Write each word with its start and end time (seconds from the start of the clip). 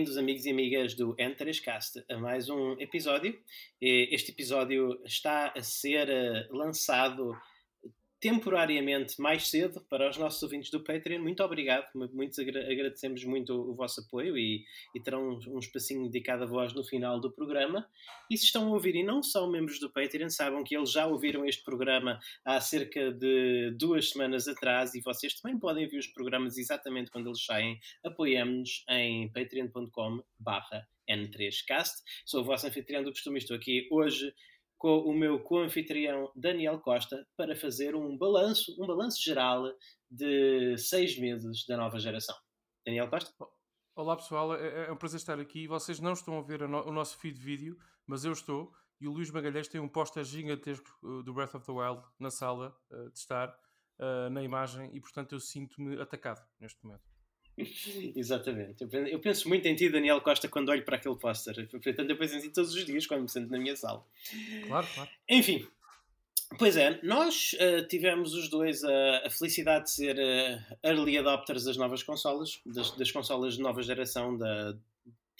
bem-vindos, 0.00 0.16
amigos 0.16 0.46
e 0.46 0.50
amigas 0.50 0.94
do 0.94 1.14
N3Cast, 1.16 2.02
a 2.08 2.16
mais 2.16 2.48
um 2.48 2.72
episódio. 2.80 3.38
Este 3.78 4.30
episódio 4.30 4.98
está 5.04 5.52
a 5.54 5.62
ser 5.62 6.08
eh, 6.08 6.48
lançado 6.50 7.36
temporariamente 8.20 9.18
mais 9.18 9.48
cedo 9.48 9.80
para 9.88 10.10
os 10.10 10.18
nossos 10.18 10.42
ouvintes 10.42 10.70
do 10.70 10.84
Patreon. 10.84 11.22
Muito 11.22 11.42
obrigado, 11.42 11.86
muitos 12.12 12.38
agradecemos 12.38 13.24
muito 13.24 13.54
o 13.54 13.74
vosso 13.74 14.02
apoio 14.02 14.36
e, 14.36 14.62
e 14.94 15.00
terão 15.00 15.40
um, 15.48 15.58
espacinho 15.58 16.04
dedicado 16.04 16.44
a 16.44 16.46
vós 16.46 16.74
no 16.74 16.84
final 16.84 17.18
do 17.18 17.32
programa. 17.32 17.88
E 18.30 18.36
se 18.36 18.44
estão 18.44 18.68
a 18.68 18.70
ouvir 18.72 18.94
e 18.94 19.02
não 19.02 19.22
são 19.22 19.50
membros 19.50 19.80
do 19.80 19.90
Patreon, 19.90 20.28
saibam 20.28 20.62
que 20.62 20.76
eles 20.76 20.92
já 20.92 21.06
ouviram 21.06 21.46
este 21.46 21.64
programa 21.64 22.20
há 22.44 22.60
cerca 22.60 23.10
de 23.10 23.70
duas 23.78 24.10
semanas 24.10 24.46
atrás 24.46 24.94
e 24.94 25.00
vocês 25.00 25.34
também 25.40 25.58
podem 25.58 25.84
ouvir 25.84 25.98
os 25.98 26.06
programas 26.06 26.58
exatamente 26.58 27.10
quando 27.10 27.28
eles 27.28 27.42
saem. 27.42 27.80
Apoiamos-nos 28.04 28.84
em 28.90 29.32
patreon.com 29.32 30.22
barra 30.38 30.86
N3Cast. 31.08 32.02
Sou 32.26 32.42
o 32.42 32.44
vosso 32.44 32.66
anfitrião 32.66 33.02
do 33.02 33.10
costume, 33.10 33.38
estou 33.38 33.56
aqui 33.56 33.88
hoje 33.90 34.32
com 34.80 35.00
o 35.00 35.12
meu 35.12 35.38
co-anfitrião 35.38 36.32
Daniel 36.34 36.80
Costa 36.80 37.28
para 37.36 37.54
fazer 37.54 37.94
um 37.94 38.16
balanço, 38.16 38.74
um 38.82 38.86
balanço 38.86 39.22
geral 39.22 39.70
de 40.10 40.74
seis 40.78 41.18
meses 41.18 41.66
da 41.66 41.76
nova 41.76 41.98
geração. 41.98 42.34
Daniel 42.84 43.10
Costa? 43.10 43.30
Olá 43.94 44.16
pessoal, 44.16 44.56
é, 44.56 44.86
é 44.86 44.90
um 44.92 44.96
prazer 44.96 45.18
estar 45.18 45.38
aqui. 45.38 45.66
Vocês 45.68 46.00
não 46.00 46.14
estão 46.14 46.38
a 46.38 46.42
ver 46.42 46.62
o 46.62 46.90
nosso 46.90 47.18
feed 47.18 47.38
vídeo, 47.38 47.76
mas 48.06 48.24
eu 48.24 48.32
estou. 48.32 48.72
E 48.98 49.06
o 49.06 49.12
Luís 49.12 49.30
Magalhães 49.30 49.68
tem 49.68 49.82
um 49.82 49.88
póster 49.88 50.24
gigantesco 50.24 50.88
uh, 51.02 51.22
do 51.22 51.34
Breath 51.34 51.54
of 51.54 51.66
the 51.66 51.72
Wild 51.72 52.02
na 52.18 52.30
sala 52.30 52.74
uh, 52.90 53.10
de 53.10 53.18
estar, 53.18 53.50
uh, 53.98 54.30
na 54.30 54.42
imagem, 54.42 54.90
e 54.94 55.00
portanto 55.00 55.32
eu 55.32 55.40
sinto-me 55.40 56.00
atacado 56.00 56.42
neste 56.58 56.82
momento. 56.82 57.09
Exatamente. 58.16 58.86
Eu 59.10 59.18
penso 59.18 59.48
muito 59.48 59.66
em 59.66 59.74
ti, 59.74 59.88
Daniel 59.88 60.20
Costa, 60.20 60.48
quando 60.48 60.70
olho 60.70 60.84
para 60.84 60.96
aquele 60.96 61.16
póster. 61.16 61.68
Portanto, 61.68 62.10
eu 62.10 62.16
penso 62.16 62.36
em 62.36 62.40
ti 62.40 62.50
todos 62.50 62.74
os 62.74 62.84
dias 62.84 63.06
quando 63.06 63.22
me 63.22 63.28
sento 63.28 63.50
na 63.50 63.58
minha 63.58 63.76
sala. 63.76 64.04
Claro, 64.66 64.86
claro. 64.94 65.10
Enfim, 65.28 65.66
Pois 66.58 66.76
é, 66.76 66.98
nós 67.04 67.54
uh, 67.54 67.86
tivemos 67.86 68.34
os 68.34 68.48
dois 68.48 68.82
uh, 68.82 69.24
a 69.24 69.30
felicidade 69.30 69.84
de 69.84 69.90
ser 69.92 70.16
uh, 70.16 70.76
early 70.82 71.16
adopters 71.16 71.62
das 71.62 71.76
novas 71.76 72.02
consolas, 72.02 72.60
das, 72.66 72.90
das 72.96 73.12
consolas 73.12 73.54
de 73.54 73.62
nova 73.62 73.80
geração 73.82 74.36
da, 74.36 74.76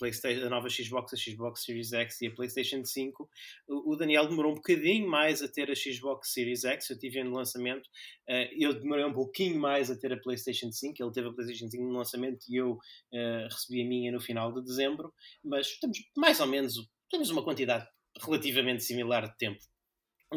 PlayStation, 0.00 0.46
a 0.46 0.48
nova 0.48 0.68
Xbox, 0.70 1.12
a 1.12 1.16
Xbox 1.16 1.62
Series 1.62 1.92
X 1.92 2.22
e 2.22 2.26
a 2.28 2.34
PlayStation 2.34 2.82
5. 2.82 3.30
O, 3.68 3.94
Daniel 3.94 4.26
demorou 4.26 4.52
um 4.52 4.54
bocadinho 4.54 5.06
mais 5.06 5.42
a 5.42 5.48
ter 5.48 5.70
a 5.70 5.74
Xbox 5.74 6.32
Series 6.32 6.64
X, 6.64 6.88
eu 6.88 6.98
tive 6.98 7.22
no 7.22 7.36
lançamento. 7.36 7.86
Uh, 8.28 8.48
eu 8.58 8.72
demorei 8.72 9.04
um 9.04 9.12
pouquinho 9.12 9.60
mais 9.60 9.90
a 9.90 9.96
ter 9.96 10.12
a 10.12 10.16
PlayStation 10.16 10.72
5. 10.72 10.94
Ele 10.98 11.12
teve 11.12 11.28
a 11.28 11.32
PlayStation 11.32 11.68
5 11.68 11.84
no 11.84 11.92
lançamento 11.92 12.46
e 12.48 12.56
eu 12.56 12.72
uh, 12.72 13.44
recebi 13.44 13.82
a 13.82 13.84
minha 13.84 14.10
no 14.10 14.20
final 14.20 14.52
de 14.52 14.62
dezembro. 14.62 15.12
Mas 15.44 15.78
temos 15.78 15.98
mais 16.16 16.40
ou 16.40 16.46
menos 16.46 16.74
temos 17.10 17.28
uma 17.28 17.44
quantidade 17.44 17.86
relativamente 18.20 18.82
similar 18.82 19.28
de 19.28 19.36
tempo 19.36 19.60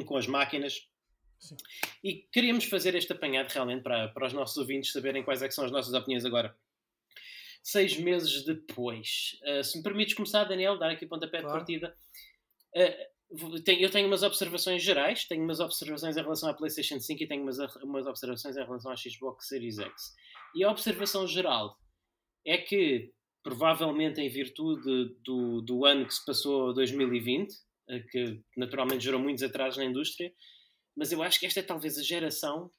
com 0.06 0.17
as 0.17 0.28
máquinas. 0.28 0.88
Sim. 1.39 1.56
E 2.03 2.28
queríamos 2.31 2.66
fazer 2.66 2.95
este 2.95 3.11
apanhado 3.11 3.50
realmente 3.50 3.84
para, 3.84 4.09
para 4.09 4.28
os 4.28 4.34
nossos 4.34 4.58
ouvintes 4.58 4.91
saberem 4.91 5.23
quais 5.23 5.41
é 5.41 5.50
são 5.52 5.66
as 5.66 5.72
nossas 5.72 5.94
opiniões 5.94 6.25
agora 6.25 6.56
seis 7.64 7.97
meses 7.97 8.44
depois. 8.45 9.39
Uh, 9.44 9.64
se 9.64 9.78
me 9.78 9.83
permites 9.83 10.14
começar, 10.14 10.44
Daniel, 10.44 10.78
dar 10.78 10.92
aqui 10.92 11.06
o 11.06 11.09
pontapé 11.09 11.39
claro. 11.42 11.47
de 11.47 11.53
partida. 11.53 11.97
Uh, 12.75 13.13
eu 13.66 13.90
tenho 13.90 14.07
umas 14.07 14.22
observações 14.22 14.84
gerais, 14.84 15.25
tenho 15.25 15.44
umas 15.44 15.59
observações 15.59 16.16
em 16.16 16.22
relação 16.22 16.50
à 16.50 16.53
PlayStation 16.53 17.00
5 17.00 17.23
e 17.23 17.28
tenho 17.28 17.41
umas, 17.41 17.57
umas 17.81 18.06
observações 18.06 18.56
em 18.56 18.63
relação 18.63 18.91
à 18.91 18.96
Xbox 18.96 19.47
Series 19.47 19.79
X. 19.79 20.13
E 20.56 20.63
a 20.63 20.69
observação 20.69 21.25
geral 21.25 21.75
é 22.46 22.57
que, 22.57 23.12
provavelmente 23.41 24.22
em 24.22 24.29
virtude 24.29 25.16
do, 25.23 25.62
do 25.62 25.85
ano 25.85 26.06
que 26.06 26.13
se 26.13 26.23
passou 26.23 26.73
2020, 26.73 27.52
eh, 27.90 28.00
que 28.00 28.41
naturalmente 28.56 29.03
gerou 29.03 29.19
muitos 29.19 29.44
atrasos 29.44 29.78
na 29.78 29.85
indústria, 29.85 30.31
mas 30.96 31.12
eu 31.12 31.23
acho 31.23 31.40
que 31.40 31.46
esta 31.46 31.59
é 31.59 31.63
talvez 31.63 31.97
a 31.97 32.03
geração 32.03 32.72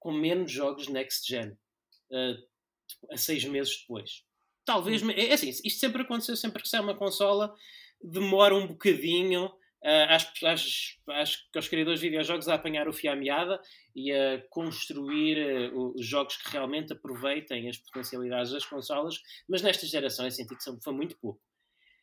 com 0.00 0.12
menos 0.12 0.50
jogos 0.50 0.88
next 0.88 1.28
gen, 1.28 1.50
uh, 1.50 3.12
a 3.12 3.16
seis 3.16 3.44
meses 3.44 3.80
depois. 3.80 4.24
Talvez, 4.68 5.02
é 5.16 5.32
assim, 5.32 5.48
isto 5.48 5.80
sempre 5.80 6.02
aconteceu, 6.02 6.36
sempre 6.36 6.60
que 6.60 6.68
sai 6.68 6.80
uma 6.80 6.94
consola, 6.94 7.54
demora 8.02 8.54
um 8.54 8.66
bocadinho 8.66 9.46
uh, 9.46 10.06
às, 10.10 10.30
às, 10.44 11.38
aos 11.56 11.68
criadores 11.68 12.00
de 12.00 12.06
videojogos 12.06 12.48
a 12.48 12.54
apanhar 12.54 12.86
o 12.86 12.92
fio 12.92 13.10
à 13.10 13.16
meada 13.16 13.58
e 13.96 14.12
a 14.12 14.42
construir 14.50 15.72
uh, 15.72 15.94
os 15.96 16.04
jogos 16.04 16.36
que 16.36 16.50
realmente 16.50 16.92
aproveitem 16.92 17.66
as 17.66 17.78
potencialidades 17.78 18.52
das 18.52 18.66
consolas, 18.66 19.22
mas 19.48 19.62
nesta 19.62 19.86
geração 19.86 20.26
eu 20.26 20.30
senti 20.30 20.54
que 20.54 20.82
foi 20.84 20.92
muito 20.92 21.16
pouco. 21.16 21.40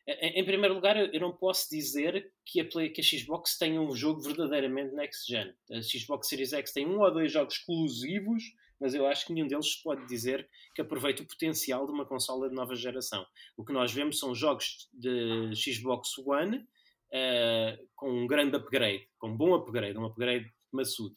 Em 0.04 0.44
primeiro 0.44 0.74
lugar, 0.74 0.96
eu 0.96 1.20
não 1.20 1.36
posso 1.36 1.70
dizer 1.70 2.32
que 2.44 2.60
a, 2.60 2.64
Play, 2.64 2.90
que 2.90 3.00
a 3.00 3.04
Xbox 3.04 3.56
tem 3.56 3.78
um 3.78 3.94
jogo 3.94 4.20
verdadeiramente 4.22 4.92
next 4.92 5.24
gen. 5.30 5.54
A 5.70 5.80
Xbox 5.82 6.28
Series 6.28 6.52
X 6.52 6.72
tem 6.72 6.84
um 6.84 7.00
ou 7.00 7.12
dois 7.12 7.30
jogos 7.30 7.54
exclusivos 7.54 8.42
mas 8.80 8.94
eu 8.94 9.06
acho 9.06 9.26
que 9.26 9.32
nenhum 9.32 9.46
deles 9.46 9.76
pode 9.76 10.06
dizer 10.06 10.48
que 10.74 10.82
aproveita 10.82 11.22
o 11.22 11.26
potencial 11.26 11.86
de 11.86 11.92
uma 11.92 12.04
consola 12.04 12.48
de 12.48 12.54
nova 12.54 12.74
geração. 12.74 13.26
O 13.56 13.64
que 13.64 13.72
nós 13.72 13.92
vemos 13.92 14.18
são 14.18 14.34
jogos 14.34 14.88
de 14.92 15.50
Xbox 15.54 16.16
One 16.18 16.58
uh, 16.58 17.88
com 17.94 18.10
um 18.10 18.26
grande 18.26 18.56
upgrade, 18.56 19.08
com 19.18 19.28
um 19.28 19.36
bom 19.36 19.54
upgrade, 19.54 19.98
um 19.98 20.04
upgrade 20.04 20.52
maçudo. 20.72 21.14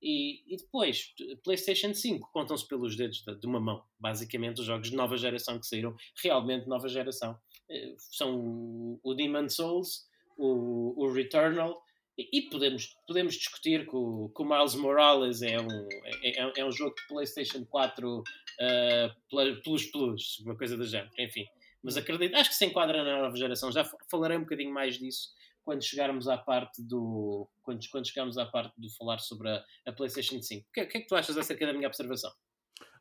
E, 0.00 0.54
e 0.54 0.56
depois, 0.56 1.12
PlayStation 1.42 1.92
5, 1.92 2.30
contam-se 2.32 2.66
pelos 2.68 2.96
dedos 2.96 3.22
de, 3.24 3.34
de, 3.34 3.46
uma 3.46 3.58
mão. 3.58 3.82
Basicamente, 3.98 4.60
os 4.60 4.66
jogos 4.66 4.90
de 4.90 4.96
nova 4.96 5.16
geração 5.16 5.58
que 5.58 5.66
saíram, 5.66 5.96
realmente 6.22 6.64
de 6.64 6.68
nova 6.68 6.88
geração, 6.88 7.32
uh, 7.32 7.94
são 7.98 8.38
o, 8.38 9.00
o 9.02 9.14
Demon 9.14 9.48
Souls, 9.48 10.06
o, 10.36 10.94
o 11.04 11.12
Returnal 11.12 11.82
e 12.18 12.42
podemos, 12.42 12.96
podemos 13.06 13.34
discutir 13.34 13.86
que 13.86 13.94
o, 13.94 14.30
que 14.34 14.42
o 14.42 14.44
Miles 14.44 14.74
Morales 14.74 15.40
é 15.42 15.60
um, 15.60 15.88
é, 16.22 16.42
é, 16.42 16.52
é 16.56 16.64
um 16.64 16.72
jogo 16.72 16.94
de 16.96 17.06
PlayStation 17.06 17.64
4 17.64 18.18
uh, 18.18 19.52
Plus 19.62 19.86
Plus, 19.90 20.38
uma 20.40 20.56
coisa 20.56 20.76
do 20.76 20.84
género, 20.84 21.10
enfim. 21.18 21.46
Mas 21.82 21.96
acredito, 21.96 22.34
acho 22.34 22.50
que 22.50 22.56
se 22.56 22.66
enquadra 22.66 23.04
na 23.04 23.22
nova 23.22 23.36
geração. 23.36 23.70
Já 23.70 23.88
falarei 24.10 24.36
um 24.36 24.40
bocadinho 24.40 24.72
mais 24.72 24.98
disso 24.98 25.28
quando 25.64 25.84
chegarmos 25.84 26.26
à 26.26 26.36
parte 26.36 26.82
do. 26.82 27.48
Quando, 27.62 27.80
quando 27.90 28.08
chegarmos 28.08 28.36
à 28.36 28.46
parte 28.46 28.74
do 28.80 28.90
falar 28.90 29.18
sobre 29.18 29.50
a, 29.50 29.64
a 29.86 29.92
PlayStation 29.92 30.42
5. 30.42 30.66
O 30.66 30.72
que, 30.72 30.86
que, 30.86 30.98
é 30.98 31.00
que 31.02 31.06
tu 31.06 31.14
achas 31.14 31.36
acerca 31.36 31.66
da 31.66 31.72
minha 31.72 31.86
observação? 31.86 32.32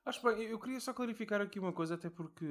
Acho 0.07 0.23
bem, 0.23 0.41
eu 0.43 0.57
queria 0.57 0.79
só 0.79 0.93
clarificar 0.93 1.41
aqui 1.41 1.59
uma 1.59 1.73
coisa, 1.73 1.95
até 1.95 2.09
porque 2.09 2.45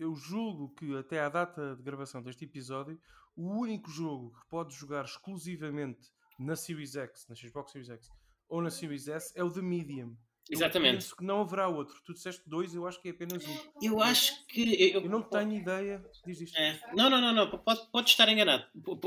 eu 0.00 0.14
julgo 0.14 0.70
que 0.70 0.96
até 0.96 1.20
à 1.20 1.28
data 1.28 1.76
de 1.76 1.82
gravação 1.82 2.22
deste 2.22 2.46
episódio, 2.46 2.98
o 3.36 3.50
único 3.50 3.90
jogo 3.90 4.32
que 4.40 4.48
pode 4.48 4.74
jogar 4.74 5.04
exclusivamente 5.04 6.10
na 6.38 6.56
Series 6.56 6.96
X, 6.96 7.26
na 7.28 7.34
Xbox 7.34 7.70
Series 7.70 7.90
X 7.90 8.08
ou 8.48 8.62
na 8.62 8.70
Series 8.70 9.08
S 9.08 9.30
é 9.36 9.44
o 9.44 9.52
The 9.52 9.60
Medium. 9.60 10.16
Exatamente. 10.50 10.94
Eu 10.94 11.00
penso 11.00 11.16
que 11.16 11.24
não 11.24 11.40
haverá 11.40 11.68
outro. 11.68 11.94
Tu 12.04 12.12
disseste 12.12 12.42
dois, 12.46 12.74
eu 12.74 12.86
acho 12.86 13.00
que 13.00 13.08
é 13.08 13.10
apenas 13.12 13.46
um. 13.46 13.56
Eu 13.80 14.00
acho 14.00 14.46
que. 14.46 14.92
Eu, 14.92 15.02
eu 15.02 15.08
não 15.08 15.22
tenho 15.22 15.52
ideia. 15.54 16.04
Diz 16.26 16.40
isto. 16.40 16.58
É. 16.58 16.78
Não, 16.94 17.08
não, 17.08 17.20
não, 17.20 17.32
não. 17.32 17.58
Pode, 17.58 17.80
pode 17.90 18.10
estar 18.10 18.28
enganado. 18.28 18.64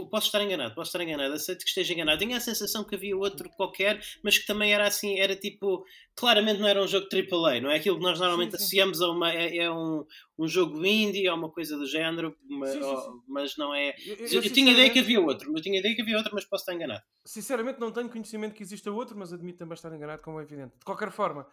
Posso 0.09 0.27
estar 0.27 0.41
enganado. 0.41 0.73
Posso 0.73 0.89
estar 0.89 1.03
enganado. 1.03 1.33
Aceito 1.33 1.63
que 1.63 1.69
esteja 1.69 1.93
enganado. 1.93 2.19
Tenho 2.19 2.35
a 2.35 2.39
sensação 2.39 2.83
que 2.83 2.95
havia 2.95 3.15
outro 3.17 3.49
qualquer, 3.49 4.01
mas 4.23 4.37
que 4.37 4.47
também 4.47 4.73
era 4.73 4.87
assim. 4.87 5.19
Era 5.19 5.35
tipo. 5.35 5.85
Claramente 6.15 6.61
não 6.61 6.67
era 6.67 6.81
um 6.81 6.87
jogo 6.87 7.07
AAA, 7.11 7.59
não 7.59 7.69
é 7.69 7.75
aquilo 7.75 7.97
que 7.97 8.03
nós 8.03 8.17
normalmente 8.17 8.51
sim, 8.51 8.57
sim. 8.57 8.63
associamos 8.63 9.01
a 9.01 9.09
uma. 9.09 9.33
É, 9.33 9.57
é, 9.57 9.71
um, 9.71 10.05
um 10.37 10.47
jogo 10.47 10.85
indie 10.85 11.29
ou 11.29 11.37
uma 11.37 11.49
coisa 11.49 11.77
do 11.77 11.85
género, 11.85 12.35
mas, 12.49 12.71
sim, 12.71 13.21
mas 13.27 13.57
não 13.57 13.73
é. 13.73 13.95
Eu, 14.05 14.15
eu, 14.15 14.41
eu 14.41 14.53
tinha 14.53 14.73
ideia 14.73 14.89
que 14.89 14.99
havia 14.99 15.21
outro. 15.21 15.55
Eu 15.55 15.61
tinha 15.61 15.79
ideia 15.79 15.95
que 15.95 16.01
havia 16.01 16.17
outro, 16.17 16.33
mas 16.33 16.45
posso 16.45 16.63
estar 16.63 16.73
enganado. 16.73 17.03
Sinceramente, 17.25 17.79
não 17.79 17.91
tenho 17.91 18.09
conhecimento 18.09 18.53
que 18.53 18.63
exista 18.63 18.91
outro, 18.91 19.17
mas 19.17 19.31
admito 19.31 19.59
também 19.59 19.73
estar 19.75 19.93
enganado, 19.95 20.21
como 20.21 20.39
é 20.39 20.43
evidente. 20.43 20.77
De 20.77 20.85
qualquer 20.85 21.11
forma 21.11 21.47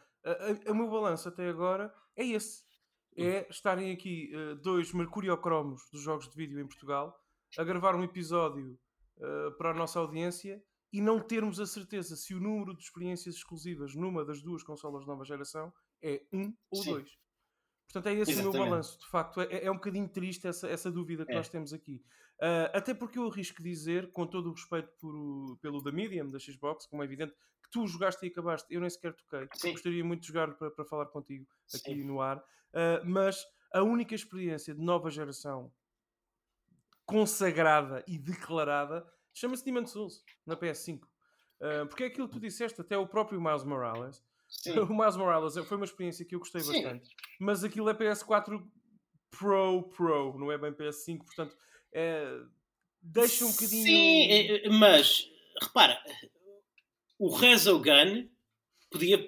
o 0.69 0.75
meu 0.75 0.89
balanço 0.89 1.29
até 1.29 1.49
agora 1.49 1.93
é 2.17 2.25
esse. 2.25 2.63
É 3.17 3.47
estarem 3.51 3.93
aqui 3.93 4.31
uh, 4.35 4.55
dois 4.57 4.93
mercuriocromos 4.93 5.83
dos 5.93 6.01
jogos 6.01 6.31
de 6.31 6.35
vídeo 6.35 6.59
em 6.59 6.67
Portugal 6.67 7.15
a 7.59 7.65
gravar 7.65 7.95
um 7.95 8.03
episódio 8.03 8.79
uh, 9.19 9.53
para 9.59 9.71
a 9.71 9.75
nossa 9.75 9.99
audiência 9.99 10.63
e 10.91 11.01
não 11.03 11.21
termos 11.21 11.61
a 11.61 11.67
certeza 11.67 12.17
se 12.17 12.35
o 12.35 12.41
número 12.41 12.75
de 12.75 12.83
experiências 12.83 13.35
exclusivas 13.35 13.95
numa 13.95 14.25
das 14.25 14.41
duas 14.41 14.63
consolas 14.63 15.03
de 15.03 15.09
nova 15.09 15.25
geração 15.25 15.71
é 16.03 16.23
um 16.33 16.55
ou 16.71 16.83
Sim. 16.83 16.91
dois. 16.93 17.11
Portanto, 17.93 18.07
é 18.07 18.19
esse 18.19 18.33
Exatamente. 18.33 18.57
o 18.57 18.61
meu 18.61 18.71
balanço. 18.71 18.99
De 18.99 19.07
facto, 19.07 19.41
é, 19.43 19.65
é 19.65 19.71
um 19.71 19.75
bocadinho 19.75 20.09
triste 20.09 20.47
essa, 20.47 20.67
essa 20.67 20.91
dúvida 20.91 21.27
que 21.27 21.33
é. 21.33 21.35
nós 21.35 21.49
temos 21.49 21.75
aqui. 21.75 22.03
Uh, 22.41 22.73
até 22.73 22.95
porque 22.95 23.19
eu 23.19 23.29
arrisco 23.29 23.63
dizer, 23.63 24.11
com 24.13 24.27
todo 24.27 24.49
o 24.49 24.53
respeito 24.53 24.91
por, 24.99 25.59
pelo 25.61 25.83
da 25.83 25.93
Medium, 25.93 26.31
da 26.31 26.39
Xbox, 26.39 26.87
como 26.87 27.03
é 27.03 27.05
evidente, 27.05 27.35
tu 27.71 27.87
jogaste 27.87 28.25
e 28.25 28.31
acabaste, 28.31 28.73
eu 28.73 28.81
nem 28.81 28.89
sequer 28.89 29.15
toquei. 29.15 29.47
Sim. 29.55 29.73
Gostaria 29.73 30.03
muito 30.03 30.23
de 30.23 30.29
jogar 30.29 30.55
para, 30.55 30.71
para 30.71 30.85
falar 30.87 31.07
contigo 31.07 31.47
aqui 31.75 31.95
Sim. 31.95 32.05
no 32.05 32.21
ar. 32.21 32.39
Uh, 32.39 33.05
mas 33.05 33.45
a 33.73 33.83
única 33.83 34.15
experiência 34.15 34.75
de 34.75 34.81
nova 34.81 35.11
geração 35.11 35.71
consagrada 37.05 38.03
e 38.07 38.19
declarada 38.19 39.07
chama-se 39.35 39.65
Demon 39.65 39.87
Souls 39.87 40.25
na 40.47 40.57
PS5. 40.57 41.03
Uh, 41.03 41.09
ah, 41.61 41.87
porque 41.87 42.05
é 42.05 42.07
aquilo 42.07 42.27
que 42.27 42.35
tu 42.35 42.41
disseste, 42.41 42.81
até 42.81 42.97
o 42.97 43.07
próprio 43.07 43.41
Miles 43.41 43.65
Morales. 43.65 44.23
Sim. 44.53 44.79
O 44.79 44.95
Miles 44.95 45.17
Morales 45.17 45.55
foi 45.67 45.77
uma 45.77 45.87
experiência 45.87 46.25
que 46.25 46.35
eu 46.35 46.39
gostei 46.39 46.61
Sim. 46.61 46.73
bastante, 46.73 47.11
mas 47.41 47.65
aquilo 47.65 47.89
é 47.89 47.95
PS4 47.95 48.63
Pro 49.31 49.89
Pro, 49.89 50.39
não 50.39 50.53
é 50.53 50.59
bem 50.59 50.73
PS5, 50.73 51.25
portanto, 51.25 51.57
é, 51.93 52.39
deixa 53.01 53.47
um 53.47 53.51
bocadinho. 53.51 53.85
Sim, 53.85 54.23
é, 54.31 54.67
é, 54.67 54.69
mas 54.69 55.27
repara, 55.61 55.99
o 57.19 57.35
Resogun 57.35 58.29
podia, 58.91 59.27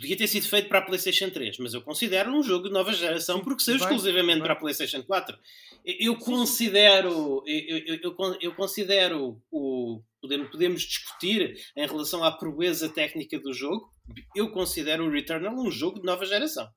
podia 0.00 0.16
ter 0.16 0.26
sido 0.26 0.46
feito 0.46 0.68
para 0.68 0.80
a 0.80 0.82
PlayStation 0.82 1.30
3, 1.30 1.58
mas 1.58 1.74
eu 1.74 1.82
considero 1.82 2.30
um 2.30 2.42
jogo 2.42 2.68
de 2.68 2.72
nova 2.72 2.92
geração 2.92 3.38
Sim, 3.38 3.44
porque 3.44 3.62
saiu 3.62 3.76
exclusivamente 3.76 4.36
bem. 4.36 4.42
para 4.42 4.52
a 4.52 4.56
PlayStation 4.56 5.02
4. 5.02 5.36
Eu 5.84 6.16
considero, 6.16 7.42
eu, 7.46 7.78
eu, 7.78 7.98
eu, 8.02 8.36
eu 8.40 8.54
considero 8.54 9.40
o 9.50 10.02
podemos, 10.20 10.50
podemos 10.50 10.82
discutir 10.82 11.56
em 11.74 11.86
relação 11.86 12.22
à 12.22 12.32
proeza 12.32 12.88
técnica 12.88 13.38
do 13.38 13.52
jogo. 13.52 13.90
Eu 14.34 14.50
considero 14.50 15.06
o 15.06 15.10
Returnal 15.10 15.54
um 15.54 15.70
jogo 15.70 16.00
de 16.00 16.06
nova 16.06 16.24
geração. 16.24 16.68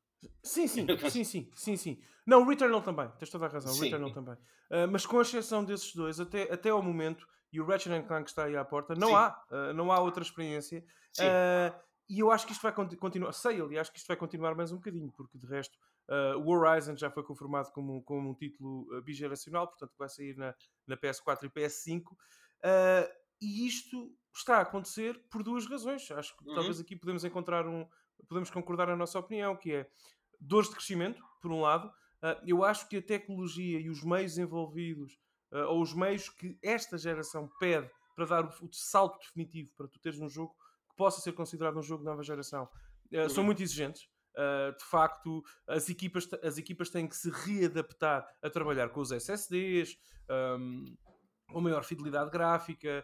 Sim, 0.44 0.68
sim, 0.68 0.86
sim, 1.10 1.24
sim, 1.24 1.50
sim, 1.54 1.77
sim. 1.77 2.00
Não, 2.25 2.44
o 2.44 2.50
Returnal 2.50 2.81
também, 2.81 3.10
tens 3.18 3.30
toda 3.30 3.45
a 3.45 3.50
razão, 3.50 3.74
o 3.74 3.80
Returnal 3.80 4.12
também. 4.12 4.36
Uh, 4.36 4.88
mas 4.92 5.06
com 5.06 5.19
exceção 5.19 5.63
desses 5.63 5.94
dois, 5.94 6.19
até, 6.19 6.44
até 6.54 6.69
ao 6.69 6.81
momento, 6.81 7.25
e 7.51 7.60
o 7.60 7.65
Ratchet 7.65 8.04
Clank 8.04 8.30
está 8.30 8.45
aí 8.45 8.56
à 8.56 8.63
porta, 8.63 8.94
não 8.94 9.15
há, 9.15 9.42
uh, 9.51 9.74
não 9.74 9.92
há 9.92 10.00
outra 10.00 10.22
experiência. 10.22 10.83
Uh, 11.19 11.88
e 12.09 12.19
eu 12.19 12.31
acho 12.31 12.45
que 12.45 12.53
isto 12.53 12.61
vai 12.61 12.73
continuar, 12.73 13.31
sei, 13.33 13.61
aliás, 13.61 13.89
que 13.89 13.97
isto 13.97 14.07
vai 14.07 14.17
continuar 14.17 14.56
mais 14.56 14.71
um 14.71 14.77
bocadinho, 14.77 15.11
porque 15.11 15.38
de 15.38 15.45
resto 15.45 15.77
o 16.44 16.51
Horizon 16.51 16.97
já 16.97 17.11
foi 17.11 17.21
confirmado 17.21 17.71
como, 17.71 18.01
como 18.01 18.31
um 18.31 18.33
título 18.33 19.00
bigeracional, 19.03 19.67
portanto 19.67 19.94
vai 19.95 20.09
sair 20.09 20.35
na, 20.35 20.56
na 20.88 20.97
PS4 20.97 21.44
e 21.44 21.50
PS5. 21.50 22.01
e 23.39 23.67
isto 23.67 24.11
está 24.35 24.57
a 24.57 24.61
acontecer 24.61 25.23
por 25.29 25.44
duas 25.44 25.67
razões. 25.67 26.09
Acho 26.11 26.35
que 26.35 26.47
uhum. 26.47 26.56
talvez 26.56 26.79
aqui 26.79 26.95
podemos 26.95 27.23
encontrar 27.23 27.67
um, 27.67 27.88
podemos 28.27 28.50
concordar 28.50 28.88
na 28.88 28.95
nossa 28.95 29.19
opinião, 29.19 29.55
que 29.55 29.73
é 29.73 29.89
dores 30.39 30.69
de 30.69 30.75
crescimento, 30.75 31.23
por 31.41 31.51
um 31.51 31.62
lado. 31.62 31.88
Uh, 32.21 32.39
eu 32.45 32.63
acho 32.63 32.88
que 32.88 32.97
a 32.97 33.01
tecnologia 33.01 33.79
e 33.79 33.89
os 33.89 34.03
meios 34.03 34.38
envolvidos, 34.38 35.19
uh, 35.51 35.65
ou 35.67 35.81
os 35.81 35.94
meios 35.94 36.29
que 36.29 36.57
esta 36.62 36.97
geração 36.97 37.50
pede 37.59 37.89
para 38.15 38.25
dar 38.25 38.45
o, 38.45 38.65
o, 38.65 38.69
salto 38.73 39.19
definitivo 39.19 39.71
para 39.77 39.88
tu 39.88 40.00
teres 40.00 40.19
um 40.19 40.29
jogo 40.29 40.53
possa 41.00 41.22
ser 41.22 41.31
considerado 41.31 41.80
um 41.80 41.81
jogo 41.81 42.04
de 42.04 42.10
nova 42.10 42.22
geração, 42.22 42.66
uh, 43.13 43.18
uhum. 43.22 43.30
são 43.30 43.44
muito 43.44 43.63
exigentes. 43.63 44.07
de 44.78 44.86
facto, 44.86 45.44
as 45.68 45.90
equipas, 45.90 46.28
as 46.44 46.57
equipas 46.57 46.90
têm 46.90 47.07
que 47.07 47.16
se 47.16 47.30
readaptar 47.30 48.25
a 48.42 48.50
trabalhar 48.50 48.90
com 48.90 49.01
os 49.01 49.12
SSDs, 49.12 49.98
um, 50.30 50.86
com 51.51 51.62
maior 51.62 51.84
fidelidade 51.84 52.30
gráfica, 52.30 53.04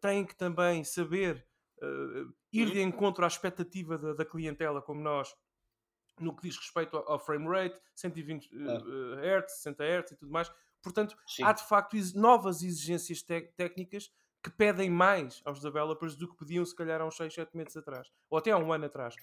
têm 0.00 0.24
que 0.24 0.36
também 0.36 0.84
saber 0.84 1.44
uh, 1.82 2.32
ir 2.52 2.70
de 2.70 2.78
uhum. 2.78 2.88
encontro 2.88 3.24
à 3.24 3.28
expectativa 3.28 3.98
da, 3.98 4.14
da, 4.14 4.24
clientela 4.24 4.80
como 4.82 5.00
nós 5.00 5.34
no 6.20 6.34
que 6.34 6.48
diz 6.48 6.56
respeito 6.56 6.96
ao, 6.96 7.12
ao 7.12 7.18
frame 7.18 7.46
rate, 7.46 7.78
120 7.94 8.54
uh, 8.54 8.58
uh, 8.58 9.18
Hz, 9.20 9.52
60 9.52 9.84
Hz 9.84 10.12
e 10.12 10.16
tudo 10.16 10.32
mais. 10.32 10.50
Portanto, 10.82 11.16
Sim. 11.26 11.42
há 11.42 11.52
de 11.52 11.66
facto 11.66 11.96
novas 12.14 12.62
exigências 12.62 13.22
técnicas 13.22 14.10
que 14.46 14.50
pedem 14.50 14.88
mais 14.88 15.42
aos 15.44 15.60
developers 15.60 16.14
do 16.14 16.28
que 16.28 16.36
pediam 16.36 16.64
se 16.64 16.72
calhar 16.72 17.00
há 17.00 17.04
uns 17.04 17.16
6, 17.16 17.34
7 17.34 17.56
meses 17.56 17.76
atrás, 17.76 18.06
ou 18.30 18.38
até 18.38 18.52
há 18.52 18.56
um 18.56 18.72
ano 18.72 18.84
atrás. 18.84 19.16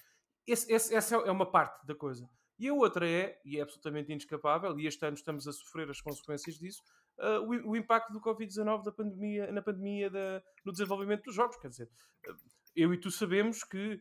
Esse, 0.46 0.70
esse, 0.70 0.94
essa 0.94 1.16
é 1.16 1.30
uma 1.30 1.50
parte 1.50 1.86
da 1.86 1.94
coisa. 1.94 2.28
E 2.58 2.68
a 2.68 2.74
outra 2.74 3.08
é, 3.08 3.40
e 3.42 3.58
é 3.58 3.62
absolutamente 3.62 4.12
inescapável, 4.12 4.78
e 4.78 4.86
este 4.86 5.02
ano 5.06 5.16
estamos 5.16 5.48
a 5.48 5.52
sofrer 5.52 5.88
as 5.88 5.98
consequências 6.02 6.56
disso, 6.56 6.82
uh, 7.18 7.40
o, 7.40 7.70
o, 7.70 7.76
impacto 7.76 8.12
do 8.12 8.20
Covid-19 8.20 8.84
da 8.84 8.92
pandemia, 8.92 9.50
na 9.50 9.62
pandemia 9.62 10.10
da, 10.10 10.42
no 10.62 10.72
desenvolvimento 10.72 11.24
dos 11.24 11.34
jogos. 11.34 11.56
Quer 11.56 11.68
dizer, 11.68 11.88
uh, 12.28 12.36
eu 12.76 12.92
e 12.92 13.00
tu 13.00 13.10
sabemos 13.10 13.64
que 13.64 13.98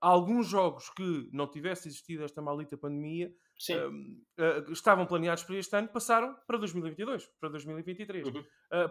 alguns 0.00 0.48
jogos 0.48 0.90
que 0.90 1.30
não 1.32 1.48
tivesse 1.48 1.86
existido 1.86 2.24
esta 2.24 2.42
maldita 2.42 2.76
pandemia 2.76 3.32
uh, 3.70 4.72
estavam 4.72 5.06
planeados 5.06 5.44
para 5.44 5.56
este 5.56 5.76
ano, 5.76 5.88
passaram 5.88 6.36
para 6.46 6.58
2022, 6.58 7.26
para 7.40 7.48
2023. 7.50 8.26
Uhum. 8.28 8.44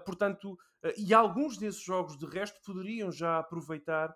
portanto, 0.05 0.57
e 0.97 1.13
alguns 1.13 1.57
desses 1.57 1.81
jogos, 1.81 2.17
de 2.17 2.25
resto, 2.25 2.59
poderiam 2.65 3.11
já 3.11 3.39
aproveitar 3.39 4.15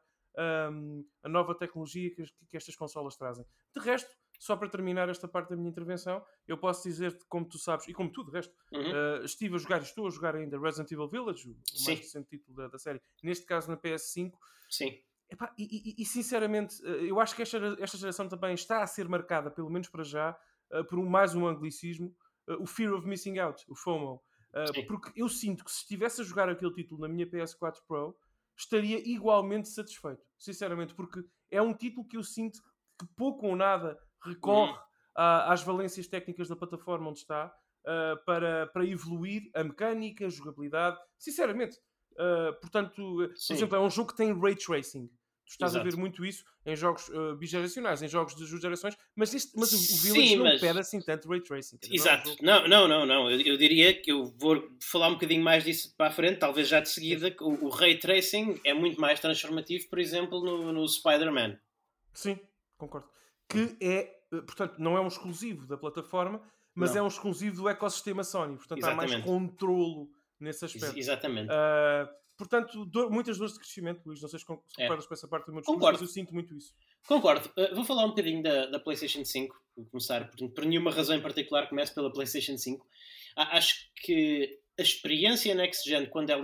um, 0.71 1.05
a 1.23 1.29
nova 1.29 1.55
tecnologia 1.55 2.09
que, 2.13 2.23
que 2.49 2.57
estas 2.57 2.75
consolas 2.75 3.15
trazem. 3.15 3.45
De 3.75 3.81
resto, 3.81 4.09
só 4.39 4.55
para 4.55 4.69
terminar 4.69 5.09
esta 5.09 5.27
parte 5.27 5.49
da 5.49 5.55
minha 5.57 5.69
intervenção, 5.69 6.23
eu 6.47 6.57
posso 6.57 6.87
dizer, 6.87 7.17
como 7.27 7.47
tu 7.47 7.57
sabes, 7.57 7.87
e 7.87 7.93
como 7.93 8.09
tu 8.11 8.23
de 8.23 8.31
resto, 8.31 8.53
uhum. 8.71 8.81
uh, 8.81 9.25
estive 9.25 9.55
a 9.55 9.57
jogar 9.57 9.79
e 9.81 9.83
estou 9.83 10.07
a 10.07 10.09
jogar 10.09 10.35
ainda 10.35 10.59
Resident 10.59 10.91
Evil 10.91 11.09
Village, 11.09 11.49
o 11.49 11.57
Sim. 11.65 11.85
mais 11.87 11.99
recente 11.99 12.29
título 12.29 12.55
da, 12.55 12.67
da, 12.69 12.79
série, 12.79 13.01
neste 13.21 13.45
caso 13.45 13.69
na 13.69 13.77
PS5. 13.77 14.31
Sim. 14.69 14.97
Epá, 15.29 15.53
e, 15.57 15.93
e, 15.97 16.01
e, 16.01 16.05
sinceramente, 16.05 16.81
uh, 16.83 17.05
eu 17.05 17.19
acho 17.19 17.35
que 17.35 17.41
esta, 17.41 17.57
esta 17.79 17.97
geração 17.97 18.27
também 18.27 18.53
está 18.53 18.81
a 18.81 18.87
ser 18.87 19.07
marcada, 19.07 19.51
pelo 19.51 19.69
menos 19.69 19.87
para 19.87 20.03
já, 20.03 20.37
uh, 20.71 20.83
por 20.85 21.03
mais 21.03 21.35
um 21.35 21.47
anglicismo, 21.47 22.15
o 22.59 22.65
Fear 22.65 22.93
of 22.95 23.07
Missing 23.07 23.37
Out, 23.37 23.63
o 23.69 23.75
FOMO. 23.75 24.23
porque 24.87 25.11
eu 25.15 25.29
sinto 25.29 25.63
que 25.63 25.71
se 25.71 25.81
estivesse 25.81 26.21
a 26.21 26.23
jogar 26.23 26.49
aquele 26.49 26.73
título 26.73 27.01
na 27.01 27.07
minha 27.07 27.27
PS4 27.27 27.75
Pro, 27.87 28.17
estaria 28.57 28.99
igualmente 29.07 29.69
satisfeito, 29.69 30.25
sinceramente, 30.37 30.95
porque 30.95 31.23
é 31.51 31.61
um 31.61 31.73
título 31.73 32.07
que 32.07 32.17
eu 32.17 32.23
sinto 32.23 32.59
que 32.99 33.05
pouco 33.15 33.47
ou 33.47 33.55
nada 33.55 33.97
recorre 34.23 34.73
uhum. 34.73 34.79
às 35.15 35.63
valências 35.63 36.07
técnicas 36.07 36.49
da 36.49 36.55
plataforma 36.55 37.09
onde 37.09 37.19
está 37.19 37.53
uh, 37.85 38.23
para, 38.25 38.67
para 38.67 38.85
evoluir 38.85 39.49
a 39.55 39.63
mecânica, 39.63 40.25
a 40.25 40.29
jogabilidade. 40.29 40.97
Sinceramente, 41.17 41.77
uh, 42.13 42.59
portanto, 42.59 43.33
Sim. 43.35 43.47
por 43.47 43.53
exemplo, 43.53 43.75
é 43.77 43.79
um 43.79 43.89
jogo 43.89 44.11
que 44.11 44.17
tem 44.17 44.37
ray 44.37 44.55
tracing. 44.55 45.09
Tu 45.49 45.53
estás 45.53 45.73
Exato. 45.73 45.87
a 45.87 45.89
ver 45.89 45.97
muito 45.97 46.23
isso 46.23 46.45
em 46.65 46.75
jogos 46.75 47.09
uh, 47.09 47.35
bigeracionais, 47.35 48.01
em 48.03 48.07
jogos 48.07 48.35
de 48.35 48.45
gerações, 48.45 48.95
mas, 49.15 49.33
este, 49.33 49.57
mas 49.57 49.73
o, 49.73 49.75
o 49.75 50.01
Village 50.03 50.27
Sim, 50.29 50.35
não 50.37 50.45
mas... 50.45 50.61
pede 50.61 50.79
assim 50.79 51.01
tanto 51.01 51.27
ray 51.27 51.41
tracing. 51.41 51.79
Exato, 51.91 52.35
não, 52.41 52.67
não, 52.67 52.87
não, 52.87 53.05
não. 53.05 53.31
Eu, 53.31 53.41
eu, 53.41 53.57
diria 53.57 53.99
que 53.99 54.11
eu 54.11 54.25
vou 54.37 54.69
falar 54.79 55.07
um 55.07 55.13
bocadinho 55.13 55.43
mais 55.43 55.63
disso 55.63 55.93
para 55.97 56.07
a 56.07 56.11
frente, 56.11 56.37
talvez 56.37 56.67
já 56.67 56.79
de 56.79 56.87
seguida, 56.87 57.31
que 57.31 57.43
o, 57.43 57.65
o 57.65 57.69
ray 57.69 57.97
tracing 57.97 58.61
é 58.63 58.73
muito 58.73 59.01
mais 59.01 59.19
transformativo, 59.19 59.89
por 59.89 59.97
exemplo, 59.97 60.39
no, 60.39 60.71
no 60.71 60.87
Spider-Man. 60.87 61.59
Sim, 62.13 62.39
concordo 62.77 63.09
que 63.49 63.75
é, 63.81 64.21
eh, 64.31 64.41
portanto, 64.41 64.75
não 64.77 64.95
é 64.95 65.01
um 65.01 65.07
exclusivo 65.07 65.65
da 65.65 65.75
plataforma, 65.75 66.41
mas 66.75 66.91
não. 66.91 66.99
é 66.99 67.03
um 67.03 67.07
exclusivo 67.07 67.63
do 67.63 67.67
ecossistema 67.67 68.23
Sony. 68.23 68.55
Portanto, 68.55 68.77
Exatamente. 68.77 69.15
há 69.15 69.17
mais 69.17 69.25
controlo 69.25 70.07
nesse 70.39 70.63
aspecto. 70.63 70.97
Exatamente. 70.97 71.49
Uh, 71.51 72.07
portanto, 72.39 72.85
do, 72.85 73.11
muitas 73.11 73.37
dores 73.37 73.53
de 73.53 73.59
crescimento, 73.59 74.01
Luís. 74.05 74.21
Não 74.21 74.29
sei 74.29 74.39
se 74.39 74.45
é. 74.45 74.47
concordas 74.47 75.05
é. 75.05 75.07
com 75.07 75.13
essa 75.13 75.27
parte 75.27 75.45
do 75.47 75.51
meu 75.51 75.61
discurso, 75.61 75.77
Concordo. 75.77 75.99
mas 75.99 76.09
eu 76.09 76.13
sinto 76.13 76.33
muito 76.33 76.55
isso. 76.55 76.73
Concordo. 77.05 77.51
Uh, 77.57 77.75
vou 77.75 77.83
falar 77.83 78.05
um 78.05 78.09
bocadinho 78.09 78.41
da, 78.41 78.67
da 78.67 78.79
PlayStation 78.79 79.25
5, 79.25 79.55
vou 79.75 79.85
começar, 79.87 80.29
por, 80.31 80.49
por 80.49 80.65
nenhuma 80.65 80.89
razão 80.89 81.17
em 81.17 81.21
particular, 81.21 81.67
começo 81.67 81.93
pela 81.93 82.11
PlayStation 82.11 82.57
5. 82.57 82.81
Uh, 82.81 82.87
acho 83.35 83.91
que 84.03 84.57
a 84.79 84.81
experiência 84.81 85.53
Next 85.53 85.87
Gen, 85.87 86.05
quando 86.05 86.29
ela, 86.29 86.43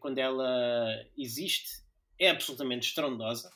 quando 0.00 0.18
ela 0.18 1.06
existe, 1.16 1.68
é 2.18 2.28
absolutamente 2.28 2.88
estrondosa. 2.88 3.48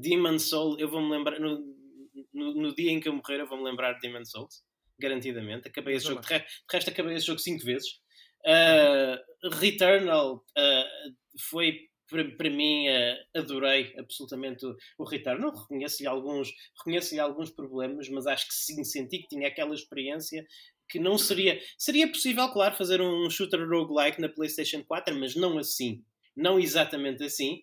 Demon 0.00 0.38
Soul, 0.38 0.78
eu 0.80 0.88
vou-me 0.88 1.10
lembrar, 1.10 1.38
no, 1.38 1.58
no, 2.34 2.54
no, 2.54 2.74
dia 2.74 2.90
em 2.90 2.98
que 2.98 3.08
eu 3.08 3.12
morrer, 3.12 3.40
eu 3.40 3.46
vou-me 3.46 3.62
lembrar 3.62 3.92
de 3.92 4.00
Demon 4.00 4.24
Souls, 4.24 4.64
garantidamente. 4.98 5.68
Acabei 5.68 5.94
esse 5.94 6.06
jogo, 6.06 6.20
de, 6.20 6.26
re, 6.26 6.40
de 6.40 6.46
resto, 6.72 6.90
acabei 6.90 7.14
esse 7.14 7.26
jogo 7.26 7.38
cinco 7.38 7.64
vezes. 7.64 8.00
Uh, 8.46 9.50
Returnal 9.58 10.36
uh, 10.36 10.85
foi 11.38 11.88
para 12.36 12.50
mim 12.50 12.88
uh, 12.88 13.38
adorei 13.38 13.92
absolutamente 13.98 14.64
o, 14.64 14.76
o 14.98 15.04
Returnal. 15.04 15.54
Reconheço-lhe 15.54 16.08
alguns, 16.08 16.52
reconheço 16.78 17.20
alguns 17.20 17.50
problemas, 17.50 18.08
mas 18.08 18.26
acho 18.26 18.46
que 18.46 18.54
sim, 18.54 18.84
senti 18.84 19.18
que 19.18 19.28
tinha 19.28 19.48
aquela 19.48 19.74
experiência 19.74 20.46
que 20.88 20.98
não 20.98 21.18
seria. 21.18 21.60
Seria 21.76 22.08
possível, 22.08 22.48
claro, 22.50 22.76
fazer 22.76 23.00
um 23.00 23.28
shooter 23.28 23.68
roguelike 23.68 24.20
na 24.20 24.28
PlayStation 24.28 24.84
4, 24.84 25.18
mas 25.18 25.34
não 25.34 25.58
assim. 25.58 26.04
Não 26.36 26.58
exatamente 26.58 27.24
assim. 27.24 27.62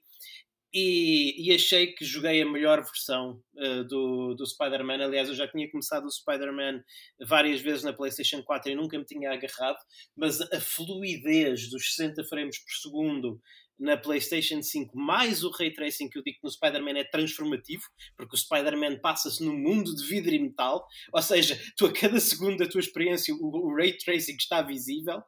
E, 0.75 1.35
e, 1.37 1.53
achei 1.53 1.93
que 1.93 2.03
joguei 2.03 2.41
a 2.41 2.49
melhor 2.49 2.81
versão 2.83 3.39
uh, 3.55 3.83
do, 3.83 4.33
do 4.33 4.43
Spider-Man. 4.43 5.03
Aliás, 5.03 5.29
eu 5.29 5.35
já 5.35 5.47
tinha 5.47 5.69
começado 5.69 6.05
o 6.05 6.11
Spider-Man 6.11 6.83
várias 7.27 7.61
vezes 7.61 7.83
na 7.83 7.93
PlayStation 7.93 8.41
4 8.41 8.71
e 8.71 8.75
nunca 8.75 8.97
me 8.97 9.05
tinha 9.05 9.31
agarrado, 9.31 9.77
mas 10.17 10.41
a 10.41 10.59
fluidez 10.59 11.69
dos 11.69 11.93
60 11.93 12.23
frames 12.23 12.57
por 12.57 12.71
segundo 12.71 13.39
na 13.83 13.97
PlayStation 13.97 14.63
5, 14.63 14.97
mais 14.97 15.43
o 15.43 15.51
ray 15.51 15.73
tracing 15.73 16.09
que 16.09 16.17
eu 16.17 16.23
digo 16.23 16.37
que 16.37 16.43
no 16.45 16.51
Spider-Man 16.51 16.97
é 16.99 17.03
transformativo, 17.03 17.83
porque 18.15 18.35
o 18.35 18.39
Spider-Man 18.39 18.99
passa-se 18.99 19.43
num 19.43 19.57
mundo 19.57 19.93
de 19.93 20.07
vidro 20.07 20.33
e 20.33 20.39
metal, 20.39 20.87
ou 21.11 21.21
seja, 21.21 21.59
tu 21.75 21.85
a 21.85 21.91
cada 21.91 22.19
segundo 22.19 22.57
da 22.57 22.67
tua 22.67 22.79
experiência 22.79 23.35
o, 23.35 23.67
o 23.67 23.75
ray 23.75 23.97
tracing 23.97 24.37
está 24.37 24.61
visível. 24.61 25.21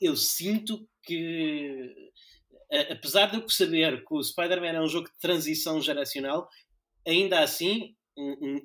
Eu 0.00 0.14
sinto 0.14 0.88
que 1.02 1.92
apesar 2.90 3.26
de 3.26 3.36
eu 3.36 3.48
saber 3.48 4.04
que 4.04 4.14
o 4.14 4.22
Spider-Man 4.22 4.76
é 4.76 4.80
um 4.80 4.88
jogo 4.88 5.08
de 5.08 5.18
transição 5.18 5.80
geracional, 5.80 6.48
ainda 7.06 7.40
assim, 7.40 7.96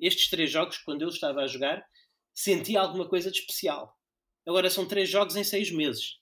estes 0.00 0.28
três 0.28 0.50
jogos, 0.50 0.78
quando 0.78 1.02
eu 1.02 1.08
estava 1.08 1.40
a 1.40 1.46
jogar, 1.46 1.84
senti 2.32 2.76
alguma 2.76 3.08
coisa 3.08 3.30
de 3.30 3.38
especial. 3.38 3.96
Agora 4.46 4.70
são 4.70 4.86
três 4.86 5.08
jogos 5.08 5.36
em 5.36 5.44
seis 5.44 5.70
meses. 5.70 6.18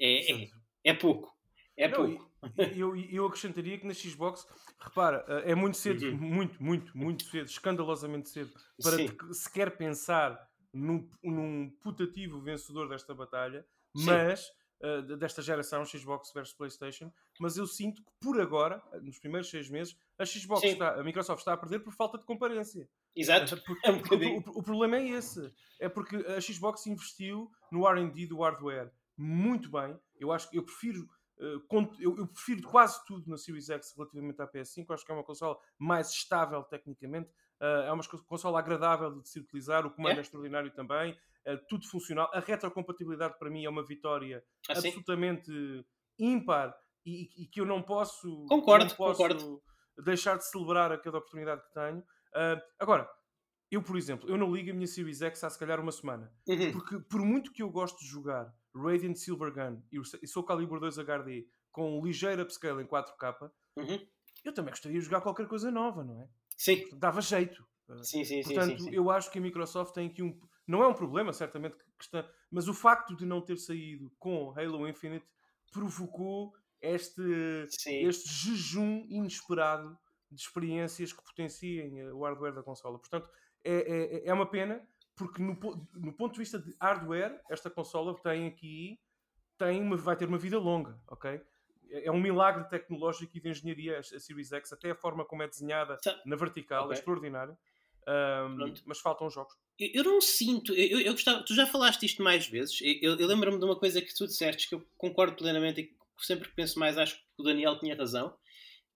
É, 0.00 0.32
é, 0.32 0.48
é 0.84 0.94
pouco. 0.94 1.37
É 1.78 1.88
Não, 1.88 1.96
pouco. 1.96 2.28
Eu, 2.76 2.96
eu 2.96 3.26
acrescentaria 3.26 3.78
que 3.78 3.86
na 3.86 3.94
Xbox, 3.94 4.46
repara, 4.78 5.24
é 5.44 5.54
muito 5.54 5.76
cedo, 5.76 6.06
uhum. 6.06 6.16
muito, 6.16 6.62
muito, 6.62 6.98
muito 6.98 7.24
cedo, 7.24 7.46
escandalosamente 7.46 8.28
cedo, 8.28 8.52
para 8.82 8.96
sequer 9.32 9.76
pensar 9.76 10.38
num, 10.72 11.08
num 11.22 11.70
putativo 11.80 12.40
vencedor 12.40 12.88
desta 12.88 13.14
batalha, 13.14 13.64
Sim. 13.96 14.06
mas 14.06 14.48
uh, 14.82 15.16
desta 15.16 15.40
geração 15.40 15.84
Xbox 15.84 16.32
versus 16.32 16.54
PlayStation, 16.54 17.12
mas 17.40 17.56
eu 17.56 17.66
sinto 17.66 18.02
que 18.02 18.10
por 18.20 18.40
agora, 18.40 18.82
nos 19.00 19.18
primeiros 19.18 19.48
seis 19.48 19.68
meses, 19.68 19.96
a 20.18 20.24
Xbox 20.24 20.64
está, 20.64 20.94
a 20.94 21.02
Microsoft 21.02 21.40
está 21.40 21.52
a 21.52 21.56
perder 21.56 21.80
por 21.80 21.92
falta 21.92 22.18
de 22.18 22.24
comparência. 22.24 22.88
Exato. 23.14 23.60
Porque, 23.62 23.86
é 23.86 23.90
um 23.90 24.38
o, 24.38 24.58
o, 24.58 24.62
problema 24.62 24.96
é 24.96 25.08
esse. 25.08 25.52
É 25.80 25.88
porque 25.88 26.16
a 26.16 26.40
Xbox 26.40 26.86
investiu 26.86 27.50
no 27.70 27.88
R&D 27.88 28.26
do 28.26 28.40
hardware 28.40 28.92
muito 29.16 29.68
bem. 29.70 29.98
Eu 30.16 30.30
acho 30.30 30.48
que 30.48 30.56
eu 30.56 30.62
prefiro 30.62 31.08
eu, 31.40 32.16
eu, 32.18 32.26
prefiro 32.26 32.62
quase 32.62 33.04
tudo 33.06 33.28
na 33.30 33.36
Series 33.36 33.70
X 33.70 33.94
relativamente 33.96 34.42
à 34.42 34.46
PS5. 34.46 34.86
Acho 34.90 35.04
que 35.04 35.12
é 35.12 35.14
uma 35.14 35.24
consola 35.24 35.56
mais 35.78 36.10
estável 36.10 36.62
tecnicamente. 36.64 37.30
Uh, 37.60 37.86
é 37.86 37.92
uma 37.92 38.02
consola 38.26 38.58
agradável 38.58 39.20
de 39.20 39.28
se 39.28 39.38
utilizar. 39.38 39.86
O 39.86 39.90
comando 39.90 40.16
é, 40.16 40.18
é 40.18 40.20
extraordinário 40.22 40.70
também. 40.72 41.12
Uh, 41.46 41.58
tudo 41.68 41.86
funcional. 41.88 42.30
A 42.32 42.40
retrocompatibilidade 42.40 43.38
para 43.38 43.50
mim 43.50 43.64
é 43.64 43.70
uma 43.70 43.84
vitória 43.84 44.42
assim? 44.68 44.88
absolutamente 44.88 45.50
ímpar 46.18 46.74
e, 47.06 47.30
e, 47.42 47.46
que 47.46 47.60
eu 47.60 47.64
não 47.64 47.82
posso, 47.82 48.44
concordo, 48.48 48.86
não 48.86 48.96
posso 48.96 49.22
concordo. 49.22 49.62
deixar 50.04 50.36
de 50.36 50.44
celebrar 50.44 50.92
a 50.92 50.98
cada 50.98 51.18
oportunidade 51.18 51.62
que 51.62 51.72
tenho. 51.72 52.04
agora, 52.78 53.08
eu, 53.70 53.82
por 53.82 53.96
exemplo, 53.96 54.28
eu 54.28 54.36
não 54.36 54.52
ligo 54.52 54.70
a 54.70 54.74
minha 54.74 54.86
Series 54.86 55.22
X 55.22 55.44
há 55.44 55.50
se 55.50 55.58
calhar 55.58 55.78
uma 55.80 55.92
semana. 55.92 56.32
Uhum. 56.46 56.72
Porque 56.72 56.98
por 57.00 57.20
muito 57.20 57.52
que 57.52 57.62
eu 57.62 57.70
gosto 57.70 57.98
de 58.00 58.06
jogar 58.06 58.52
Radiant 58.74 59.14
Silver 59.14 59.52
Gun 59.52 59.82
e 59.90 59.98
o 59.98 60.04
Soul 60.04 60.46
Calibur 60.46 60.80
2 60.80 60.98
HD 60.98 61.46
com 61.72 61.98
um 61.98 62.04
ligeiro 62.04 62.42
upscale 62.42 62.82
em 62.82 62.86
4K, 62.86 63.50
uhum. 63.76 64.06
eu 64.44 64.52
também 64.52 64.72
gostaria 64.72 64.98
de 64.98 65.04
jogar 65.04 65.20
qualquer 65.20 65.46
coisa 65.46 65.70
nova, 65.70 66.02
não 66.02 66.20
é? 66.20 66.28
Sim. 66.56 66.88
Dava 66.94 67.20
jeito. 67.20 67.66
Sim, 68.02 68.24
sim, 68.24 68.42
Portanto, 68.42 68.78
sim, 68.78 68.90
sim, 68.90 68.94
eu 68.94 69.10
acho 69.10 69.30
que 69.30 69.38
a 69.38 69.40
Microsoft 69.40 69.94
tem 69.94 70.08
aqui 70.08 70.22
um. 70.22 70.38
Não 70.66 70.82
é 70.82 70.88
um 70.88 70.92
problema, 70.92 71.32
certamente, 71.32 71.76
que 71.76 71.84
está... 72.04 72.28
mas 72.50 72.68
o 72.68 72.74
facto 72.74 73.16
de 73.16 73.24
não 73.24 73.40
ter 73.40 73.56
saído 73.56 74.12
com 74.18 74.52
Halo 74.58 74.86
Infinite 74.86 75.24
provocou 75.72 76.52
este, 76.82 77.22
este 78.02 78.28
jejum 78.28 79.06
inesperado 79.08 79.98
de 80.30 80.40
experiências 80.40 81.12
que 81.12 81.24
potenciem 81.24 82.12
o 82.12 82.22
hardware 82.24 82.54
da 82.54 82.62
consola. 82.62 82.98
Portanto, 82.98 83.30
é, 83.64 83.74
é, 83.74 84.28
é 84.28 84.34
uma 84.34 84.50
pena, 84.50 84.86
porque 85.18 85.42
no, 85.42 85.58
no 85.94 86.12
ponto 86.12 86.32
de 86.32 86.38
vista 86.38 86.58
de 86.58 86.74
hardware, 86.80 87.40
esta 87.50 87.68
consola 87.68 88.14
tem 88.22 88.46
aqui 88.46 88.98
tem 89.58 89.82
uma, 89.82 89.96
vai 89.96 90.16
ter 90.16 90.28
uma 90.28 90.38
vida 90.38 90.56
longa, 90.58 90.96
ok? 91.08 91.40
É, 91.90 92.06
é 92.06 92.12
um 92.12 92.20
milagre 92.20 92.64
tecnológico 92.68 93.36
e 93.36 93.40
de 93.40 93.48
engenharia 93.50 93.98
a 93.98 94.02
Series 94.02 94.52
X, 94.52 94.72
até 94.72 94.92
a 94.92 94.94
forma 94.94 95.24
como 95.24 95.42
é 95.42 95.48
desenhada 95.48 95.98
na 96.24 96.36
vertical, 96.36 96.84
okay. 96.84 96.96
é 96.96 96.98
extraordinário. 96.98 97.58
Um, 98.06 98.72
mas 98.86 99.00
faltam 99.00 99.28
jogos. 99.28 99.54
Eu, 99.78 99.90
eu 99.94 100.04
não 100.04 100.20
sinto, 100.20 100.72
eu, 100.72 101.00
eu 101.00 101.12
gostava, 101.12 101.42
tu 101.42 101.54
já 101.54 101.66
falaste 101.66 102.06
isto 102.06 102.22
mais 102.22 102.46
vezes. 102.46 102.78
Eu, 103.02 103.18
eu 103.18 103.26
lembro-me 103.26 103.58
de 103.58 103.64
uma 103.64 103.76
coisa 103.76 104.00
que 104.00 104.14
tu 104.14 104.26
disseste 104.26 104.68
que 104.68 104.74
eu 104.76 104.86
concordo 104.96 105.36
plenamente 105.36 105.80
e 105.80 105.84
que 105.84 105.96
sempre 106.20 106.48
que 106.48 106.54
penso 106.54 106.78
mais 106.78 106.96
acho 106.96 107.16
que 107.16 107.24
o 107.36 107.42
Daniel 107.42 107.78
tinha 107.78 107.94
razão 107.94 108.34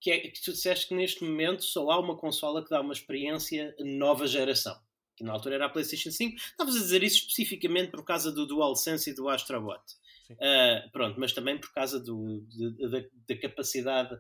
que 0.03 0.11
é 0.11 0.19
que 0.19 0.43
tu 0.43 0.51
disseste 0.51 0.89
que 0.89 0.95
neste 0.95 1.23
momento 1.23 1.63
só 1.63 1.89
há 1.93 2.01
uma 2.01 2.17
consola 2.17 2.63
que 2.63 2.69
dá 2.69 2.81
uma 2.81 2.93
experiência 2.93 3.73
nova 3.79 4.27
geração. 4.27 4.77
Que 5.17 5.25
na 5.25 5.33
altura 5.33 5.57
era 5.57 5.67
a 5.67 5.69
PlayStation 5.69 6.11
5. 6.11 6.37
Estavas 6.37 6.77
a 6.77 6.79
dizer 6.79 7.03
isso 7.03 7.19
especificamente 7.19 7.91
por 7.91 8.05
causa 8.05 8.33
do 8.33 8.47
DualSense 8.47 9.11
e 9.11 9.15
do 9.15 9.29
Astrobot. 9.29 9.83
Uh, 10.31 10.91
pronto, 10.93 11.21
mas 11.21 11.33
também 11.33 11.59
por 11.59 11.73
causa 11.75 12.01
do, 12.01 12.43
da, 12.91 13.05
da 13.29 13.41
capacidade 13.41 14.17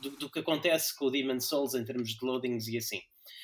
do, 0.00 0.10
do, 0.10 0.30
que 0.30 0.38
acontece 0.38 0.96
com 0.96 1.06
o 1.06 1.10
Demon 1.10 1.40
Souls 1.40 1.74
em 1.74 1.84
termos 1.84 2.10
de 2.10 2.24
loadings 2.24 2.68
e 2.68 2.78
assim. 2.78 3.00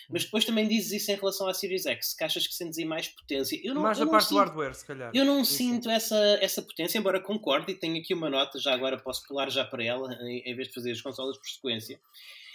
Mas 0.08 0.24
depois 0.24 0.44
também 0.44 0.68
dizes 0.68 1.02
isso 1.02 1.10
em 1.10 1.14
relação 1.14 1.48
à 1.48 1.54
Series 1.54 1.86
X, 1.86 2.14
que 2.14 2.24
achas 2.24 2.46
que 2.46 2.54
sentes 2.54 2.78
aí 2.78 2.84
mais 2.84 3.08
potência. 3.08 3.58
Eu 3.62 3.74
não, 3.74 3.82
mais 3.82 4.00
a 4.00 4.06
parte 4.06 4.24
sinto, 4.24 4.34
do 4.34 4.38
hardware, 4.38 4.74
se 4.74 4.86
calhar. 4.86 5.10
Eu 5.14 5.24
não 5.24 5.44
sim, 5.44 5.56
sinto 5.56 5.84
sim. 5.84 5.92
Essa, 5.92 6.38
essa 6.40 6.62
potência, 6.62 6.98
embora 6.98 7.20
concorde 7.20 7.72
e 7.72 7.74
tenho 7.74 7.98
aqui 7.98 8.14
uma 8.14 8.28
nota, 8.30 8.58
já 8.58 8.74
agora 8.74 8.98
posso 8.98 9.26
pular 9.26 9.50
já 9.50 9.64
para 9.64 9.82
ela, 9.84 10.12
em, 10.22 10.42
em 10.44 10.54
vez 10.54 10.68
de 10.68 10.74
fazer 10.74 10.92
as 10.92 11.00
consolas 11.00 11.36
por 11.38 11.48
sequência. 11.48 12.00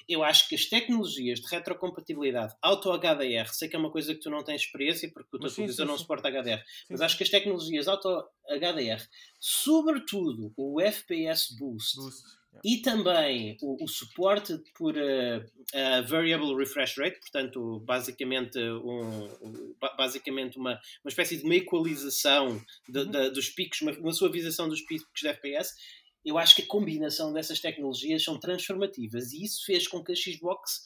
Eu 0.08 0.24
acho 0.24 0.50
que 0.50 0.56
as 0.56 0.66
tecnologias 0.66 1.40
de 1.40 1.48
retrocompatibilidade 1.48 2.56
auto-HDR, 2.64 3.48
sei 3.54 3.70
que 3.70 3.76
é 3.76 3.80
uma 3.80 3.92
coisa 3.92 4.16
que 4.16 4.20
tu 4.20 4.30
não 4.32 4.44
tens 4.44 4.62
experiência, 4.62 5.08
porque 5.14 5.38
o 5.38 5.40
teu 5.40 5.54
televisor 5.54 5.86
não 5.86 5.96
suporta 6.00 6.30
HDR, 6.30 6.64
mas 6.90 7.00
acho 7.02 7.16
que 7.16 7.24
as 7.24 7.30
tecnologias 7.30 7.88
auto-HDR, 7.88 9.08
sobretudo 9.40 10.52
o 10.58 10.82
FPS 10.82 11.56
Boost, 11.56 11.96
Boost 11.98 12.39
e 12.64 12.78
também 12.78 13.58
o, 13.62 13.84
o 13.84 13.88
suporte 13.88 14.58
por 14.76 14.96
uh, 14.96 15.40
uh, 15.40 16.08
variable 16.08 16.56
refresh 16.56 16.98
rate, 16.98 17.20
portanto, 17.20 17.80
basicamente, 17.86 18.60
um, 18.60 19.76
basicamente 19.98 20.58
uma, 20.58 20.72
uma 21.04 21.10
espécie 21.10 21.38
de 21.38 21.44
uma 21.44 21.56
equalização 21.56 22.62
de, 22.88 23.00
uhum. 23.00 23.12
de, 23.12 23.30
dos 23.32 23.50
picos, 23.50 23.82
uma, 23.82 23.92
uma 23.94 24.14
suavização 24.14 24.68
dos 24.68 24.82
picos 24.82 25.08
de 25.22 25.28
FPS. 25.28 25.74
Eu 26.26 26.38
acho 26.38 26.56
que 26.56 26.64
a 26.64 26.68
combinação 26.68 27.32
dessas 27.32 27.60
tecnologias 27.60 28.24
são 28.24 28.38
transformativas 28.40 29.32
e 29.32 29.44
isso 29.44 29.66
fez 29.66 29.88
com 29.88 30.04
que 30.04 30.12
a 30.12 30.16
Xbox 30.16 30.84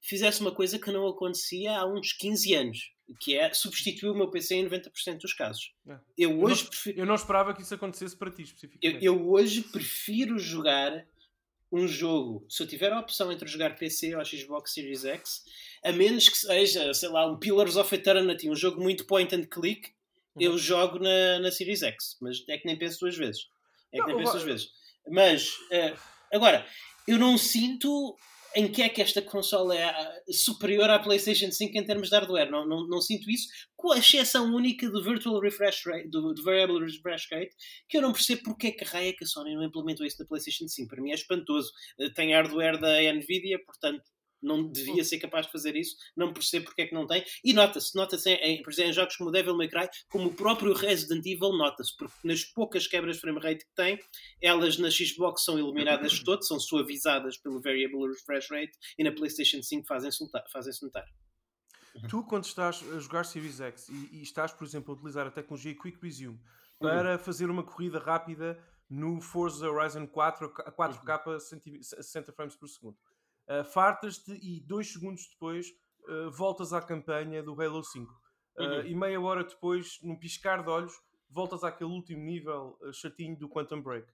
fizesse 0.00 0.40
uma 0.40 0.52
coisa 0.52 0.78
que 0.78 0.90
não 0.90 1.06
acontecia 1.06 1.78
há 1.78 1.86
uns 1.86 2.12
15 2.14 2.54
anos, 2.54 2.78
que 3.18 3.36
é 3.36 3.52
substituir 3.52 4.10
o 4.10 4.14
meu 4.14 4.30
PC 4.30 4.54
em 4.56 4.68
90% 4.68 5.18
dos 5.18 5.34
casos. 5.34 5.72
É. 5.88 5.98
Eu, 6.16 6.40
hoje 6.40 6.62
eu, 6.62 6.64
não, 6.64 6.70
prefiro... 6.70 7.00
eu 7.00 7.06
não 7.06 7.14
esperava 7.14 7.54
que 7.54 7.62
isso 7.62 7.74
acontecesse 7.74 8.16
para 8.16 8.30
ti 8.30 8.42
especificamente. 8.42 9.04
Eu, 9.04 9.14
eu, 9.14 9.30
hoje 9.30 9.62
prefiro 9.62 10.38
jogar 10.38 11.06
um 11.72 11.88
jogo, 11.88 12.44
se 12.50 12.62
eu 12.62 12.66
tiver 12.66 12.92
a 12.92 13.00
opção 13.00 13.32
entre 13.32 13.48
jogar 13.48 13.76
PC 13.76 14.14
ou 14.14 14.24
Xbox 14.24 14.74
Series 14.74 15.04
X, 15.06 15.42
a 15.82 15.90
menos 15.90 16.28
que 16.28 16.36
seja, 16.36 16.92
sei 16.92 17.08
lá, 17.08 17.26
um 17.26 17.38
Pillars 17.38 17.76
of 17.76 17.94
Eternity, 17.94 18.50
um 18.50 18.54
jogo 18.54 18.80
muito 18.80 19.06
point 19.06 19.34
and 19.34 19.46
click, 19.46 19.88
uhum. 20.36 20.42
eu 20.42 20.58
jogo 20.58 20.98
na, 20.98 21.38
na 21.38 21.50
Series 21.50 21.82
X. 21.82 22.18
Mas 22.20 22.44
é 22.48 22.58
que 22.58 22.66
nem 22.66 22.78
penso 22.78 23.00
duas 23.00 23.16
vezes. 23.16 23.48
É 23.90 23.96
que 23.96 24.00
não, 24.00 24.06
nem 24.08 24.16
penso 24.18 24.32
duas 24.32 24.44
vezes. 24.44 24.70
Mas, 25.08 25.48
uh, 25.48 25.98
agora, 26.32 26.66
eu 27.08 27.18
não 27.18 27.38
sinto 27.38 28.16
em 28.54 28.70
que 28.70 28.82
é 28.82 28.88
que 28.88 29.00
esta 29.00 29.22
consola 29.22 29.76
é 29.76 29.84
ah, 29.84 30.22
superior 30.30 30.88
à 30.90 30.98
PlayStation 30.98 31.50
5 31.50 31.76
em 31.76 31.84
termos 31.84 32.08
de 32.08 32.14
hardware. 32.14 32.50
Não, 32.50 32.66
não, 32.66 32.86
não 32.86 33.00
sinto 33.00 33.30
isso, 33.30 33.48
com 33.76 33.92
a 33.92 33.98
exceção 33.98 34.54
única 34.54 34.88
do 34.90 35.02
Virtual 35.02 35.40
Refresh 35.40 35.86
Rate, 35.86 36.08
do, 36.08 36.32
do 36.32 36.42
Variable 36.42 36.84
Refresh 36.84 37.28
Rate, 37.30 37.54
que 37.88 37.96
eu 37.96 38.02
não 38.02 38.12
percebo 38.12 38.42
porque 38.44 38.68
é 38.68 38.72
que 38.72 38.84
raia 38.84 39.12
que 39.12 39.24
a 39.24 39.26
Sony 39.26 39.54
não 39.54 39.64
implementou 39.64 40.06
isso 40.06 40.16
na 40.20 40.26
PlayStation 40.26 40.68
5. 40.68 40.88
Para 40.88 41.02
mim 41.02 41.10
é 41.10 41.14
espantoso. 41.14 41.72
Eh, 41.98 42.10
tem 42.10 42.34
hardware 42.34 42.78
da 42.78 43.00
Nvidia, 43.12 43.58
portanto 43.64 44.02
não 44.42 44.70
devia 44.70 45.04
ser 45.04 45.18
capaz 45.18 45.46
de 45.46 45.52
fazer 45.52 45.76
isso, 45.76 45.96
não 46.16 46.32
percebo 46.32 46.66
porque 46.66 46.82
é 46.82 46.86
que 46.86 46.94
não 46.94 47.06
tem. 47.06 47.24
E 47.44 47.52
nota-se, 47.52 47.94
nota-se 47.94 48.30
em, 48.30 48.62
por 48.62 48.72
exemplo, 48.72 48.90
em 48.90 48.94
jogos 48.94 49.16
como 49.16 49.30
Devil 49.30 49.56
May 49.56 49.68
Cry, 49.68 49.88
como 50.10 50.28
o 50.28 50.34
próprio 50.34 50.72
Resident 50.72 51.24
Evil, 51.26 51.52
nota-se, 51.52 51.96
porque 51.96 52.14
nas 52.24 52.44
poucas 52.44 52.86
quebras 52.86 53.16
de 53.16 53.20
frame 53.20 53.40
rate 53.40 53.64
que 53.64 53.74
tem, 53.74 53.98
elas 54.40 54.78
na 54.78 54.90
Xbox 54.90 55.44
são 55.44 55.58
eliminadas 55.58 56.20
todas, 56.20 56.46
são 56.46 56.58
suavizadas 56.58 57.38
pelo 57.38 57.60
Variable 57.60 58.08
Refresh 58.08 58.50
Rate 58.50 58.72
e 58.98 59.04
na 59.04 59.12
PlayStation 59.12 59.62
5 59.62 59.86
fazem-se 59.86 60.22
notar. 60.22 60.44
Fazem 60.52 60.72
notar. 60.82 61.04
Tu, 62.08 62.22
quando 62.24 62.44
estás 62.44 62.82
a 62.94 62.98
jogar 62.98 63.24
Series 63.24 63.60
X 63.60 63.88
e, 63.88 64.08
e, 64.12 64.22
estás, 64.22 64.52
por 64.52 64.64
exemplo, 64.64 64.92
a 64.92 64.96
utilizar 64.96 65.26
a 65.26 65.30
tecnologia 65.30 65.74
Quick 65.74 65.98
Resume 66.02 66.40
para 66.78 67.12
uhum. 67.12 67.18
fazer 67.18 67.50
uma 67.50 67.62
corrida 67.62 67.98
rápida 67.98 68.58
no 68.88 69.20
Forza 69.20 69.70
Horizon 69.70 70.06
4 70.06 70.52
a 70.66 70.72
4K 70.72 71.36
a 71.36 71.40
60 71.40 72.32
frames 72.32 72.56
por 72.56 72.68
segundo 72.68 72.96
uh, 73.48 73.64
fartas-te 73.64 74.32
e 74.32 74.60
dois 74.60 74.92
segundos 74.92 75.28
depois 75.28 75.66
uh, 76.08 76.30
voltas 76.30 76.72
à 76.72 76.80
campanha 76.80 77.42
do 77.42 77.60
Halo 77.60 77.82
5. 77.82 78.12
Uh, 78.12 78.62
uhum. 78.62 78.86
E 78.86 78.94
meia 78.94 79.20
hora 79.20 79.44
depois, 79.44 79.98
num 80.02 80.18
piscar 80.18 80.62
de 80.62 80.68
olhos, 80.68 80.92
voltas 81.30 81.64
àquele 81.64 81.90
último 81.90 82.22
nível 82.22 82.78
chatinho 82.92 83.38
do 83.38 83.48
Quantum 83.48 83.80
Break. 83.80 84.06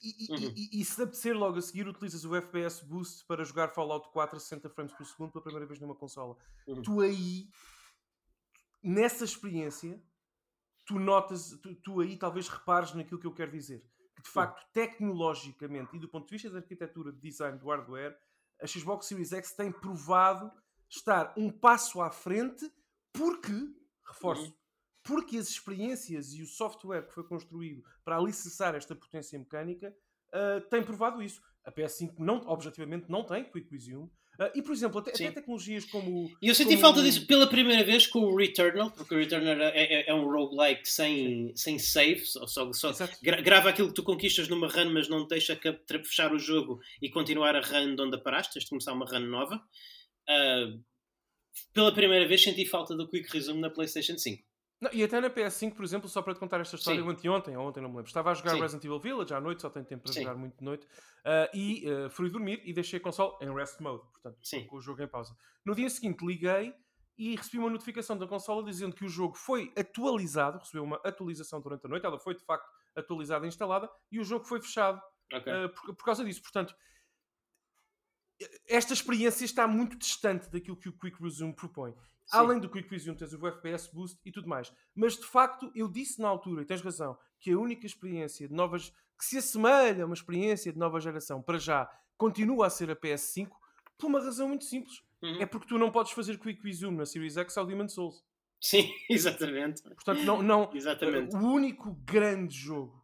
E, 0.00 0.32
uhum. 0.32 0.52
e, 0.56 0.80
e, 0.80 0.84
se 0.84 1.02
apetecer 1.02 1.36
logo 1.36 1.58
a 1.58 1.62
seguir, 1.62 1.88
utilizas 1.88 2.24
o 2.24 2.34
FPS 2.36 2.84
Boost 2.84 3.26
para 3.26 3.44
jogar 3.44 3.68
Fallout 3.68 4.08
4 4.12 4.36
a 4.36 4.40
60 4.40 4.70
frames 4.70 4.94
por 4.94 5.04
segundo 5.04 5.32
pela 5.32 5.42
primeira 5.42 5.66
vez 5.66 5.80
numa 5.80 5.94
consola. 5.94 6.36
Uhum. 6.68 6.82
Tu 6.82 7.00
aí, 7.00 7.48
nessa 8.80 9.24
experiência, 9.24 10.00
tu 10.86 11.00
notas, 11.00 11.50
tu, 11.60 11.74
tu 11.74 12.00
aí 12.00 12.16
talvez 12.16 12.48
repares 12.48 12.94
naquilo 12.94 13.18
que 13.18 13.26
eu 13.26 13.34
quero 13.34 13.50
dizer 13.50 13.84
que 14.18 14.24
de 14.24 14.30
facto, 14.30 14.60
tecnologicamente 14.72 15.96
e 15.96 16.00
do 16.00 16.08
ponto 16.08 16.26
de 16.26 16.32
vista 16.32 16.50
da 16.50 16.58
arquitetura 16.58 17.12
de 17.12 17.20
design 17.20 17.56
do 17.56 17.68
hardware, 17.68 18.18
a 18.60 18.66
Xbox 18.66 19.06
Series 19.06 19.32
X 19.32 19.52
tem 19.52 19.70
provado 19.70 20.50
estar 20.90 21.32
um 21.36 21.50
passo 21.50 22.00
à 22.00 22.10
frente 22.10 22.68
porque, 23.12 23.52
reforço, 24.04 24.46
uhum. 24.46 24.54
porque 25.04 25.36
as 25.36 25.48
experiências 25.48 26.32
e 26.34 26.42
o 26.42 26.46
software 26.46 27.06
que 27.06 27.14
foi 27.14 27.22
construído 27.24 27.84
para 28.04 28.16
alicerçar 28.16 28.74
esta 28.74 28.96
potência 28.96 29.38
mecânica 29.38 29.96
uh, 30.28 30.60
tem 30.68 30.82
provado 30.82 31.22
isso. 31.22 31.40
A 31.64 31.70
PS5 31.70 32.14
não, 32.18 32.38
objetivamente 32.48 33.08
não 33.08 33.24
tem 33.24 33.44
Quick 33.44 33.70
Resume, 33.70 34.10
Uh, 34.38 34.50
e, 34.54 34.62
por 34.62 34.72
exemplo, 34.72 35.00
até, 35.00 35.10
até, 35.10 35.32
tecnologias 35.32 35.84
como. 35.84 36.30
E 36.40 36.46
eu 36.46 36.54
senti 36.54 36.70
como... 36.70 36.80
falta 36.80 37.02
disso 37.02 37.26
pela 37.26 37.48
primeira 37.48 37.82
vez 37.82 38.06
com 38.06 38.20
o 38.20 38.36
Returnal, 38.36 38.88
porque 38.92 39.12
o 39.12 39.18
Returnal 39.18 39.60
é, 39.60 39.72
é, 39.74 40.10
é 40.10 40.14
um 40.14 40.30
roguelike 40.30 40.88
sem, 40.88 41.52
sem 41.56 41.76
save, 41.76 42.24
só, 42.24 42.46
só, 42.46 42.72
só 42.72 43.08
gra 43.20 43.40
grava 43.40 43.68
aquilo 43.68 43.88
que 43.88 43.94
tu 43.94 44.02
conquistas 44.04 44.48
numa 44.48 44.68
run, 44.68 44.92
mas 44.92 45.08
não 45.08 45.26
deixa 45.26 45.58
fechar 46.04 46.32
o 46.32 46.38
jogo 46.38 46.80
e 47.02 47.10
continuar 47.10 47.56
a 47.56 47.60
run 47.60 47.96
de 47.96 48.02
onde 48.02 48.18
paraste, 48.18 48.54
tens 48.54 48.62
de 48.62 48.70
começar 48.70 48.92
uma 48.92 49.06
run 49.06 49.26
nova. 49.26 49.56
Uh, 50.28 50.80
pela 51.72 51.92
primeira 51.92 52.26
vez 52.28 52.40
senti 52.40 52.64
falta 52.64 52.94
do 52.94 53.08
Quick 53.08 53.32
Resume 53.32 53.60
na 53.60 53.70
PlayStation 53.70 54.16
5. 54.16 54.47
Não, 54.80 54.90
e 54.92 55.02
até 55.02 55.20
na 55.20 55.28
PS5, 55.28 55.74
por 55.74 55.84
exemplo, 55.84 56.08
só 56.08 56.22
para 56.22 56.34
te 56.34 56.40
contar 56.40 56.60
esta 56.60 56.76
história, 56.76 57.00
Sim. 57.00 57.06
eu 57.06 57.10
anteontem, 57.10 57.56
ou 57.56 57.66
ontem 57.66 57.80
não 57.80 57.88
me 57.88 57.96
lembro, 57.96 58.08
estava 58.08 58.30
a 58.30 58.34
jogar 58.34 58.52
Sim. 58.52 58.60
Resident 58.60 58.84
Evil 58.84 59.00
Village 59.00 59.34
à 59.34 59.40
noite, 59.40 59.62
só 59.62 59.70
tenho 59.70 59.84
tempo 59.84 60.04
para 60.04 60.12
Sim. 60.12 60.20
jogar 60.22 60.36
muito 60.36 60.56
de 60.56 60.64
noite, 60.64 60.86
ah, 61.24 61.50
e 61.52 61.84
ah, 61.90 62.10
fui 62.10 62.30
dormir 62.30 62.62
e 62.64 62.72
deixei 62.72 62.98
a 62.98 63.02
console 63.02 63.34
em 63.40 63.52
rest 63.52 63.80
mode, 63.80 64.04
portanto, 64.12 64.38
Sim. 64.40 64.66
com 64.66 64.76
o 64.76 64.80
jogo 64.80 65.02
em 65.02 65.08
pausa. 65.08 65.36
No 65.64 65.74
dia 65.74 65.90
seguinte 65.90 66.24
liguei 66.24 66.72
e 67.16 67.34
recebi 67.34 67.58
uma 67.58 67.70
notificação 67.70 68.16
da 68.16 68.28
consola 68.28 68.62
dizendo 68.62 68.94
que 68.94 69.04
o 69.04 69.08
jogo 69.08 69.34
foi 69.34 69.72
atualizado, 69.76 70.58
recebeu 70.58 70.84
uma 70.84 71.00
atualização 71.04 71.60
durante 71.60 71.84
a 71.84 71.88
noite, 71.88 72.06
ela 72.06 72.18
foi 72.20 72.36
de 72.36 72.44
facto 72.44 72.68
atualizada 72.94 73.44
e 73.44 73.48
instalada, 73.48 73.90
e 74.12 74.20
o 74.20 74.24
jogo 74.24 74.44
foi 74.44 74.60
fechado 74.60 75.02
Ok. 75.32 75.52
Uh, 75.52 75.68
por, 75.68 75.94
por 75.94 76.04
causa 76.04 76.24
disso. 76.24 76.42
Portanto, 76.42 76.74
esta 78.68 78.92
experiência 78.92 79.44
está 79.44 79.66
muito 79.66 79.96
distante 79.96 80.48
daquilo 80.50 80.76
que 80.76 80.88
o 80.88 80.92
Quick 80.92 81.22
Resume 81.22 81.54
propõe. 81.54 81.94
Além 82.32 82.60
do 82.60 82.68
Quick 82.68 82.90
Resume, 82.90 83.16
tens 83.16 83.32
o 83.32 83.46
FPS 83.46 83.90
Boost 83.92 84.18
e 84.24 84.30
tudo 84.32 84.48
mais. 84.48 84.72
Mas 84.94 85.16
de 85.16 85.24
facto, 85.26 85.70
eu 85.74 85.88
disse 85.88 86.20
na 86.20 86.28
altura, 86.28 86.62
e 86.62 86.64
tens 86.66 86.80
razão, 86.80 87.16
que 87.40 87.52
a 87.52 87.58
única 87.58 87.86
experiência 87.86 88.48
de 88.48 88.54
novas 88.54 88.90
que 89.18 89.24
se 89.24 89.38
assemelha 89.38 90.04
a 90.04 90.06
uma 90.06 90.14
experiência 90.14 90.72
de 90.72 90.78
nova 90.78 91.00
geração 91.00 91.42
para 91.42 91.58
já 91.58 91.90
continua 92.16 92.66
a 92.66 92.70
ser 92.70 92.90
a 92.90 92.96
PS5 92.96 93.48
por 93.96 94.06
uma 94.06 94.20
razão 94.20 94.48
muito 94.48 94.64
simples. 94.64 95.02
Uhum. 95.22 95.40
É 95.40 95.46
porque 95.46 95.66
tu 95.66 95.78
não 95.78 95.90
podes 95.90 96.12
fazer 96.12 96.38
Quick 96.38 96.62
Resume 96.62 96.96
na 96.96 97.06
Series 97.06 97.36
X 97.36 97.56
ao 97.56 97.66
Demon's 97.66 97.94
Souls. 97.94 98.22
Sim, 98.60 98.90
exatamente. 99.10 99.82
Portanto, 99.82 100.22
não, 100.22 100.42
não, 100.42 100.70
Exatamente. 100.74 101.34
o 101.34 101.38
único 101.40 101.92
grande 102.04 102.54
jogo 102.54 102.98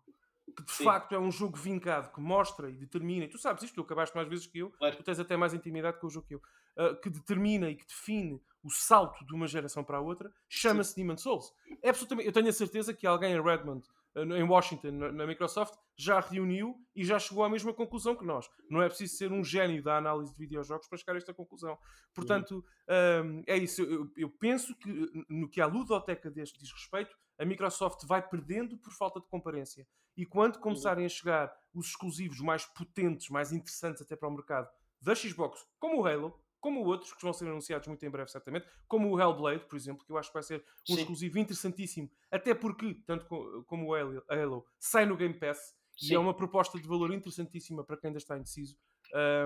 que 0.57 0.65
de 0.65 0.73
Sim. 0.73 0.85
facto 0.85 1.13
é 1.15 1.19
um 1.19 1.33
jogo 1.33 1.57
vincado, 1.57 2.13
que 2.13 2.21
mostra 2.21 2.71
e 2.71 2.77
determina, 2.77 3.25
e 3.25 3.29
tu 3.29 3.39
sabes 3.39 3.65
isto, 3.65 3.75
tu 3.75 3.81
acabaste 3.81 4.15
mais 4.15 4.29
vezes 4.29 4.47
que 4.47 4.59
eu, 4.59 4.71
Claro. 4.71 4.97
tu 4.97 5.03
tens 5.03 5.19
até 5.19 5.37
mais 5.37 5.53
intimidade 5.53 5.99
com 5.99 6.07
o 6.07 6.11
jogo 6.11 6.27
que 6.29 6.35
eu, 6.37 6.41
uh, 6.77 6.99
que 7.01 7.11
determina 7.11 7.71
e 7.71 7.77
que 7.77 7.87
define 7.87 8.41
o 8.63 8.71
salto 8.71 9.25
de 9.27 9.35
uma 9.35 9.47
geração 9.47 9.85
para 9.85 9.99
a 9.99 10.01
outra, 10.01 10.33
chama-se 10.49 10.97
Demon's 10.97 11.23
Souls. 11.23 11.53
É 11.83 11.91
absolutamente, 11.91 12.27
eu 12.27 12.33
tenho 12.33 12.49
a 12.49 12.53
certeza 12.53 12.95
que 12.95 13.07
alguém 13.07 13.35
em 13.35 13.43
Redmond, 13.43 13.87
uh, 14.17 14.21
em 14.21 14.43
Washington, 14.43 14.91
na, 14.93 15.27
Microsoft, 15.27 15.75
já 15.97 16.19
reuniu 16.19 16.75
e 16.97 17.05
já 17.05 17.19
chegou 17.19 17.45
à 17.45 17.49
mesma 17.51 17.75
conclusão 17.75 18.17
que 18.17 18.25
nós. 18.25 18.49
Não 18.71 18.83
é 18.83 18.89
preciso 18.89 19.17
ser 19.17 19.33
um 19.33 19.45
gênio 19.45 19.83
da 19.83 19.99
análise 19.99 20.33
de 20.33 20.39
videojogos 20.39 20.89
para 20.89 20.99
chegar 20.99 21.13
a 21.13 21.19
esta 21.19 21.35
conclusão. 21.35 21.79
Portanto, 22.15 22.65
um, 22.89 23.43
é 23.47 23.57
isso. 23.57 23.83
Eu, 23.83 24.11
eu- 24.17 24.31
penso 24.31 24.75
que 24.77 25.25
no 25.29 25.49
que 25.49 25.61
a 25.61 25.67
ludoteca 25.67 26.31
deste 26.31 26.59
diz 26.59 26.73
respeito, 26.73 27.15
a 27.39 27.45
Microsoft 27.45 28.05
vai 28.07 28.27
perdendo 28.27 28.79
por 28.79 28.93
falta 28.93 29.21
de 29.21 29.27
comparência. 29.27 29.87
E 30.17 30.25
quando 30.25 30.59
começarem 30.59 31.05
a 31.05 31.09
chegar 31.09 31.53
os 31.75 31.89
exclusivos 31.89 32.41
mais 32.41 32.65
potentes, 32.65 33.29
mais 33.29 33.53
interessantes 33.53 34.01
até 34.01 34.15
para 34.17 34.29
o 34.29 34.33
mercado 34.33 34.69
da 35.01 35.15
Xbox, 35.15 35.67
como 35.79 36.01
o 36.01 36.07
Halo, 36.07 36.41
como 36.65 36.83
outros 36.83 37.13
que 37.13 37.21
vão 37.23 37.31
ser 37.35 37.47
anunciados 37.47 37.87
muito 37.87 38.03
em 38.07 38.09
breve, 38.09 38.31
certamente, 38.31 38.67
como 38.89 39.11
o 39.15 39.21
Hellblade, 39.21 39.67
por 39.67 39.77
exemplo, 39.77 40.03
que 40.03 40.11
eu 40.11 40.17
acho 40.17 40.31
que 40.31 40.35
vai 40.35 40.43
ser 40.43 40.65
um 40.89 40.95
Sim. 40.95 41.03
exclusivo 41.03 41.39
interessantíssimo, 41.39 42.11
até 42.31 42.55
porque, 42.55 42.95
tanto 43.07 43.27
co- 43.27 43.63
como 43.65 43.87
o 43.87 43.95
Halo, 43.95 44.65
sai 44.79 45.05
no 45.05 45.15
Game 45.15 45.39
Pass 45.39 45.75
e 46.01 46.07
Sim. 46.07 46.15
é 46.15 46.19
uma 46.19 46.33
proposta 46.33 46.81
de 46.81 46.89
valor 46.89 47.13
interessantíssima 47.13 47.85
para 47.85 47.99
quem 47.99 48.09
ainda 48.09 48.17
está 48.17 48.39
indeciso 48.39 48.79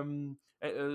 um, 0.01 0.37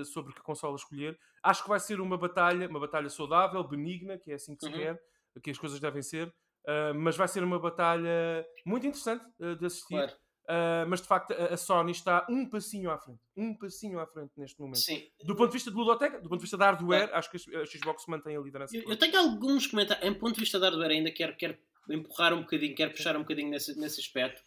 sobre 0.03 0.33
que 0.33 0.41
consola 0.41 0.75
escolher. 0.75 1.15
Acho 1.43 1.61
que 1.61 1.69
vai 1.69 1.79
ser 1.79 2.01
uma 2.01 2.17
batalha, 2.17 2.67
uma 2.67 2.79
batalha 2.79 3.07
saudável, 3.07 3.63
benigna, 3.63 4.17
que 4.17 4.31
é 4.31 4.33
assim 4.33 4.55
que 4.55 4.63
se 4.63 4.69
Uhum. 4.71 4.75
quer, 4.77 4.99
que 5.43 5.51
as 5.51 5.59
coisas 5.59 5.79
devem 5.79 6.01
ser, 6.01 6.27
uh, 6.67 6.95
mas 6.95 7.15
vai 7.15 7.27
ser 7.27 7.43
uma 7.43 7.59
batalha 7.59 8.43
muito 8.65 8.87
interessante 8.87 9.23
uh, 9.39 9.55
de 9.55 9.63
assistir. 9.67 10.07
Claro. 10.07 10.24
Uh, 10.47 10.85
mas 10.87 11.01
de 11.01 11.07
facto 11.07 11.33
a, 11.33 11.57
Sony 11.57 11.91
está 11.91 12.25
um 12.29 12.47
passinho 12.47 12.91
à 12.91 12.99
frente, 12.99 13.19
um 13.35 13.55
passinho 13.55 13.99
à 13.99 14.05
frente 14.05 14.31
neste 14.37 14.59
momento. 14.59 14.77
Sim. 14.77 15.03
Do 15.23 15.35
ponto 15.35 15.47
de 15.47 15.53
vista 15.53 15.71
de 15.71 15.75
ludoteca, 15.75 16.21
do 16.21 16.29
ponto 16.29 16.37
de 16.37 16.43
vista 16.43 16.55
da 16.55 16.65
hardware, 16.65 17.09
acho 17.13 17.31
que 17.31 17.37
a 17.57 17.65
Xbox 17.65 18.05
mantém 18.07 18.37
a 18.37 18.39
liderança. 18.39 18.77
Eu, 18.77 18.89
eu 18.89 18.95
tenho 18.95 19.17
alguns 19.17 19.65
comentários, 19.65 20.07
em 20.07 20.13
ponto 20.13 20.35
de 20.35 20.41
vista 20.41 20.59
da 20.59 20.67
hardware, 20.67 20.91
ainda 20.91 21.11
quero, 21.11 21.35
quero 21.35 21.57
empurrar 21.89 22.31
um 22.33 22.41
bocadinho, 22.41 22.75
quero 22.75 22.91
puxar 22.91 23.15
um 23.15 23.21
bocadinho 23.21 23.49
nesse, 23.49 23.75
nesse 23.79 23.99
aspecto, 23.99 24.43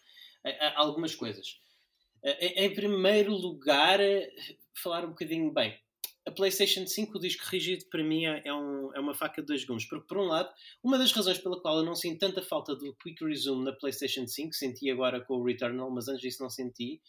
algumas 0.76 1.16
coisas. 1.16 1.60
Em, 2.22 2.72
primeiro 2.72 3.32
lugar, 3.32 3.98
falar 4.74 5.04
um 5.04 5.10
bocadinho 5.10 5.52
bem. 5.52 5.76
A 6.28 6.30
PlayStation 6.30 6.86
5, 6.86 7.16
o 7.16 7.20
disco 7.20 7.42
rígido, 7.48 7.86
para 7.90 8.04
mim 8.04 8.26
é, 8.26 8.42
é 8.44 8.52
um- 8.54 8.94
é 8.94 9.00
uma 9.00 9.14
faca 9.14 9.40
de 9.40 9.46
dois 9.46 9.64
gumes. 9.64 9.86
Porque, 9.88 10.06
por 10.06 10.18
um 10.18 10.24
lado, 10.24 10.50
uma 10.84 10.98
das 10.98 11.10
razões 11.10 11.38
pela 11.38 11.58
qual 11.60 11.78
eu 11.78 11.84
não 11.84 11.94
sinto 11.94 12.18
tanta 12.18 12.42
falta 12.42 12.76
do 12.76 12.94
Quick 12.96 13.24
Resume 13.24 13.64
na 13.64 13.72
PlayStation 13.72 14.26
5, 14.26 14.52
senti 14.52 14.90
agora 14.90 15.24
com 15.24 15.34
o 15.36 15.44
Returnal, 15.44 15.90
mas 15.90 16.06
antes 16.06 16.20
disso 16.20 16.42
não 16.42 16.50
senti, 16.50 17.00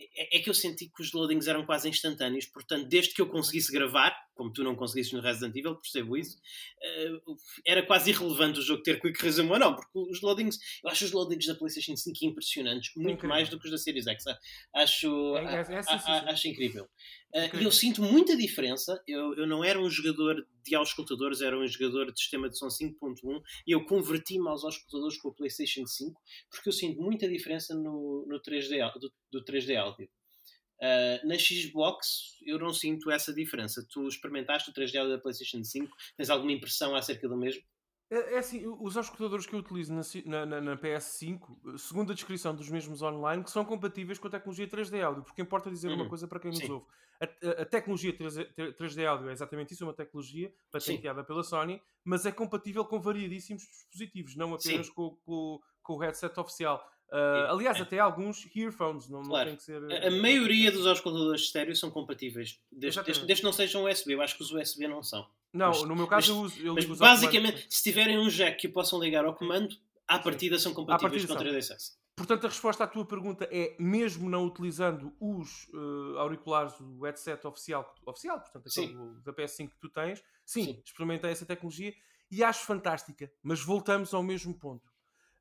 é, 0.00 0.38
é 0.38 0.40
que 0.40 0.50
eu 0.50 0.54
senti 0.54 0.88
que 0.88 1.00
os 1.00 1.12
loadings 1.12 1.46
eram 1.46 1.64
quase 1.64 1.88
instantâneos. 1.88 2.46
Portanto, 2.46 2.88
desde 2.88 3.14
que 3.14 3.22
eu 3.22 3.28
conseguisse 3.28 3.70
gravar, 3.72 4.16
como 4.36 4.52
tu 4.52 4.62
não 4.62 4.76
conseguisses 4.76 5.12
no 5.12 5.20
Resident 5.20 5.56
Evil, 5.56 5.74
percebo 5.76 6.16
isso, 6.16 6.36
eh, 6.82 7.08
era 7.66 7.84
quase 7.84 8.10
irrelevante 8.10 8.60
o 8.60 8.62
jogo 8.62 8.82
ter 8.82 9.00
quick 9.00 9.20
resume 9.20 9.50
ou 9.50 9.58
não, 9.58 9.74
porque 9.74 9.90
os 9.98 10.20
loadings, 10.20 10.58
eu 10.84 10.90
acho 10.90 11.04
os 11.06 11.12
loadings 11.12 11.46
da 11.46 11.54
PlayStation 11.54 11.96
5 11.96 12.18
impressionantes, 12.22 12.94
muito 12.94 13.10
Incrível. 13.14 13.28
mais 13.30 13.48
do 13.48 13.58
que 13.58 13.64
os 13.64 13.70
da 13.72 13.78
Series 13.78 14.06
X. 14.06 14.24
Acho, 14.74 15.36
É, 15.38 15.44
é, 15.44 15.54
é, 15.72 15.78
a- 15.78 15.82
a- 16.06 16.30
acho 16.30 16.48
incrível. 16.48 16.86
Eh, 17.34 17.42
E 17.42 17.46
Incrível. 17.46 17.66
eu 17.66 17.72
sinto 17.72 18.02
muita 18.02 18.36
diferença. 18.36 19.02
Eu, 19.06 19.34
eu 19.34 19.46
não 19.46 19.62
era 19.64 19.78
um 19.80 19.90
jogador 19.90 20.46
de 20.62 20.74
auscultadores, 20.74 21.40
era 21.40 21.58
um 21.58 21.66
jogador 21.66 22.12
de 22.12 22.18
sistema 22.20 22.48
de 22.48 22.56
som 22.58 22.68
5.1 22.70 23.42
e 23.66 23.72
eu 23.72 23.84
converti-me 23.84 24.48
aos 24.48 24.64
auscultadores 24.64 25.18
com 25.18 25.28
a 25.28 25.32
PlayStation 25.34 25.86
5 25.86 26.20
porque 26.50 26.68
eu 26.68 26.72
sinto 26.72 27.00
muita 27.00 27.28
diferença 27.28 27.74
no, 27.74 28.24
no 28.26 28.40
3D, 28.40 28.80
au- 28.80 28.98
do, 28.98 29.12
do 29.30 29.44
3D 29.44 29.76
áudio. 29.76 30.08
Uh, 30.78 31.26
na 31.26 31.38
Xbox 31.38 32.36
eu 32.44 32.58
não 32.58 32.72
sinto 32.72 33.10
essa 33.10 33.32
diferença. 33.32 33.86
Tu 33.90 34.06
experimentaste 34.08 34.70
o 34.70 34.72
3D 34.74 34.98
áudio 34.98 35.16
da 35.16 35.22
PlayStation 35.22 35.62
5? 35.64 35.96
Tens 36.16 36.30
alguma 36.30 36.52
impressão 36.52 36.94
acerca 36.94 37.28
do 37.28 37.36
mesmo? 37.36 37.62
É, 38.10 38.34
é 38.34 38.38
assim, 38.38 38.64
os 38.66 38.96
auscultadores 38.96 39.46
que 39.46 39.54
eu 39.54 39.58
utilizo 39.58 39.92
na, 39.92 40.02
na- 40.26 40.46
na- 40.46 40.60
na 40.60 40.76
PS5, 40.76 41.76
segundo 41.78 42.12
a 42.12 42.14
descrição 42.14 42.54
dos 42.54 42.68
mesmos 42.70 43.02
online, 43.02 43.42
que 43.42 43.50
são 43.50 43.64
compatíveis 43.64 44.18
com 44.18 44.28
a 44.28 44.30
tecnologia 44.30 44.68
3D 44.68 45.02
áudio, 45.02 45.24
porque 45.24 45.42
importa 45.42 45.70
dizer 45.70 45.88
uma 45.88 46.04
Uhum. 46.04 46.08
coisa 46.08 46.28
para 46.28 46.38
quem 46.38 46.50
nos 46.52 46.60
Sim. 46.60 46.70
ouve. 46.70 46.86
A, 47.20 47.62
a- 47.62 47.64
tecnologia 47.64 48.12
3D, 48.12 48.44
3D 48.76 49.06
áudio 49.06 49.28
é 49.30 49.32
exatamente 49.32 49.72
isso, 49.72 49.82
é 49.82 49.86
uma 49.86 49.94
tecnologia 49.94 50.52
patenteada 50.70 51.24
pela 51.24 51.42
Sony, 51.42 51.82
mas 52.04 52.24
é 52.26 52.30
compatível 52.30 52.84
com 52.84 53.00
variadíssimos 53.00 53.62
dispositivos, 53.64 54.36
não 54.36 54.54
apenas 54.54 54.88
com, 54.90 55.16
com- 55.24 55.58
com 55.82 55.94
o 55.94 55.98
headset 55.98 56.38
oficial. 56.38 56.86
É, 57.12 57.46
aliás, 57.50 57.78
é. 57.78 57.82
até 57.82 57.98
alguns 57.98 58.44
earphones, 58.54 59.08
não, 59.08 59.20
não 59.22 59.28
Claro. 59.30 59.48
tem 59.50 59.56
que 59.56 59.62
ser. 59.62 59.80
A, 59.92 60.08
a 60.08 60.10
maioria 60.10 60.72
dos 60.72 60.86
auscultadores 60.86 61.42
estéreo 61.42 61.74
são 61.76 61.90
compatíveis, 61.90 62.60
desde, 62.70 63.02
desde, 63.04 63.24
desde 63.26 63.42
que 63.42 63.44
não 63.44 63.52
sejam 63.52 63.84
USB. 63.84 64.14
Eu 64.14 64.22
acho 64.22 64.36
que 64.36 64.42
os 64.42 64.50
USB 64.50 64.88
não 64.88 65.02
são. 65.02 65.26
Não, 65.52 65.68
mas- 65.68 65.82
no 65.84 65.94
meu 65.96 66.06
caso 66.06 66.28
mas- 66.34 66.36
eu 66.36 66.42
uso. 66.44 66.66
Eu 66.66 66.74
Mas 66.74 66.84
automáticos. 66.90 66.98
basicamente, 67.32 67.66
se 67.70 67.82
tiverem 67.82 68.18
um 68.18 68.28
jack 68.28 68.58
que 68.60 68.68
possam 68.68 68.98
ligar 69.00 69.24
ao 69.24 69.34
comando, 69.34 69.74
à 70.08 70.18
partida 70.18 70.58
são 70.58 70.74
compatíveis 70.74 71.24
partida 71.26 71.26
com 71.28 71.34
são. 71.34 71.52
3DSS. 71.52 71.96
Portanto, 72.16 72.46
a 72.46 72.48
resposta 72.48 72.84
à 72.84 72.86
tua 72.86 73.04
pergunta 73.04 73.46
é, 73.52 73.76
mesmo 73.78 74.28
não 74.28 74.46
utilizando 74.46 75.14
os 75.20 75.68
eh, 75.74 76.18
auriculares, 76.18 76.72
o 76.80 77.04
headset 77.04 77.46
oficial, 77.46 77.84
tu- 77.94 78.02
oficial 78.10 78.40
portanto, 78.40 78.66
aquele 78.68 78.94
do- 78.94 79.20
da 79.20 79.32
PS5 79.34 79.68
que 79.74 79.78
tu 79.78 79.88
tens, 79.90 80.22
sim, 80.44 80.64
Sim. 80.64 80.82
experimentei 80.84 81.30
essa 81.30 81.44
tecnologia 81.44 81.92
e 82.30 82.42
acho 82.42 82.64
fantástica, 82.64 83.30
mas 83.42 83.60
voltamos 83.62 84.14
ao 84.14 84.22
mesmo 84.22 84.54
ponto. 84.58 84.90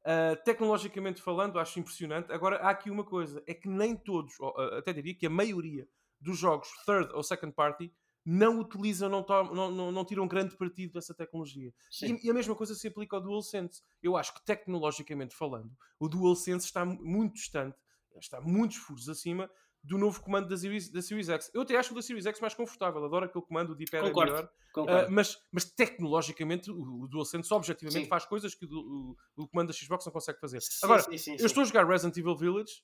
Ah, 0.06 0.36
tecnologicamente 0.46 1.22
falando, 1.22 1.60
acho 1.60 1.80
impressionante. 1.80 2.32
Agora, 2.32 2.58
há 2.58 2.70
aqui 2.70 2.90
uma 2.92 3.04
coisa, 3.04 3.44
é 3.48 3.54
que 3.54 3.68
nem 3.68 3.96
todos, 3.96 4.40
ou, 4.40 4.54
ah, 4.58 4.78
até 4.78 4.94
diria 4.94 5.16
que 5.16 5.26
a 5.26 5.30
maioria 5.30 5.88
dos 6.20 6.38
jogos 6.38 6.70
third 6.86 7.12
ou 7.14 7.24
second 7.24 7.54
party 7.54 7.92
não 8.24 8.60
utilizam, 8.60 9.10
não, 9.10 9.26
não, 9.54 9.72
não, 9.72 9.92
não 9.92 10.06
tiram 10.06 10.28
grande 10.28 10.56
partido 10.58 10.94
dessa 10.94 11.14
tecnologia. 11.14 11.72
E, 12.02 12.28
e 12.28 12.30
a 12.30 12.34
mesma 12.34 12.56
coisa 12.56 12.74
se 12.76 12.88
aplica 12.88 13.16
ao 13.16 13.22
DualSense. 13.22 13.82
Eu 14.02 14.16
acho 14.18 14.34
que 14.34 14.44
tecnologicamente 14.46 15.36
falando, 15.36 15.72
o 16.00 16.08
DualSense 16.08 16.66
está 16.66 16.84
mu- 16.86 17.00
muito 17.04 17.34
distante, 17.36 17.78
está 18.20 18.40
muitos 18.42 18.78
furos 18.78 19.10
acima 19.10 19.50
do 19.88 19.98
novo 19.98 20.20
comando 20.22 20.48
da 20.50 20.58
Series, 20.58 20.90
da 20.90 21.02
Series 21.02 21.30
X. 21.30 21.52
Eu 21.54 21.62
até 21.62 21.78
acho 21.78 21.92
o 21.92 21.96
da 21.96 22.02
Series 22.02 22.26
X 22.26 22.40
mais 22.42 22.54
confortável, 22.56 23.06
adoro 23.06 23.26
aquele 23.26 23.46
comando, 23.46 23.72
o 23.72 23.76
D-pad 23.76 24.04
é 24.06 24.10
Concordo. 24.10 24.32
melhor. 24.34 24.50
Concordo. 24.74 25.08
Uh, 25.08 25.12
mas, 25.14 25.38
mas 25.52 25.66
tecnologicamente 25.66 26.72
o, 26.72 27.04
o 27.04 27.08
DualSense 27.08 27.54
objetivamente 27.54 28.04
Sim. 28.06 28.10
faz 28.10 28.26
coisas 28.26 28.56
que 28.56 28.66
o, 28.66 28.70
o- 28.78 29.18
o 29.44 29.48
comando 29.48 29.68
da 29.68 29.74
Xbox 29.74 30.06
não 30.06 30.12
consegue 30.12 30.40
fazer. 30.40 30.60
Sim, 30.62 30.80
Agora, 30.84 31.04
sim, 31.04 31.18
sim, 31.18 31.32
eu 31.34 31.40
sim. 31.40 31.46
estou 31.46 31.62
a 31.62 31.66
jogar 31.66 31.88
Resident 31.88 32.18
Evil 32.18 32.36
Village, 32.36 32.82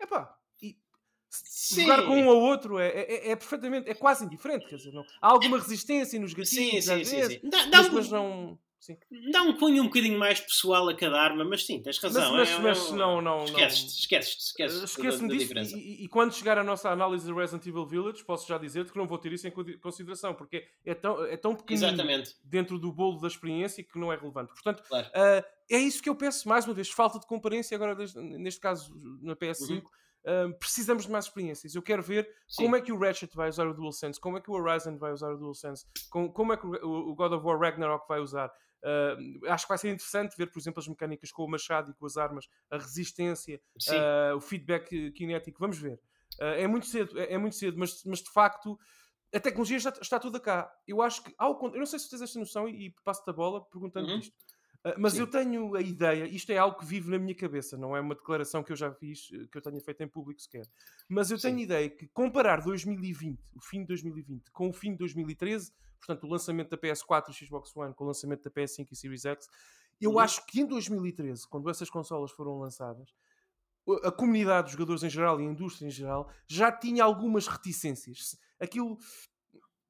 epá, 0.00 0.32
e 0.62 0.78
Sim. 1.30 1.82
jogar 1.82 2.04
com 2.06 2.16
um 2.16 2.28
ou 2.28 2.40
outro 2.40 2.78
é, 2.78 2.88
é, 2.88 3.30
é 3.32 3.36
perfeitamente, 3.36 3.90
é 3.90 3.94
quase 3.94 4.24
indiferente, 4.24 4.66
quer 4.66 4.76
dizer, 4.76 4.92
não, 4.92 5.04
há 5.20 5.28
alguma 5.30 5.58
resistência 5.58 6.18
nos 6.18 6.32
gatilhos 6.32 6.48
Sim, 6.72 6.80
sim, 6.80 7.00
às 7.02 7.08
sim, 7.08 7.16
vezes, 7.16 7.40
sim. 7.42 7.50
Dá, 7.50 7.64
dá 7.66 7.78
mas, 7.82 7.88
um, 7.88 7.92
mas 7.94 8.10
não... 8.10 8.58
Sim. 8.80 8.96
dá 9.32 9.42
um 9.42 9.56
cunho 9.58 9.82
um 9.82 9.86
bocadinho 9.86 10.18
mais 10.18 10.40
pessoal 10.40 10.88
a 10.88 10.96
cada 10.96 11.20
arma, 11.20 11.44
mas 11.44 11.66
sim, 11.66 11.82
tens 11.82 11.98
razão. 11.98 12.32
mas, 12.32 12.48
é- 12.50 12.58
mas 12.60 12.78
é 12.88 12.92
um- 12.92 12.96
não, 12.96 13.20
não, 13.20 13.44
esqueces. 13.44 13.98
Esqueço-me 13.98 15.28
da- 15.28 15.34
da 15.34 15.60
disso 15.62 15.76
e, 15.76 16.04
e- 16.04 16.08
quando 16.08 16.32
chegar 16.32 16.56
a 16.58 16.64
nossa 16.64 16.88
análise 16.90 17.26
de 17.26 17.32
Resident 17.32 17.66
Evil 17.66 17.84
Village, 17.86 18.24
posso 18.24 18.46
já 18.48 18.56
dizer-te 18.56 18.92
que 18.92 18.98
não 18.98 19.06
vou 19.06 19.18
ter 19.18 19.32
isso 19.32 19.46
em 19.46 19.50
co- 19.50 19.64
consideração, 19.80 20.32
porque 20.34 20.64
é 20.84 20.94
tão, 20.94 21.24
é 21.24 21.36
tão 21.36 21.54
pequenino 21.54 21.86
Exatamente, 21.88 22.36
dentro 22.44 22.78
do 22.78 22.92
bolo 22.92 23.20
da 23.20 23.28
experiência 23.28 23.82
que 23.84 23.98
não 23.98 24.12
é 24.12 24.16
relevante. 24.16 24.52
Portanto, 24.52 24.82
claro. 24.88 25.08
ah, 25.14 25.44
é 25.70 25.78
isso 25.78 26.02
que 26.02 26.08
eu 26.08 26.14
peço 26.14 26.48
mais 26.48 26.64
uma 26.64 26.72
vez, 26.74 26.88
falta 26.88 27.18
de 27.18 27.26
comparência 27.26 27.74
agora 27.74 27.96
neste 28.14 28.60
caso 28.60 28.94
na 29.20 29.34
PS5. 29.36 29.70
Uhum. 29.72 29.82
uh, 30.50 30.58
precisamos 30.58 31.04
de 31.06 31.10
mais 31.10 31.24
experiências. 31.26 31.74
Eu 31.74 31.80
quero 31.82 32.02
ver 32.02 32.28
Sim. 32.48 32.64
como 32.64 32.76
é 32.76 32.80
que 32.80 32.92
o 32.92 32.98
Ratchet 32.98 33.34
vai 33.34 33.48
usar 33.48 33.66
o 33.66 33.72
DualSense, 33.74 34.20
como 34.20 34.36
é 34.36 34.40
que 34.40 34.50
o 34.50 34.54
Horizon 34.54 34.98
vai 34.98 35.12
usar 35.12 35.32
o 35.32 35.38
DualSense, 35.38 35.86
como, 36.10 36.30
como 36.32 36.52
é 36.52 36.56
que 36.56 36.66
o, 36.66 37.10
o 37.10 37.14
God 37.14 37.32
of 37.32 37.46
War 37.46 37.58
Ragnarok 37.58 38.06
vai 38.08 38.20
usar. 38.20 38.50
Uh, 38.82 39.46
acho 39.50 39.64
que 39.64 39.68
vai 39.68 39.78
ser 39.78 39.88
interessante 39.88 40.36
ver, 40.36 40.46
por 40.50 40.58
exemplo, 40.58 40.80
as 40.80 40.88
mecânicas 40.88 41.32
com 41.32 41.44
o 41.44 41.48
machado 41.48 41.90
e 41.90 41.94
com 41.94 42.06
as 42.06 42.16
armas, 42.16 42.48
a 42.70 42.76
resistência, 42.76 43.60
uh, 43.88 44.36
o 44.36 44.40
feedback 44.40 45.12
cinético. 45.16 45.58
Vamos 45.58 45.78
ver. 45.78 46.00
Uh, 46.40 46.54
é 46.56 46.66
muito 46.66 46.86
cedo, 46.86 47.18
é, 47.18 47.32
é, 47.32 47.38
muito 47.38 47.56
cedo, 47.56 47.76
mas, 47.78 48.02
mas 48.04 48.22
de 48.22 48.30
facto 48.30 48.78
a 49.34 49.40
tecnologia 49.40 49.76
está, 49.76 49.92
está 50.00 50.18
toda 50.18 50.40
cá. 50.40 50.72
Eu 50.86 51.02
acho 51.02 51.22
que, 51.22 51.34
ao, 51.36 51.60
eu 51.74 51.78
não 51.78 51.86
sei 51.86 51.98
se 51.98 52.08
tens 52.08 52.22
esta 52.22 52.38
noção 52.38 52.68
e, 52.68 52.86
e 52.86 52.90
passo-te 53.04 53.28
a 53.28 53.32
bola 53.32 53.64
perguntando 53.64 54.08
uhum. 54.08 54.18
isto. 54.18 54.34
Uh, 54.84 54.94
mas 54.96 55.14
Sim. 55.14 55.20
eu 55.20 55.26
tenho 55.26 55.74
a 55.74 55.80
ideia, 55.80 56.24
isto 56.24 56.50
é 56.50 56.58
algo 56.58 56.78
que 56.78 56.84
vive 56.84 57.10
na 57.10 57.18
minha 57.18 57.34
cabeça, 57.34 57.76
não 57.76 57.96
é 57.96 58.00
uma 58.00 58.14
declaração 58.14 58.62
que 58.62 58.72
eu 58.72 58.76
já 58.76 58.92
fiz, 58.92 59.28
que 59.50 59.58
eu 59.58 59.62
tenha 59.62 59.80
feito 59.80 60.02
em 60.02 60.08
público 60.08 60.40
sequer. 60.40 60.66
Mas 61.08 61.30
eu 61.30 61.38
tenho 61.38 61.58
a 61.58 61.62
ideia 61.62 61.90
que 61.90 62.06
comparar 62.08 62.60
2020, 62.60 63.38
o 63.54 63.60
fim 63.60 63.80
de 63.80 63.86
2020, 63.88 64.50
com 64.52 64.68
o 64.68 64.72
fim 64.72 64.92
de 64.92 64.98
2013, 64.98 65.72
portanto, 65.98 66.24
o 66.24 66.30
lançamento 66.30 66.70
da 66.70 66.78
PS4 66.78 67.28
e 67.30 67.46
Xbox 67.46 67.74
One 67.76 67.92
com 67.94 68.04
o 68.04 68.06
lançamento 68.06 68.42
da 68.44 68.50
PS5 68.50 68.88
e 68.92 68.96
Series 68.96 69.24
X, 69.24 69.48
eu 70.00 70.12
uhum. 70.12 70.18
acho 70.18 70.46
que 70.46 70.60
em 70.60 70.66
2013, 70.66 71.48
quando 71.48 71.68
essas 71.68 71.90
consolas 71.90 72.30
foram 72.30 72.58
lançadas, 72.58 73.12
a 74.04 74.10
comunidade 74.10 74.64
dos 74.64 74.72
jogadores 74.72 75.02
em 75.02 75.10
geral 75.10 75.40
e 75.40 75.46
a 75.46 75.50
indústria 75.50 75.86
em 75.86 75.90
geral 75.90 76.30
já 76.46 76.70
tinha 76.70 77.02
algumas 77.02 77.46
reticências. 77.46 78.38
Aquilo. 78.60 78.98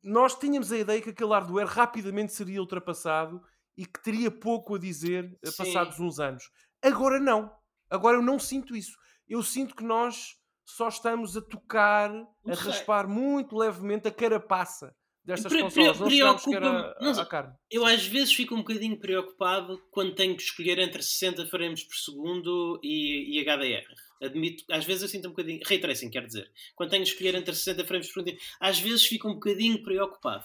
Nós 0.01 0.39
tínhamos 0.39 0.71
a 0.71 0.79
ideia 0.79 1.03
que 1.03 1.11
aquele 1.11 1.31
hardware 1.31 1.67
rapidamente 1.67 2.33
seria 2.33 2.61
ultrapassado 2.61 3.43
e 3.79 3.87
que 3.87 4.03
teria 4.03 4.29
pouco 4.29 4.75
a 4.75 4.79
dizer 4.79 5.39
eh, 5.41 5.51
Sim. 5.51 5.57
passados 5.57 6.01
uns 6.01 6.19
anos. 6.19 6.51
Agora 6.83 7.21
não. 7.21 7.49
Agora 7.89 8.17
eu 8.17 8.23
não 8.23 8.37
sinto 8.37 8.75
isso. 8.75 8.99
Eu 9.29 9.41
sinto 9.41 9.77
que 9.77 9.85
nós 9.85 10.37
só 10.67 10.89
estamos 10.89 11.37
a 11.37 11.41
tocar, 11.41 12.11
a 12.11 12.55
raspar 12.55 13.07
muito 13.09 13.57
levemente 13.57 14.09
a 14.09 14.11
carapaça 14.11 14.93
destas 15.25 15.53
pre 15.53 15.63
consolas. 15.63 16.01
Não 16.01 16.11
chegamos 16.11 16.43
sequer 16.43 16.63
a, 16.65 17.23
a, 17.23 17.27
carne. 17.27 17.55
Eu 17.71 17.87
às 17.87 18.05
vezes 18.05 18.35
fico 18.35 18.55
um 18.55 18.59
bocadinho 18.59 18.99
preocupado 18.99 19.81
quando 19.93 20.15
tenho 20.15 20.37
que 20.37 20.43
escolher 20.43 20.79
entre 20.81 21.01
60 21.01 21.47
frames 21.47 21.85
por 21.85 21.95
segundo 21.95 22.81
e, 22.83 23.39
e 23.39 23.45
HDR. 23.45 23.87
Admito, 24.21 24.65
às 24.73 24.85
vezes 24.85 25.03
eu 25.03 25.09
sinto 25.09 25.29
um 25.29 25.31
bocadinho. 25.31 25.61
Ray 25.65 25.79
tracing, 25.79 26.11
quer 26.11 26.27
dizer. 26.27 26.51
Quando 26.75 26.91
tenho 26.91 27.05
que 27.05 27.11
escolher 27.11 27.37
entre 27.37 27.55
60 27.55 27.85
frames 27.85 28.09
por 28.09 28.25
segundo, 28.25 28.43
às 28.59 28.81
vezes 28.81 29.07
fico 29.07 29.29
um 29.29 29.35
bocadinho 29.35 29.81
preocupado. 29.85 30.45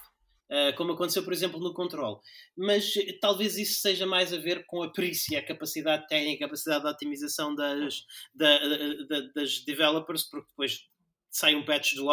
Uh, 0.53 0.75
como 0.75 0.91
aconteceu, 0.91 1.23
por 1.23 1.33
exemplo, 1.33 1.59
no 1.59 1.73
Control. 1.73 2.21
Mas 2.55 2.95
uh, 2.95 3.19
talvez 3.19 3.57
isso 3.57 3.81
seja 3.81 4.05
mais 4.05 4.31
a 4.31 4.37
ver 4.37 4.67
com 4.67 4.83
a 4.83 4.91
perícia, 4.91 5.39
a 5.39 5.43
capacidade 5.43 6.07
técnica, 6.07 6.45
a 6.45 6.47
capacidade 6.47 6.83
de 6.83 6.89
otimização 6.91 7.55
das, 7.55 8.05
da, 8.35 8.59
da, 8.59 9.21
das 9.33 9.63
developers, 9.65 10.29
porque 10.29 10.47
depois 10.49 10.87
sai 11.33 11.55
um 11.55 11.65
patch 11.65 11.95
do, 11.95 12.05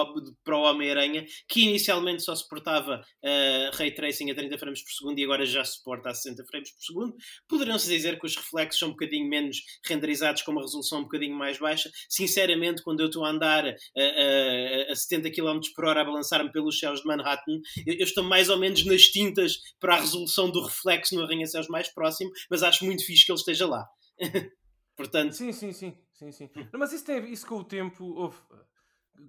para 0.42 0.56
o 0.56 0.62
Homem-Aranha 0.62 1.26
que 1.46 1.62
inicialmente 1.62 2.22
só 2.22 2.35
suportava 2.35 3.04
uh, 3.22 3.76
ray 3.76 3.92
tracing 3.92 4.30
a 4.30 4.35
30 4.35 4.59
frames 4.59 4.83
por 4.83 4.90
segundo 4.90 5.18
e 5.18 5.24
agora 5.24 5.44
já 5.44 5.62
suporta 5.62 6.09
a 6.09 6.14
60 6.14 6.44
frames 6.46 6.72
por 6.72 6.83
segundo. 6.83 7.14
Poderão-se 7.46 7.88
dizer 7.88 8.18
que 8.18 8.26
os 8.26 8.35
reflexos 8.35 8.80
são 8.80 8.88
um 8.88 8.92
bocadinho 8.92 9.28
menos 9.28 9.59
renderizados 9.87 10.42
com 10.42 10.52
uma 10.52 10.62
resolução 10.62 11.00
um 11.00 11.02
bocadinho 11.02 11.37
mais 11.37 11.59
baixa. 11.59 11.90
Sinceramente, 12.09 12.83
quando 12.83 13.00
eu 13.00 13.06
estou 13.06 13.24
a 13.24 13.30
andar 13.30 13.66
uh, 13.66 13.68
uh, 13.68 14.92
a 14.92 14.96
70 14.96 15.30
km 15.30 15.61
por 15.74 15.85
hora 15.85 16.00
a 16.00 16.04
balançar-me 16.04 16.50
pelos 16.50 16.78
céus 16.78 17.00
de 17.00 17.06
Manhattan, 17.06 17.61
eu, 17.87 17.94
eu, 17.94 18.04
estou 18.04 18.24
mais 18.24 18.48
ou 18.48 18.59
menos 18.59 18.85
nas 18.87 19.02
tintas 19.02 19.59
para 19.78 19.96
a 19.96 20.00
resolução 20.00 20.50
do 20.50 20.64
reflexo 20.64 21.14
no 21.14 21.22
arranha-céus 21.22 21.68
mais 21.68 21.88
próximo, 21.92 22.30
mas 22.50 22.62
acho 22.62 22.87
muito 22.87 23.04
fixe 23.04 23.26
que 23.26 23.33
ele 23.33 23.38
esteja 23.38 23.66
lá. 23.66 23.87
Portanto... 24.96 25.33
Sim, 25.33 25.52
sim, 25.52 25.72
sim. 25.72 25.96
sim, 26.12 26.33
sim. 26.33 26.50
mas 26.72 26.92
isso, 26.92 27.04
tem, 27.04 27.30
isso 27.30 27.46
com 27.46 27.56
o 27.56 27.64
tempo 27.64 28.04
houve 28.04 28.37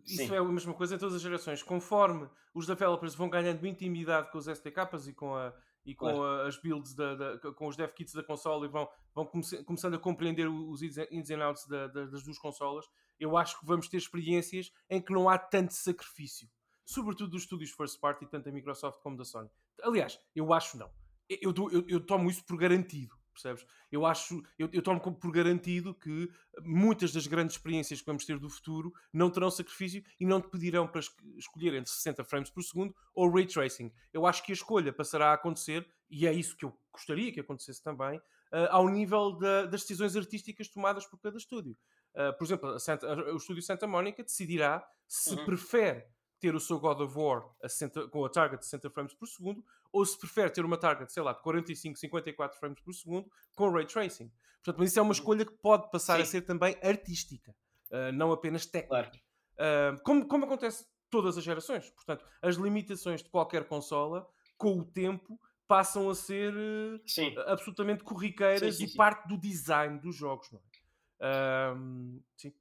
isso 0.05 0.27
Sim. 0.27 0.33
é 0.33 0.37
a 0.37 0.43
mesma 0.43 0.73
coisa 0.73 0.95
em 0.95 0.97
todas 0.97 1.15
as 1.15 1.21
gerações. 1.21 1.63
Conforme 1.63 2.29
os 2.53 2.65
developers 2.65 3.15
vão 3.15 3.29
ganhando 3.29 3.65
intimidade 3.65 4.31
com 4.31 4.37
os 4.37 4.47
SDKs 4.47 5.07
e 5.07 5.13
com, 5.13 5.35
a, 5.35 5.53
e 5.85 5.95
com 5.95 6.05
claro. 6.05 6.23
a, 6.23 6.47
as 6.47 6.57
builds, 6.57 6.93
da, 6.93 7.15
da, 7.15 7.37
com 7.53 7.67
os 7.67 7.75
dev 7.75 7.91
kits 7.91 8.13
da 8.13 8.23
consola 8.23 8.65
e 8.65 8.69
vão, 8.69 8.87
vão 9.13 9.25
comece, 9.25 9.63
começando 9.63 9.95
a 9.95 9.99
compreender 9.99 10.47
os 10.47 10.81
ins 10.81 11.29
and 11.29 11.45
outs 11.45 11.67
da, 11.67 11.87
das 11.87 12.23
duas 12.23 12.37
consolas, 12.37 12.85
eu 13.19 13.37
acho 13.37 13.59
que 13.59 13.65
vamos 13.65 13.87
ter 13.87 13.97
experiências 13.97 14.71
em 14.89 15.01
que 15.01 15.13
não 15.13 15.29
há 15.29 15.37
tanto 15.37 15.73
sacrifício. 15.73 16.49
Sobretudo 16.85 17.31
dos 17.31 17.43
estúdios 17.43 17.71
first 17.71 17.99
party, 17.99 18.25
tanto 18.25 18.45
da 18.45 18.51
Microsoft 18.51 18.99
como 19.01 19.15
da 19.15 19.23
Sony. 19.23 19.49
Aliás, 19.83 20.19
eu 20.35 20.51
acho 20.53 20.77
não. 20.77 20.89
Eu, 21.29 21.53
eu, 21.55 21.71
eu, 21.71 21.85
eu 21.87 21.99
tomo 22.05 22.29
isso 22.29 22.43
por 22.43 22.57
garantido 22.57 23.20
percebes? 23.41 23.65
Eu 23.91 24.05
acho, 24.05 24.41
eu, 24.57 24.69
eu 24.71 24.81
tomo 24.81 24.99
por 24.99 25.31
garantido 25.31 25.93
que 25.93 26.29
muitas 26.63 27.11
das 27.11 27.27
grandes 27.27 27.55
experiências 27.55 27.99
que 27.99 28.05
vamos 28.05 28.25
ter 28.25 28.37
do 28.37 28.49
futuro 28.49 28.93
não 29.11 29.29
terão 29.29 29.49
sacrifício 29.49 30.03
e 30.19 30.25
não 30.25 30.39
te 30.39 30.49
pedirão 30.49 30.87
para 30.87 31.01
escolher 31.37 31.73
entre 31.73 31.89
60 31.91 32.23
frames 32.23 32.49
por 32.49 32.63
segundo 32.63 32.95
ou 33.13 33.29
ray 33.29 33.45
tracing. 33.45 33.91
Eu 34.13 34.25
acho 34.25 34.43
que 34.43 34.51
a 34.51 34.55
escolha 34.55 34.93
passará 34.93 35.31
a 35.31 35.33
acontecer, 35.33 35.87
e 36.09 36.27
é 36.27 36.33
isso 36.33 36.55
que 36.55 36.65
eu 36.65 36.77
gostaria 36.91 37.31
que 37.31 37.39
acontecesse 37.39 37.81
também, 37.83 38.17
uh, 38.17 38.67
ao 38.69 38.87
nível 38.87 39.33
da, 39.33 39.65
das 39.65 39.81
decisões 39.81 40.15
artísticas 40.15 40.67
tomadas 40.67 41.05
por 41.05 41.19
cada 41.19 41.37
estúdio. 41.37 41.77
Uh, 42.13 42.37
por 42.37 42.43
exemplo, 42.45 42.79
Santa, 42.79 43.33
o 43.33 43.37
estúdio 43.37 43.63
Santa 43.63 43.87
Mónica 43.87 44.23
decidirá 44.23 44.85
se 45.07 45.33
uhum. 45.35 45.45
prefere 45.45 46.05
ter 46.41 46.55
o 46.55 46.59
seu 46.59 46.79
God 46.79 46.99
of 46.99 47.17
War 47.17 47.47
a 47.63 47.69
60, 47.69 48.07
com 48.09 48.25
a 48.25 48.29
target 48.29 48.59
de 48.59 48.65
60 48.65 48.89
frames 48.89 49.13
por 49.13 49.27
segundo, 49.27 49.63
ou 49.93 50.03
se 50.03 50.17
prefere 50.17 50.49
ter 50.49 50.65
uma 50.65 50.77
target, 50.77 51.13
sei 51.13 51.21
lá, 51.21 51.33
de 51.33 51.41
45, 51.41 51.97
54 51.99 52.59
frames 52.59 52.81
por 52.81 52.93
segundo 52.93 53.31
com 53.55 53.69
Ray 53.69 53.85
Tracing. 53.85 54.31
Portanto, 54.63 54.79
mas 54.79 54.89
isso 54.89 54.99
é 54.99 55.01
uma 55.01 55.09
uhum. 55.09 55.11
escolha 55.13 55.45
que 55.45 55.53
pode 55.53 55.89
passar 55.91 56.17
Sim. 56.17 56.21
a 56.23 56.25
ser 56.25 56.41
também 56.41 56.75
artística, 56.83 57.55
uh, 57.91 58.11
não 58.11 58.31
apenas 58.31 58.65
técnica. 58.65 59.11
Claro. 59.57 59.97
Uh, 59.97 60.03
como, 60.03 60.27
como 60.27 60.45
acontece 60.45 60.85
todas 61.09 61.37
as 61.37 61.43
gerações. 61.43 61.89
Portanto, 61.91 62.25
as 62.41 62.55
limitações 62.55 63.21
de 63.21 63.29
qualquer 63.29 63.67
consola, 63.67 64.27
com 64.57 64.79
o 64.79 64.83
tempo, 64.83 65.39
passam 65.67 66.09
a 66.09 66.15
ser 66.15 66.53
uh, 66.53 67.41
absolutamente 67.47 68.03
corriqueiras 68.03 68.75
sim, 68.77 68.87
sim, 68.87 68.93
e 68.93 68.97
parte 68.97 69.27
do 69.27 69.37
design 69.37 69.99
dos 69.99 70.15
jogos. 70.15 70.51
Não 70.51 70.59
é? 70.59 70.71
sim. 72.35 72.51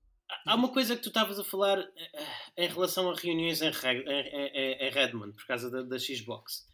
Há 0.46 0.54
uma 0.54 0.68
coisa 0.68 0.96
que 0.96 1.02
tu 1.02 1.08
estavas 1.08 1.38
a 1.38 1.44
falar 1.44 1.78
eh, 1.78 2.26
em 2.56 2.68
relação 2.68 3.10
a 3.10 3.14
reuniões 3.14 3.60
em, 3.62 3.70
Redmond, 4.90 5.34
por 5.34 5.46
causa 5.46 5.70
da, 5.70 5.82
da 5.82 5.98
Xbox. 5.98 6.66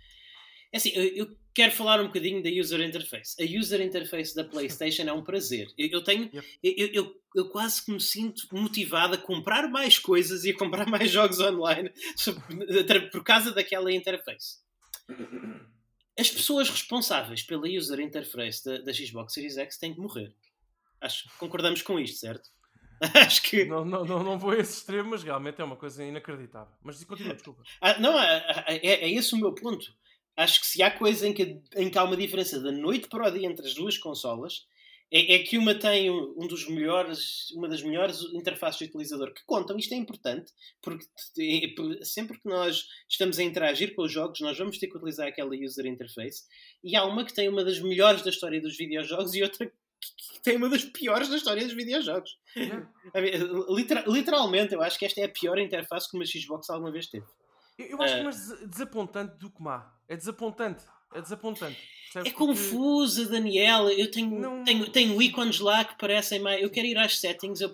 É 0.73 0.79
assim, 0.79 0.91
eu, 0.91 1.37
quero 1.55 1.73
falar 1.73 2.01
um 2.01 2.07
bocadinho 2.07 2.43
da 2.43 2.51
user 2.51 2.81
interface. 2.81 3.35
A 3.43 3.59
user 3.59 3.81
interface 3.81 4.35
da 4.35 4.45
PlayStation 4.45 5.03
é 5.03 5.13
um 5.13 5.23
prazer. 5.23 5.69
Eu, 5.79 5.89
eu 5.89 6.05
tenho, 6.05 6.31
eu, 6.63 6.89
eu, 6.93 7.23
eu, 7.35 7.49
quase 7.49 7.85
que 7.85 7.91
me 7.91 8.01
sinto 8.01 8.47
motivado 8.53 9.15
a 9.15 9.19
comprar 9.19 9.69
mais 9.69 9.99
coisas 9.99 10.45
e 10.45 10.51
a 10.51 10.57
comprar 10.57 10.87
mais 10.87 11.11
jogos 11.11 11.41
online 11.41 11.91
por 13.11 13.25
causa 13.25 13.53
daquela 13.53 13.91
interface. 13.93 14.59
As 16.19 16.31
pessoas 16.31 16.69
responsáveis 16.69 17.43
pela 17.43 17.69
user 17.69 18.01
interface 18.01 18.65
da, 18.65 18.79
da 18.79 18.93
Xbox 18.93 19.33
Series 19.33 19.57
X 19.57 19.79
têm 19.79 19.95
que 19.95 20.01
morrer. 20.01 20.35
Acho 21.01 21.29
que 21.29 21.39
concordamos 21.39 21.83
com 21.83 21.99
isto, 21.99 22.19
certo? 22.19 22.51
Acho 23.27 23.43
que. 23.43 23.65
Não, 23.65 23.85
não, 23.85 24.05
não, 24.05 24.23
não 24.23 24.39
vou 24.39 24.51
a 24.51 24.59
esse 24.59 24.79
extremo, 24.79 25.11
mas 25.11 25.23
realmente 25.23 25.61
é 25.61 25.65
uma 25.65 25.77
coisa 25.77 26.05
inacreditável. 26.05 26.73
Mas 26.83 27.03
continua, 27.05 27.35
desculpa. 27.35 27.63
Ah, 27.81 27.99
não, 27.99 28.19
é, 28.19 28.65
é, 28.69 28.87
é, 29.05 29.11
esse 29.11 29.35
o 29.35 29.39
meu 29.39 29.55
ponto. 29.55 29.87
Acho 30.37 30.61
que 30.61 30.67
se 30.67 30.83
há 30.83 30.91
coisa 30.91 31.27
em 31.27 31.33
que, 31.33 31.61
em 31.77 31.89
que 31.89 31.99
há 31.99 32.05
uma 32.05 32.17
diferença 32.17 32.61
da 32.61 32.71
noite 32.71 33.09
para 33.09 33.29
o 33.29 33.31
dia 33.31 33.47
entre 33.47 33.67
as 33.67 33.75
duas 33.75 33.97
consolas, 33.97 34.67
é, 35.11 35.37
é 35.37 35.39
que 35.39 35.57
uma 35.57 35.75
tem 35.75 36.11
um 36.11 36.47
dos 36.47 36.69
melhores, 36.69 37.51
uma 37.53 37.69
das 37.69 37.83
melhores 37.83 38.21
interfaces 38.35 38.79
de 38.79 38.85
utilizador 38.87 39.33
que 39.33 39.45
contam. 39.47 39.79
Isto 39.79 39.95
é 39.95 39.97
importante, 39.97 40.53
porque 40.83 41.05
sempre 42.03 42.39
que 42.39 42.49
nós 42.49 42.87
estamos 43.09 43.39
a 43.39 43.43
interagir 43.43 43.95
com 43.95 44.03
os 44.03 44.13
jogos, 44.13 44.41
nós 44.41 44.59
vamos 44.59 44.79
ter 44.79 44.89
que 44.89 44.97
utilizar 44.97 45.29
aquela 45.29 45.55
user 45.57 45.87
interface. 45.87 46.45
E 46.83 46.97
há 46.97 47.05
uma 47.05 47.25
que 47.25 47.35
tem 47.35 47.49
uma 47.49 47.65
das 47.65 47.79
melhores 47.81 48.23
da 48.23 48.31
história 48.31 48.61
dos 48.61 48.77
videojogos 48.77 49.35
e 49.35 49.43
outra 49.43 49.71
que 50.01 50.41
tem 50.43 50.57
uma 50.57 50.69
das 50.69 50.85
piores 50.85 51.29
da 51.29 51.37
história 51.37 51.65
dos 51.65 51.75
videojogos. 51.75 52.39
Literal, 53.69 54.05
literalmente, 54.07 54.75
eu 54.75 54.83
acho 54.83 54.99
que 54.99 55.05
esta 55.05 55.21
é 55.21 55.25
a 55.25 55.29
pior 55.29 55.59
interface 55.59 56.11
que 56.11 56.17
uma 56.17 56.25
Xbox 56.25 56.71
alguma 56.71 56.91
vez 56.91 57.07
teve. 57.07 57.27
Eu, 57.79 57.87
eu 57.89 58.03
acho 58.03 58.15
uh, 58.15 58.17
que 58.17 58.21
é 58.21 58.25
mais 58.25 58.69
desapontante 58.69 59.37
do 59.39 59.51
que 59.51 59.63
má. 59.63 59.93
É 60.09 60.17
desapontante. 60.17 60.85
É 61.15 61.21
desapontante. 61.21 61.97
É 62.25 62.31
confusa, 62.31 63.29
Daniela. 63.29 63.93
Eu 63.93 64.11
tenho, 64.11 64.39
não... 64.39 64.65
tenho, 64.65 64.91
tenho 64.91 65.21
ícones 65.21 65.59
lá 65.59 65.85
que 65.85 65.99
parecem 65.99 66.41
mais. 66.41 66.63
Eu 66.63 66.71
quero 66.71 66.87
ir 66.87 66.97
às 66.97 67.19
settings. 67.19 67.61
Eu... 67.61 67.73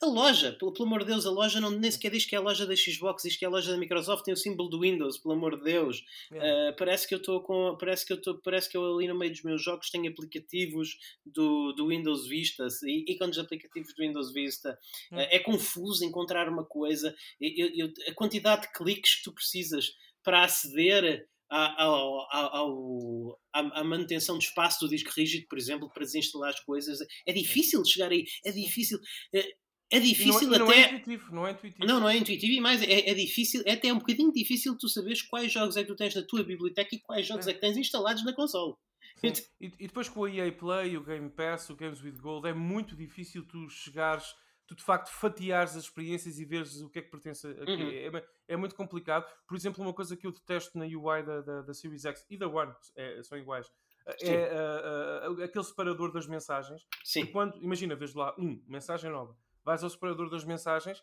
A 0.00 0.06
loja, 0.06 0.52
pelo, 0.52 0.72
pelo, 0.72 0.86
amor 0.86 1.00
de 1.00 1.06
Deus, 1.06 1.26
a 1.26 1.30
loja 1.30 1.60
não, 1.60 1.70
nem 1.70 1.90
sequer 1.90 2.10
diz 2.10 2.24
que 2.24 2.34
é 2.34 2.38
a 2.38 2.42
loja 2.42 2.66
da 2.66 2.74
Xbox, 2.74 3.22
diz 3.24 3.36
que 3.36 3.44
é 3.44 3.48
a 3.48 3.50
loja 3.50 3.72
da 3.72 3.78
Microsoft. 3.78 4.24
Tem 4.24 4.32
o 4.32 4.36
símbolo 4.36 4.70
do 4.70 4.80
Windows, 4.80 5.18
pelo 5.18 5.34
amor 5.34 5.58
de 5.58 5.64
Deus. 5.64 6.04
Uh, 6.32 6.76
parece 6.78 7.06
que 7.06 7.14
eu 7.14 7.18
estou 7.18 7.42
com. 7.42 7.76
Parece 7.78 8.06
que 8.06 8.12
eu 8.12 8.16
estou. 8.16 8.38
Parece 8.38 8.70
que 8.70 8.76
eu 8.76 8.96
ali 8.96 9.08
no 9.08 9.18
meio 9.18 9.32
dos 9.32 9.42
meus 9.42 9.62
jogos 9.62 9.90
tenho 9.90 10.10
aplicativos 10.10 10.96
do, 11.26 11.72
do 11.72 11.88
Windows 11.88 12.26
Vista, 12.26 12.66
ícones 13.06 13.38
aplicativos 13.38 13.94
do 13.94 14.02
Windows 14.02 14.32
Vista. 14.32 14.78
Uh, 15.12 15.18
é 15.30 15.38
confuso 15.38 16.04
encontrar 16.04 16.48
uma 16.48 16.64
coisa. 16.64 17.14
Eu, 17.40 17.70
eu, 17.74 17.92
a 18.08 18.14
quantidade 18.14 18.62
de 18.62 18.72
cliques 18.72 19.16
que 19.16 19.24
tu 19.24 19.32
precisas 19.32 19.92
para 20.22 20.44
aceder 20.44 21.28
ao, 21.48 22.26
ao, 22.30 23.40
à, 23.52 23.84
manutenção 23.84 24.38
de 24.38 24.44
espaço 24.44 24.80
do 24.80 24.88
disco 24.88 25.10
rígido, 25.16 25.46
por 25.48 25.58
exemplo, 25.58 25.90
para 25.92 26.04
desinstalar 26.04 26.50
as 26.50 26.60
coisas. 26.60 26.98
É 27.26 27.32
difícil 27.32 27.84
chegar 27.84 28.10
aí, 28.10 28.24
é 28.44 28.52
difícil. 28.52 28.98
Eh, 29.34 29.54
é 29.90 30.00
difícil 30.00 30.48
não, 30.48 30.54
até. 30.54 30.64
Não 30.64 30.72
é 30.72 30.84
intuitivo, 30.86 31.34
não 31.34 31.46
é 31.46 31.50
intuitivo. 31.52 31.86
Não, 31.86 32.00
não 32.00 32.08
é 32.08 32.16
intuitivo 32.16 32.52
e 32.52 32.60
mais, 32.60 32.82
é, 32.82 33.10
é, 33.10 33.14
difícil, 33.14 33.62
é 33.64 33.72
até 33.72 33.90
um 33.92 33.98
bocadinho 33.98 34.30
difícil 34.32 34.76
tu 34.76 34.88
saberes 34.88 35.22
quais 35.22 35.50
jogos 35.50 35.76
é 35.76 35.82
que 35.82 35.88
tu 35.88 35.96
tens 35.96 36.14
na 36.14 36.22
tua 36.22 36.44
biblioteca 36.44 36.94
e 36.94 37.00
quais 37.00 37.26
jogos 37.26 37.46
é, 37.46 37.50
é 37.50 37.54
que 37.54 37.60
tens 37.60 37.76
instalados 37.76 38.22
na 38.24 38.34
console. 38.34 38.74
E, 39.22 39.32
e, 39.60 39.86
depois 39.86 40.08
com 40.08 40.20
o 40.20 40.28
EA 40.28 40.52
Play, 40.52 40.96
o 40.96 41.02
Game 41.02 41.28
Pass, 41.30 41.70
o 41.70 41.76
Games 41.76 42.02
with 42.02 42.20
Gold, 42.20 42.46
é 42.46 42.52
muito 42.52 42.94
difícil 42.94 43.44
tu 43.46 43.68
chegares, 43.68 44.26
tu 44.68 44.74
de 44.74 44.84
facto 44.84 45.08
fatiares 45.08 45.74
as 45.74 45.84
experiências 45.84 46.38
e 46.38 46.44
veres 46.44 46.80
o 46.82 46.90
que 46.90 46.98
é 46.98 47.02
que 47.02 47.10
pertence 47.10 47.48
a 47.48 47.64
quê. 47.64 48.10
Uhum. 48.12 48.18
É, 48.18 48.28
é, 48.48 48.56
muito 48.56 48.74
complicado. 48.74 49.26
Por 49.46 49.56
exemplo, 49.56 49.82
uma 49.82 49.94
coisa 49.94 50.14
que 50.14 50.26
eu 50.26 50.30
detesto 50.30 50.78
na 50.78 50.84
UI 50.84 51.22
da, 51.22 51.40
da, 51.40 51.62
da 51.62 51.74
Series 51.74 52.04
X 52.04 52.26
e 52.28 52.36
da 52.36 52.46
One 52.46 52.72
é, 52.94 53.22
são 53.22 53.38
iguais. 53.38 53.72
É 54.20 55.26
uh, 55.26 55.32
uh, 55.32 55.42
aquele 55.42 55.64
separador 55.64 56.12
das 56.12 56.26
mensagens. 56.26 56.86
Sim. 57.02 57.26
quando, 57.26 57.56
imagina, 57.62 57.96
vês 57.96 58.14
lá, 58.14 58.34
um, 58.38 58.62
mensagem 58.66 59.10
nova, 59.10 59.34
vais 59.64 59.82
ao 59.82 59.90
separador 59.90 60.30
das 60.30 60.44
mensagens, 60.44 61.02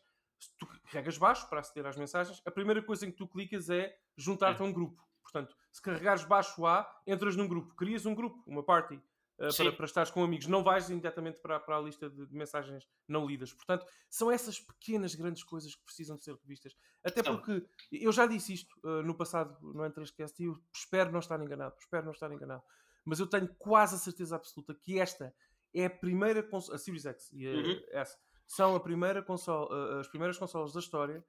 tu 0.60 0.68
carregas 0.68 1.18
baixo 1.18 1.48
para 1.50 1.60
aceder 1.60 1.88
às 1.88 1.98
mensagens, 1.98 2.42
a 2.46 2.52
primeira 2.52 2.82
coisa 2.84 3.06
em 3.06 3.12
que 3.12 3.18
tu 3.18 3.28
clicas 3.28 3.70
é 3.70 3.96
juntar-te 4.16 4.62
a 4.62 4.66
um 4.66 4.72
grupo. 4.72 5.04
Portanto, 5.22 5.56
se 5.72 5.82
carregares 5.82 6.24
baixo 6.24 6.66
A, 6.66 6.88
entras 7.06 7.36
num 7.36 7.48
grupo, 7.48 7.76
crias 7.76 8.06
um 8.06 8.14
grupo, 8.14 8.44
uma 8.48 8.64
party, 8.64 9.02
uh, 9.40 9.56
para, 9.56 9.72
para 9.72 9.86
estares 9.86 10.12
com 10.12 10.24
amigos. 10.24 10.48
Não 10.48 10.64
vais 10.64 10.90
imediatamente 10.90 11.40
para, 11.40 11.60
para 11.60 11.78
a 11.78 11.82
lista 11.82 12.10
de, 12.10 12.26
de, 12.26 12.36
mensagens 12.36 12.88
não 13.08 13.26
lidas. 13.26 13.54
Portanto, 13.54 13.86
são 14.10 14.32
essas 14.32 14.60
pequenas, 14.60 15.16
grandes 15.16 15.44
coisas 15.44 15.76
que 15.76 15.84
precisam 15.84 16.16
de 16.16 16.24
ser 16.24 16.36
revistas. 16.36 16.76
Até 17.04 17.24
porque 17.24 17.66
eu 17.92 18.12
já 18.12 18.26
disse 18.26 18.54
isto 18.54 18.76
uh, 18.84 19.04
no 19.04 19.16
passado 19.16 19.58
no 19.62 19.86
Entrascast 19.86 20.42
e 20.42 20.46
eu 20.46 20.58
espero 20.74 21.12
não 21.12 21.20
estar 21.20 21.42
enganado. 21.42 21.76
Espero 21.80 22.06
não 22.06 22.12
estar 22.12 22.32
enganado. 22.32 22.64
Mas 23.06 23.20
eu 23.20 23.28
tenho 23.28 23.48
quase 23.60 23.96
a 23.96 24.00
certeza 24.00 24.36
absoluta 24.36 24.74
que 24.74 25.00
esta 25.00 25.34
é 25.74 25.86
a 25.86 25.90
primeira 25.90 26.42
console, 26.42 26.76
a 26.76 26.80
Series 26.80 27.06
X 27.06 27.32
e 27.34 27.48
a 27.48 27.52
uhum. 27.52 27.82
S 27.92 28.18
são 28.48 28.76
a 28.76 28.80
primeira 28.80 29.22
console, 29.22 29.68
uh, 29.72 30.00
as 30.00 30.08
primeiras 30.08 30.38
consolas 30.38 30.74
da 30.74 30.80
história 30.80 31.24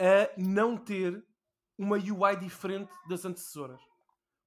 a 0.00 0.30
não 0.36 0.76
ter 0.76 1.24
uma 1.78 1.96
UI 1.96 2.36
diferente 2.36 2.92
das 3.08 3.24
antecessoras. 3.24 3.80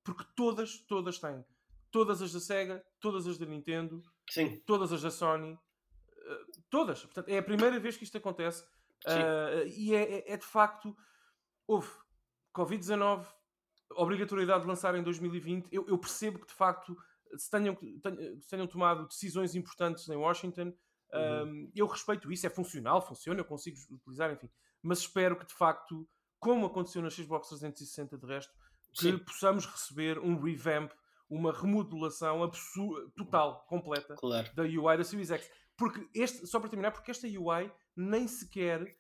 Porque 0.04 0.24
todas, 0.36 0.80
todas 0.88 1.20
têm. 1.20 1.44
Todas 1.92 2.22
as 2.22 2.32
da 2.32 2.40
Sega, 2.40 2.84
todas 3.00 3.28
as 3.28 3.38
da 3.38 3.46
Nintendo, 3.46 4.02
Sim. 4.30 4.60
todas 4.66 4.92
as 4.92 5.02
da 5.02 5.12
Sony, 5.12 5.54
uh, 5.54 6.62
todas. 6.70 7.04
Portanto, 7.04 7.30
é 7.30 7.38
a 7.38 7.44
primeira 7.44 7.80
vez 7.80 7.98
que 7.98 8.04
isto 8.04 8.18
acontece. 8.18 8.64
Uh, 9.06 9.68
e 9.76 9.96
é, 9.96 10.20
é, 10.20 10.34
é, 10.34 10.38
de 10.38 10.46
facto. 10.46 10.96
Houve 11.66 11.90
Covid-19, 12.56 13.26
obrigatoriedade 13.92 14.62
de 14.62 14.68
lançar 14.68 14.96
em 14.96 15.04
2020. 15.04 15.68
Eu, 15.72 15.86
eu, 15.88 15.98
percebo 15.98 16.40
que 16.40 16.48
de 16.48 16.54
facto 16.54 16.98
se 17.38 17.50
tenham, 17.50 17.76
tenham, 17.76 18.40
se 18.40 18.48
tenham 18.48 18.68
tomado 18.68 19.06
decisões 19.08 19.54
importantes 19.56 20.08
em 20.10 20.16
Washington. 20.16 20.74
Uhum. 21.14 21.72
eu 21.74 21.88
respeito 21.88 22.30
isso, 22.30 22.46
é 22.46 22.50
funcional, 22.50 23.02
funciona, 23.02 23.40
eu 23.40 23.46
consigo 23.46 23.78
utilizar, 23.92 24.30
enfim. 24.32 24.50
Mas 24.82 25.00
espero 25.00 25.38
que 25.38 25.46
de 25.46 25.54
facto 25.54 26.06
como 26.40 26.66
aconteceu 26.66 27.02
na 27.02 27.10
Xbox 27.10 27.50
360 27.50 28.18
de 28.18 28.26
resto, 28.26 28.54
que 28.94 29.12
Sim. 29.12 29.18
possamos 29.18 29.66
receber 29.66 30.20
um 30.20 30.40
revamp, 30.40 30.92
uma 31.30 31.52
remodelação 31.52 32.50
total, 33.16 33.66
completa 33.68 34.16
claro. 34.16 34.50
da 34.56 34.64
UI 34.64 34.98
da 34.98 35.04
Series 35.04 35.32
X. 35.32 35.50
Porque 35.78 36.08
este, 36.14 36.48
só 36.48 36.60
para 36.60 36.70
terminar, 36.70 36.92
porque 36.92 37.12
esta 37.12 37.28
UI 37.28 37.72
nem 37.96 38.28
sequer 38.28 38.98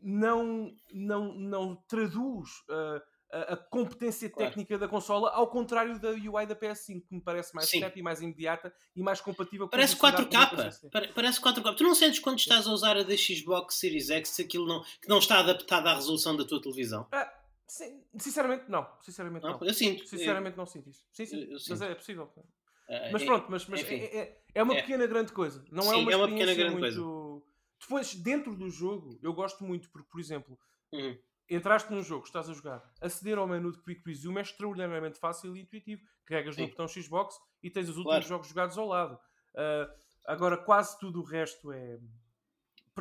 não, 0.00 0.72
não, 0.92 1.34
não 1.34 1.76
traduz 1.88 2.50
uh, 2.68 3.00
a, 3.30 3.54
a 3.54 3.56
competência 3.56 4.28
claro. 4.30 4.50
técnica 4.50 4.78
da 4.78 4.88
consola, 4.88 5.30
ao 5.30 5.48
contrário 5.48 5.98
da 5.98 6.10
UI 6.10 6.46
da 6.46 6.56
PS5, 6.56 7.06
que 7.06 7.14
me 7.14 7.20
parece 7.20 7.54
mais 7.54 7.68
certa 7.68 7.98
e 7.98 8.02
mais 8.02 8.20
imediata 8.20 8.72
e 8.94 9.02
mais 9.02 9.20
compatível 9.20 9.66
com 9.66 9.70
Parece 9.70 9.96
4K. 9.96 11.12
Parece 11.14 11.40
4K. 11.40 11.76
Tu 11.76 11.84
não 11.84 11.94
sentes 11.94 12.20
quando 12.20 12.38
estás 12.38 12.66
a 12.66 12.72
usar 12.72 12.96
a 12.96 13.02
da 13.02 13.16
Xbox 13.16 13.76
Series 13.76 14.10
X 14.10 14.40
aquilo 14.40 14.66
não, 14.66 14.82
que 14.82 15.08
não 15.08 15.18
está 15.18 15.40
adaptado 15.40 15.86
à 15.86 15.94
resolução 15.94 16.36
da 16.36 16.44
tua 16.44 16.60
televisão? 16.60 17.06
Ah, 17.12 17.30
sim, 17.68 18.04
sinceramente, 18.18 18.64
não. 18.68 18.88
Sinceramente, 19.02 19.44
não. 19.44 19.58
não. 19.58 19.66
Eu 19.66 19.74
sinto. 19.74 20.06
Sinceramente, 20.06 20.56
eu... 20.56 20.58
não 20.58 20.66
sinto 20.66 20.90
isso. 20.90 21.06
Sim, 21.12 21.26
sim. 21.26 21.48
Mas 21.68 21.82
é, 21.82 21.92
é 21.92 21.94
possível. 21.94 22.32
Uh, 22.36 23.12
mas 23.12 23.22
pronto, 23.22 23.46
mas, 23.50 23.66
mas 23.66 23.84
é, 23.84 23.94
é, 23.94 24.42
é, 24.54 24.62
uma 24.62 24.74
é. 24.74 24.80
pequena 24.80 25.06
grande 25.06 25.32
coisa. 25.32 25.64
Não 25.70 25.82
é 25.82 25.86
sim, 25.86 26.00
é 26.00 26.02
uma, 26.02 26.12
é 26.12 26.16
uma 26.16 26.28
pequena 26.28 26.54
grande 26.54 26.76
muito... 26.76 26.96
coisa. 26.96 27.48
Depois, 27.80 28.14
dentro 28.14 28.56
do 28.56 28.68
jogo, 28.68 29.18
eu 29.22 29.32
gosto 29.32 29.62
muito, 29.62 29.88
porque, 29.90 30.08
por 30.10 30.20
exemplo, 30.20 30.58
uhum 30.92 31.16
entraste 31.48 31.90
num 31.90 32.02
jogo, 32.02 32.24
estás 32.26 32.48
a 32.48 32.52
jogar, 32.52 32.82
aceder 33.00 33.38
ao 33.38 33.46
menu 33.46 33.72
de 33.72 33.80
Quick 33.80 34.02
Resume 34.04 34.38
é 34.38 34.42
extraordinariamente 34.42 35.18
fácil 35.18 35.56
e 35.56 35.62
intuitivo. 35.62 36.02
Carregas 36.26 36.54
Sim. 36.54 36.62
no 36.62 36.68
botão 36.68 36.86
Xbox 36.86 37.36
e 37.62 37.70
tens 37.70 37.88
os 37.88 37.96
últimos 37.96 38.16
claro. 38.16 38.28
jogos 38.28 38.48
jogados 38.48 38.76
ao 38.76 38.86
lado. 38.86 39.14
Uh, 39.54 39.90
agora, 40.26 40.58
quase 40.58 40.98
tudo 40.98 41.20
o 41.20 41.24
resto 41.24 41.72
é. 41.72 41.98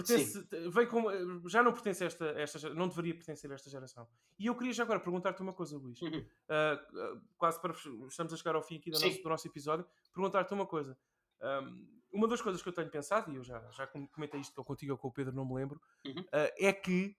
Pertence, 0.05 0.47
vem 0.69 0.88
com, 0.88 1.47
já 1.47 1.63
não 1.63 1.73
pertence 1.73 2.03
a 2.03 2.07
esta, 2.07 2.25
esta, 2.25 2.73
não 2.73 2.88
deveria 2.88 3.13
pertencer 3.13 3.51
a 3.51 3.55
esta 3.55 3.69
geração. 3.69 4.07
E 4.38 4.45
eu 4.45 4.55
queria 4.55 4.73
já 4.73 4.83
agora 4.83 4.99
perguntar-te 4.99 5.41
uma 5.41 5.53
coisa, 5.53 5.77
Luís. 5.77 6.01
Uhum. 6.01 6.19
Uh, 6.19 7.21
quase 7.38 7.60
para 7.62 7.73
estamos 8.07 8.33
a 8.33 8.38
chegar 8.38 8.55
ao 8.55 8.62
fim 8.62 8.77
aqui 8.77 8.91
do 8.91 8.99
nosso, 8.99 9.23
do 9.23 9.29
nosso 9.29 9.47
episódio. 9.47 9.86
Perguntar-te 10.13 10.53
uma 10.53 10.65
coisa. 10.65 10.97
Um, 11.41 11.97
uma 12.12 12.27
das 12.27 12.41
coisas 12.41 12.62
que 12.62 12.69
eu 12.69 12.73
tenho 12.73 12.89
pensado, 12.89 13.31
e 13.31 13.36
eu 13.36 13.43
já, 13.43 13.60
já 13.71 13.88
comentei 13.88 14.39
isto 14.39 14.63
contigo 14.63 14.93
ou 14.93 14.97
com 14.97 15.07
o 15.10 15.12
Pedro, 15.12 15.36
não 15.36 15.45
me 15.45 15.55
lembro, 15.55 15.81
uhum. 16.05 16.21
uh, 16.21 16.53
é 16.57 16.73
que 16.73 17.15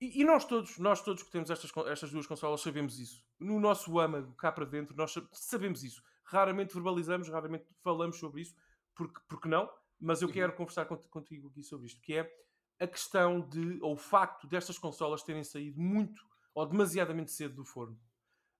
e, 0.00 0.20
e, 0.20 0.24
nós 0.24 0.44
todos, 0.44 0.76
nós 0.78 1.02
todos 1.02 1.22
que 1.22 1.30
temos 1.30 1.50
estas, 1.50 1.70
estas 1.86 2.10
duas 2.10 2.26
consolas 2.26 2.60
sabemos 2.60 2.98
isso. 2.98 3.24
No 3.38 3.58
nosso 3.58 3.98
âmago, 3.98 4.34
cá 4.34 4.52
para 4.52 4.66
dentro, 4.66 4.94
nós 4.94 5.14
sabemos 5.32 5.82
isso. 5.82 6.02
Raramente 6.24 6.74
verbalizamos, 6.74 7.28
raramente 7.28 7.66
falamos 7.82 8.18
sobre 8.18 8.42
isso, 8.42 8.54
porque, 8.94 9.20
porque 9.28 9.48
não, 9.48 9.70
mas 10.00 10.22
eu 10.22 10.28
uhum. 10.28 10.34
quero 10.34 10.52
conversar 10.54 10.86
contigo 10.86 11.48
aqui 11.48 11.62
sobre 11.62 11.86
isto, 11.86 12.00
que 12.00 12.14
é 12.14 12.30
a 12.80 12.86
questão 12.86 13.40
de, 13.40 13.78
ou 13.80 13.94
o 13.94 13.96
facto 13.96 14.46
destas 14.46 14.78
consolas 14.78 15.22
terem 15.22 15.44
saído 15.44 15.80
muito 15.80 16.22
ou 16.54 16.66
demasiadamente 16.66 17.32
cedo 17.32 17.54
do 17.54 17.64
forno. 17.64 17.98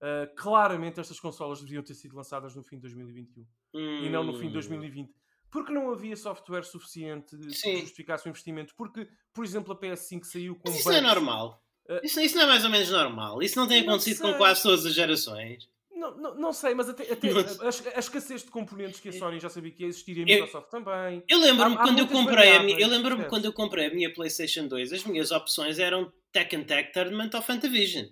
Uh, 0.01 0.35
claramente 0.37 1.01
estas 1.01 1.18
consolas 1.18 1.61
deveriam 1.61 1.83
ter 1.83 1.94
sido 1.94 2.16
lançadas 2.16 2.55
no 2.55 2.62
fim 2.62 2.77
de 2.77 2.83
2021 2.83 3.42
hum. 3.42 4.05
e 4.05 4.11
não 4.11 4.23
no 4.25 4.35
fim 4.35 4.49
de 4.49 4.53
2020. 4.53 5.09
Hum. 5.09 5.14
Porque 5.51 5.73
não 5.73 5.90
havia 5.90 6.16
software 6.16 6.64
suficiente 6.64 7.37
que 7.37 7.81
justificasse 7.81 8.27
o 8.27 8.29
investimento. 8.29 8.75
Porque, 8.75 9.09
por 9.33 9.44
exemplo, 9.44 9.73
a 9.73 9.79
PS5 9.79 10.25
saiu 10.25 10.57
com. 10.57 10.68
Isso 10.68 10.88
não 10.88 10.97
é 10.97 11.01
normal. 11.01 11.64
Uh, 11.88 12.01
isso, 12.03 12.20
isso, 12.20 12.35
não 12.35 12.42
é 12.42 12.47
mais 12.47 12.64
ou 12.64 12.70
menos 12.70 12.90
normal. 12.90 13.40
Isso 13.40 13.57
não 13.57 13.68
tem 13.68 13.83
acontecido 13.83 14.20
com 14.20 14.35
quase 14.35 14.62
todas 14.62 14.85
as 14.85 14.94
gerações. 14.94 15.68
Não, 15.94 16.16
não, 16.16 16.35
não 16.35 16.52
sei, 16.52 16.74
mas 16.74 16.88
até, 16.88 17.11
até 17.12 17.28
a, 17.30 17.96
a, 17.96 17.98
escassez 18.00 18.42
de 18.42 18.50
componentes 18.50 19.00
que 19.00 19.09
a 19.09 19.12
Sony 19.12 19.38
já 19.38 19.48
sabia 19.48 19.70
que 19.70 19.83
ia 19.83 19.88
existir 19.88 20.16
e 20.18 20.22
a 20.22 20.24
Microsoft 20.24 20.66
eu, 20.66 20.70
também. 20.70 21.22
Eu 21.28 21.38
lembro-me 21.38 21.76
quando 21.76 21.98
eu 22.00 22.09
comprei 22.09 22.57
a 22.57 22.62
minha, 22.62 22.80
eu 22.80 22.88
lembro-me 22.88 23.24
quando 23.26 23.44
eu 23.44 23.52
comprei 23.52 23.87
a 23.87 23.94
minha 23.94 24.12
PlayStation 24.12 24.66
2, 24.66 24.92
as 24.92 25.04
minhas 25.04 25.30
opções 25.30 25.78
eram 25.78 26.12
Tekken 26.33 26.64
Tech 26.64 26.92
Tournament 26.92 27.30
ou 27.35 27.42
Fantavision. 27.42 28.07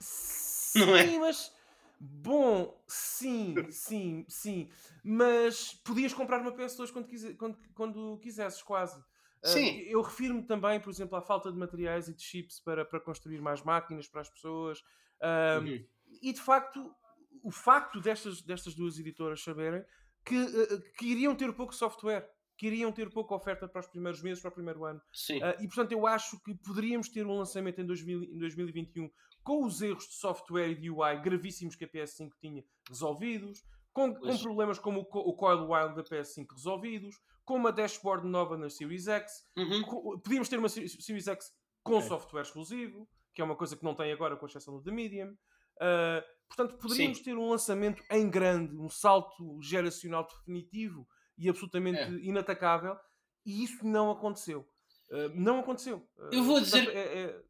Sim, 0.00 0.78
não 0.80 0.96
é? 0.96 1.18
mas 1.18 1.52
Bom, 1.98 2.78
sim, 2.86 3.54
sim, 3.70 4.24
sim. 4.28 4.68
Mas 5.02 5.72
podias 5.72 6.12
comprar 6.12 6.40
uma 6.40 6.52
PS2 6.52 6.92
quando, 6.92 7.06
quise, 7.06 7.34
quando, 7.34 7.56
quando 7.74 8.18
quisesses, 8.18 8.62
quase. 8.62 9.02
Ah, 9.42 9.48
sim. 9.48 9.78
Eu 9.88 10.02
refiro-me 10.02 10.42
também, 10.42 10.78
por 10.78 10.90
exemplo, 10.90 11.16
à 11.16 11.22
falta 11.22 11.50
de 11.50 11.58
materiais 11.58 12.08
e 12.08 12.14
de 12.14 12.22
chips 12.22 12.60
para, 12.60 12.84
para 12.84 13.00
construir 13.00 13.40
mais 13.40 13.62
máquinas 13.62 14.06
para 14.06 14.20
as 14.20 14.28
pessoas. 14.28 14.82
Uh, 15.20 15.64
uhum. 15.64 15.84
E 16.22 16.32
de 16.32 16.40
facto, 16.40 16.94
o 17.42 17.50
facto 17.50 18.00
destas, 18.00 18.42
destas 18.42 18.74
duas 18.74 18.98
editoras 18.98 19.42
saberem 19.42 19.84
que, 20.24 20.36
uh, 20.36 20.82
que 20.98 21.06
iriam 21.06 21.34
ter 21.34 21.52
pouco 21.52 21.74
software 21.74 22.28
que 22.56 22.66
iriam 22.66 22.90
ter 22.90 23.10
pouca 23.10 23.34
oferta 23.34 23.68
para 23.68 23.80
os 23.80 23.86
primeiros 23.86 24.22
meses, 24.22 24.40
para 24.40 24.48
o 24.48 24.54
primeiro 24.54 24.84
ano. 24.84 25.00
Sim. 25.12 25.42
Uh, 25.42 25.62
e 25.62 25.66
portanto, 25.66 25.92
eu 25.92 26.06
acho 26.06 26.40
que 26.42 26.54
poderíamos 26.54 27.08
ter 27.08 27.26
um 27.26 27.36
lançamento 27.36 27.80
em, 27.80 27.86
2000, 27.86 28.22
em 28.24 28.38
2021 28.38 29.10
com 29.42 29.64
os 29.64 29.80
erros 29.80 30.08
de 30.08 30.14
software 30.14 30.70
e 30.70 30.74
de 30.74 30.90
UI 30.90 31.20
gravíssimos 31.22 31.76
que 31.76 31.84
a 31.84 31.88
PS5 31.88 32.30
tinha 32.40 32.64
resolvidos, 32.88 33.62
com, 33.92 34.14
com 34.14 34.36
problemas 34.38 34.78
como 34.78 35.00
o, 35.00 35.02
o 35.02 35.34
Coil 35.34 35.70
Wild 35.70 35.94
da 35.94 36.02
PS5 36.02 36.46
resolvidos, 36.52 37.16
com 37.44 37.54
uma 37.54 37.70
dashboard 37.70 38.26
nova 38.26 38.56
na 38.56 38.68
Series 38.68 39.06
X. 39.06 39.44
Uhum. 39.56 39.82
Com, 39.82 40.18
podíamos 40.18 40.48
ter 40.48 40.58
uma 40.58 40.68
Series 40.68 41.28
X 41.28 41.52
com 41.82 41.96
okay. 41.98 42.08
software 42.08 42.42
exclusivo, 42.42 43.08
que 43.36 43.42
é 43.42 43.44
uma 43.44 43.54
coisa 43.54 43.76
que 43.76 43.84
não 43.84 43.94
tem 43.94 44.10
agora, 44.10 44.34
com 44.34 44.46
exceção 44.46 44.78
do 44.78 44.82
The 44.82 44.90
Medium. 44.90 45.28
Uh, 45.28 46.24
portanto, 46.48 46.78
poderíamos 46.78 47.18
Sim. 47.18 47.24
ter 47.24 47.36
um 47.36 47.50
lançamento 47.50 48.02
em 48.10 48.30
grande, 48.30 48.74
um 48.74 48.88
salto 48.88 49.60
geracional 49.62 50.26
definitivo 50.26 51.06
e 51.36 51.46
absolutamente 51.46 51.98
é. 51.98 52.08
inatacável, 52.08 52.96
e 53.44 53.62
isso 53.62 53.86
não 53.86 54.10
aconteceu. 54.10 54.66
Uh, 55.10 55.28
não 55.34 55.60
aconteceu. 55.60 55.98
Uh, 56.16 56.30
eu 56.32 56.42
vou 56.44 56.58
dizer 56.60 56.88
é, 56.88 57.24
é, 57.24 57.40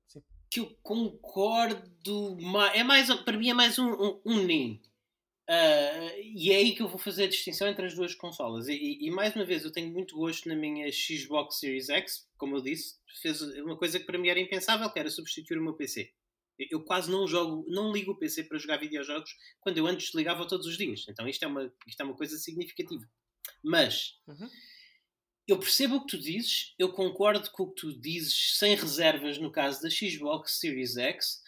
que 0.51 0.59
eu 0.59 0.77
concordo. 0.83 2.37
É 2.75 2.83
mais, 2.83 3.15
para 3.23 3.39
mim 3.39 3.49
é 3.49 3.55
mais 3.55 3.79
um, 3.79 3.89
um, 3.89 4.21
um 4.27 4.43
NIM. 4.43 4.83
Uh, 5.49 6.11
e 6.35 6.51
é 6.51 6.57
aí 6.57 6.75
que 6.75 6.83
eu 6.83 6.89
vou 6.89 6.99
fazer 6.99 7.25
a 7.25 7.29
distinção 7.29 7.69
entre 7.69 7.87
as 7.87 7.95
duas 7.95 8.15
consolas. 8.15 8.67
E, 8.67 8.99
e, 9.01 9.11
mais 9.11 9.35
uma 9.37 9.45
vez, 9.45 9.65
eu 9.65 9.71
tenho 9.71 9.93
muito 9.93 10.17
gosto 10.17 10.49
na 10.49 10.57
minha 10.57 10.91
Xbox 10.91 11.61
Series 11.61 11.89
X, 11.89 12.27
como 12.37 12.57
eu 12.57 12.63
disse, 12.63 12.97
fez 13.23 13.41
uma 13.41 13.77
coisa 13.77 14.01
que 14.01 14.07
para 14.07 14.19
mim 14.19 14.29
era 14.29 14.41
impensável, 14.41 14.91
que 14.91 14.99
era 14.99 15.09
substituir 15.09 15.59
o 15.59 15.63
meu 15.63 15.75
PC. 15.75 16.13
Eu 16.71 16.83
quase 16.83 17.11
não 17.11 17.29
jogo, 17.29 17.65
não 17.69 17.93
ligo 17.93 18.13
o 18.13 18.19
PC 18.19 18.45
para 18.45 18.59
jogar 18.59 18.79
videojogos 18.79 19.31
quando 19.61 19.79
eu 19.79 19.87
antes 19.87 20.13
ligava 20.15 20.49
todos 20.49 20.67
os 20.67 20.77
dias. 20.77 21.05
Então 21.09 21.29
isto 21.29 21.45
é 21.45 21.47
uma, 21.47 21.73
isto 21.87 22.01
é 22.01 22.05
uma 22.05 22.17
coisa 22.17 22.37
significativa. 22.39 23.05
Mas 23.63 24.15
Uhum. 24.27 24.49
eu 25.47 25.59
percebo 25.59 25.97
o 25.97 26.01
que 26.01 26.17
tu 26.17 26.19
dizes, 26.19 26.75
eu 26.79 26.93
concordo 26.93 27.49
com 27.53 27.65
o 27.65 27.69
que 27.73 27.81
tu 27.83 28.01
dizes 28.01 28.57
sem 28.59 28.75
reservas 28.75 29.39
no 29.39 29.53
caso 29.53 29.81
da 29.83 29.91
Xbox 29.91 30.59
Series 30.59 30.97
X. 30.97 31.41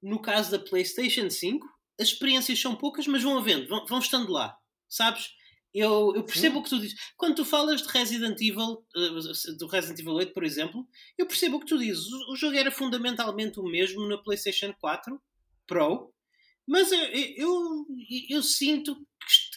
No 0.00 0.20
caso 0.22 0.50
da 0.50 0.58
PlayStation 0.58 1.28
5, 1.28 1.66
as 2.00 2.08
experiências 2.08 2.60
são 2.60 2.74
poucas, 2.74 3.06
mas 3.06 3.22
vão 3.22 3.38
havendo, 3.38 3.68
vão, 3.68 3.86
vão 3.86 3.98
estando 3.98 4.30
lá, 4.30 4.56
sabes? 4.88 5.34
Eu, 5.74 6.12
eu 6.14 6.22
percebo 6.22 6.56
Sim. 6.56 6.60
o 6.60 6.62
que 6.62 6.70
tu 6.70 6.80
dizes. 6.80 6.98
Quando 7.16 7.36
tu 7.36 7.44
falas 7.44 7.82
de 7.82 7.88
Resident 7.88 8.38
Evil, 8.40 8.84
eh, 8.94 9.52
do 9.56 9.66
Resident 9.66 10.00
Evil 10.00 10.12
8, 10.12 10.32
por 10.34 10.44
exemplo, 10.44 10.86
eu 11.16 11.26
percebo 11.26 11.56
o 11.56 11.60
que 11.60 11.66
tu 11.66 11.78
dizes. 11.78 12.04
O, 12.12 12.32
o 12.32 12.36
jogo 12.36 12.56
era 12.56 12.70
fundamentalmente 12.70 13.58
o 13.58 13.64
mesmo 13.64 14.06
na 14.06 14.18
PlayStation 14.18 14.74
4 14.78 15.20
Pro, 15.66 16.12
mas 16.66 16.92
eu, 16.92 17.00
eu, 17.00 17.86
eu 18.28 18.42
sinto 18.42 18.96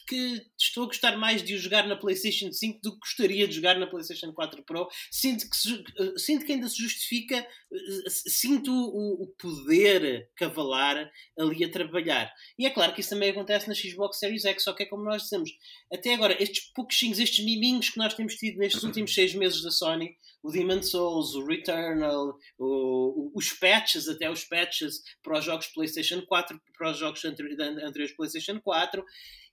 que, 0.05 0.15
est- 0.15 0.43
que 0.43 0.63
estou 0.63 0.83
a 0.83 0.87
gostar 0.87 1.17
mais 1.17 1.41
de 1.43 1.55
o 1.55 1.57
jogar 1.57 1.87
na 1.87 1.95
PlayStation 1.95 2.51
5 2.51 2.79
do 2.81 2.93
que 2.93 2.99
gostaria 2.99 3.47
de 3.47 3.55
jogar 3.55 3.77
na 3.79 3.87
PlayStation 3.87 4.31
4 4.33 4.63
Pro. 4.63 4.87
Sinto 5.11 5.49
que, 5.49 5.57
se 5.57 5.73
eh, 5.99 6.13
sinto 6.17 6.45
que 6.45 6.53
ainda 6.53 6.67
se 6.69 6.77
justifica, 6.81 7.35
eh, 7.37 8.09
sinto 8.09 8.71
o, 8.71 9.23
o 9.23 9.27
poder 9.37 10.29
cavalar 10.35 11.11
ali 11.37 11.63
a 11.63 11.69
trabalhar. 11.71 12.31
E 12.57 12.65
é 12.65 12.69
claro 12.69 12.93
que 12.93 13.01
isso 13.01 13.09
também 13.09 13.29
acontece 13.31 13.67
na 13.67 13.73
Xbox 13.75 14.19
Series 14.19 14.45
X, 14.45 14.63
só 14.63 14.73
que 14.73 14.83
é 14.83 14.85
como 14.85 15.03
nós 15.03 15.23
dizemos, 15.23 15.51
até 15.91 16.13
agora, 16.13 16.41
estes 16.41 16.71
pouquinhos, 16.73 17.19
estes 17.19 17.43
miminhos 17.43 17.89
que 17.89 17.97
nós 17.97 18.13
temos 18.13 18.35
tido 18.35 18.57
nestes 18.57 18.83
últimos 18.83 19.13
seis 19.13 19.33
meses 19.33 19.61
da 19.61 19.71
Sony, 19.71 20.15
o 20.43 20.51
Demon 20.51 20.83
Souls, 20.83 21.33
o 21.33 21.43
Returnal, 21.45 22.37
o- 22.59 23.31
os 23.35 23.51
patches, 23.53 24.07
até 24.07 24.29
os 24.29 24.43
patches 24.43 25.01
para 25.23 25.39
os 25.39 25.45
jogos 25.45 25.67
PlayStation 25.67 26.21
4, 26.21 26.61
para 26.77 26.91
os 26.91 26.97
jogos 26.97 27.25
anteri- 27.25 27.55
an- 27.59 27.83
anteriores 27.87 28.15
PlayStation 28.15 28.59
4, 28.61 29.03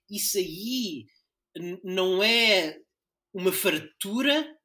isso 0.09 0.37
aí 0.37 1.05
não 1.83 2.21
é 2.23 2.79
uma 3.33 3.51
fartura, 3.51 4.57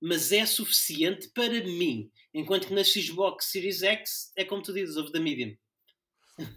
mas 0.00 0.32
é 0.32 0.46
suficiente 0.46 1.30
para 1.34 1.62
mim. 1.64 2.10
Enquanto 2.32 2.68
que 2.68 2.74
na 2.74 2.84
Xbox 2.84 3.46
Series 3.50 3.82
X 3.82 4.32
é 4.36 4.44
como 4.44 4.62
tu 4.62 4.72
dizes, 4.72 4.96
of 4.96 5.12
the 5.12 5.18
medium. 5.20 5.56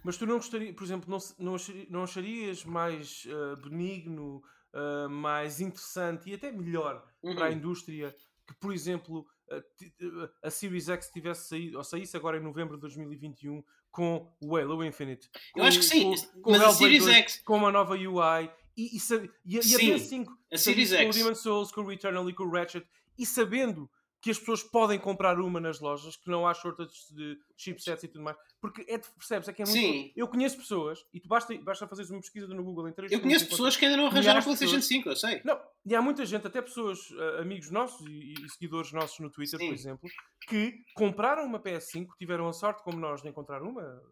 Mas 0.02 0.16
tu 0.16 0.24
não 0.26 0.36
gostaria, 0.36 0.72
por 0.72 0.84
exemplo, 0.84 1.10
não, 1.10 1.18
não, 1.38 1.54
achari- 1.56 1.86
não 1.90 2.02
acharias 2.04 2.64
mais 2.64 3.24
ah, 3.28 3.56
benigno, 3.56 4.42
ah, 4.72 5.08
mais 5.08 5.60
interessante 5.60 6.30
e 6.30 6.34
até 6.34 6.50
melhor 6.50 7.06
Uhum. 7.22 7.34
para 7.34 7.46
a 7.46 7.52
indústria 7.52 8.14
que, 8.46 8.54
por 8.60 8.72
exemplo, 8.72 9.26
a, 9.50 9.60
ti- 9.76 9.94
a 10.42 10.50
Series 10.50 10.88
X 10.88 11.10
tivesse 11.10 11.48
saído, 11.48 11.76
ou 11.78 11.84
saísse 11.84 12.16
agora 12.16 12.38
em 12.38 12.42
novembro 12.42 12.76
de 12.76 12.80
2021 12.82 13.62
com 13.94 14.26
o 14.42 14.56
Halo 14.56 14.84
Infinite? 14.84 15.30
Eu 15.54 15.62
com- 15.62 15.68
acho 15.68 15.78
que 15.78 15.84
sim, 15.84 16.02
com- 16.34 16.42
com 16.42 16.50
mas 16.50 16.62
a 16.62 16.72
Series 16.72 17.04
2, 17.04 17.16
X, 17.16 17.42
com 17.44 17.56
uma 17.56 17.70
nova 17.70 17.94
UI 17.94 18.50
e, 18.76 18.96
e, 18.96 18.98
e, 18.98 19.14
a- 19.14 19.28
e 19.46 19.58
a 19.58 19.62
Sim, 19.62 19.92
PS5 19.94 20.26
a 20.52 20.58
Series 20.58 20.90
com 20.90 20.96
o 20.96 20.98
X. 20.98 21.16
Demon 21.16 21.34
Souls, 21.36 21.70
com 21.70 21.80
o 21.82 21.86
Returnal 21.86 22.28
e 22.28 22.32
com 22.34 22.42
o 22.42 22.50
Ratchet 22.50 22.84
e 23.16 23.24
sabendo 23.24 23.88
que 24.24 24.30
as 24.30 24.38
pessoas 24.38 24.62
podem 24.62 24.98
comprar 24.98 25.38
uma 25.38 25.60
nas 25.60 25.80
lojas, 25.80 26.16
que 26.16 26.30
não 26.30 26.46
há 26.46 26.54
shortage 26.54 26.94
de 27.10 27.38
chipsets 27.58 28.04
e 28.04 28.08
tudo 28.08 28.24
mais, 28.24 28.38
porque 28.58 28.80
é, 28.88 28.96
percebes, 28.96 29.46
é 29.48 29.52
que 29.52 29.60
é 29.60 29.66
muito. 29.66 29.78
Sim. 29.78 30.12
Eu 30.16 30.26
conheço 30.26 30.56
pessoas, 30.56 31.04
e 31.12 31.20
tu 31.20 31.28
basta, 31.28 31.54
basta 31.58 31.86
fazeres 31.86 32.10
uma 32.10 32.20
pesquisa 32.20 32.46
no 32.46 32.64
Google 32.64 32.88
em 32.88 32.92
três 32.94 33.12
eu 33.12 33.18
segundos 33.18 33.36
conheço 33.36 33.50
pessoas 33.50 33.76
que 33.76 33.84
ainda 33.84 33.98
não 33.98 34.06
arranjaram 34.06 34.40
a 34.40 34.42
PlayStation 34.42 34.76
pessoas. 34.76 34.86
5, 34.86 35.08
eu 35.10 35.16
sei. 35.16 35.42
Não, 35.44 35.60
e 35.84 35.94
há 35.94 36.00
muita 36.00 36.24
gente, 36.24 36.46
até 36.46 36.62
pessoas, 36.62 37.00
ah, 37.18 37.42
amigos 37.42 37.70
nossos 37.70 38.06
e, 38.06 38.32
e 38.32 38.48
seguidores 38.48 38.92
nossos 38.92 39.18
no 39.18 39.28
Twitter, 39.28 39.58
Sim. 39.58 39.66
por 39.66 39.74
exemplo, 39.74 40.10
que 40.48 40.82
compraram 40.94 41.44
uma 41.44 41.60
PS5, 41.60 42.06
tiveram 42.16 42.48
a 42.48 42.54
sorte, 42.54 42.82
como 42.82 42.98
nós, 42.98 43.20
de 43.20 43.28
encontrar 43.28 43.60
uma 43.60 44.02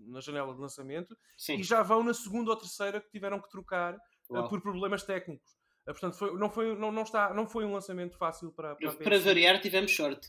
na 0.00 0.20
janela 0.20 0.54
de 0.54 0.60
lançamento, 0.60 1.16
Sim. 1.38 1.54
e 1.54 1.62
já 1.62 1.82
vão 1.82 2.02
na 2.02 2.12
segunda 2.12 2.50
ou 2.50 2.56
terceira 2.56 3.00
que 3.00 3.10
tiveram 3.10 3.40
que 3.40 3.48
trocar 3.48 3.96
ah, 4.30 4.42
por 4.42 4.60
problemas 4.60 5.04
técnicos. 5.04 5.56
Ah, 5.88 5.92
portanto, 5.92 6.16
foi- 6.18 6.34
não, 6.38 6.50
foi, 6.50 6.76
não, 6.76 6.92
não, 6.92 7.02
está, 7.02 7.32
não 7.32 7.46
foi 7.48 7.64
um 7.64 7.72
lançamento 7.72 8.16
fácil 8.18 8.52
para, 8.52 8.74
para 8.76 8.90
a 8.90 8.92
PS5. 8.92 9.02
Para 9.04 9.18
variar, 9.18 9.60
tivemos 9.60 9.90
short. 9.90 10.28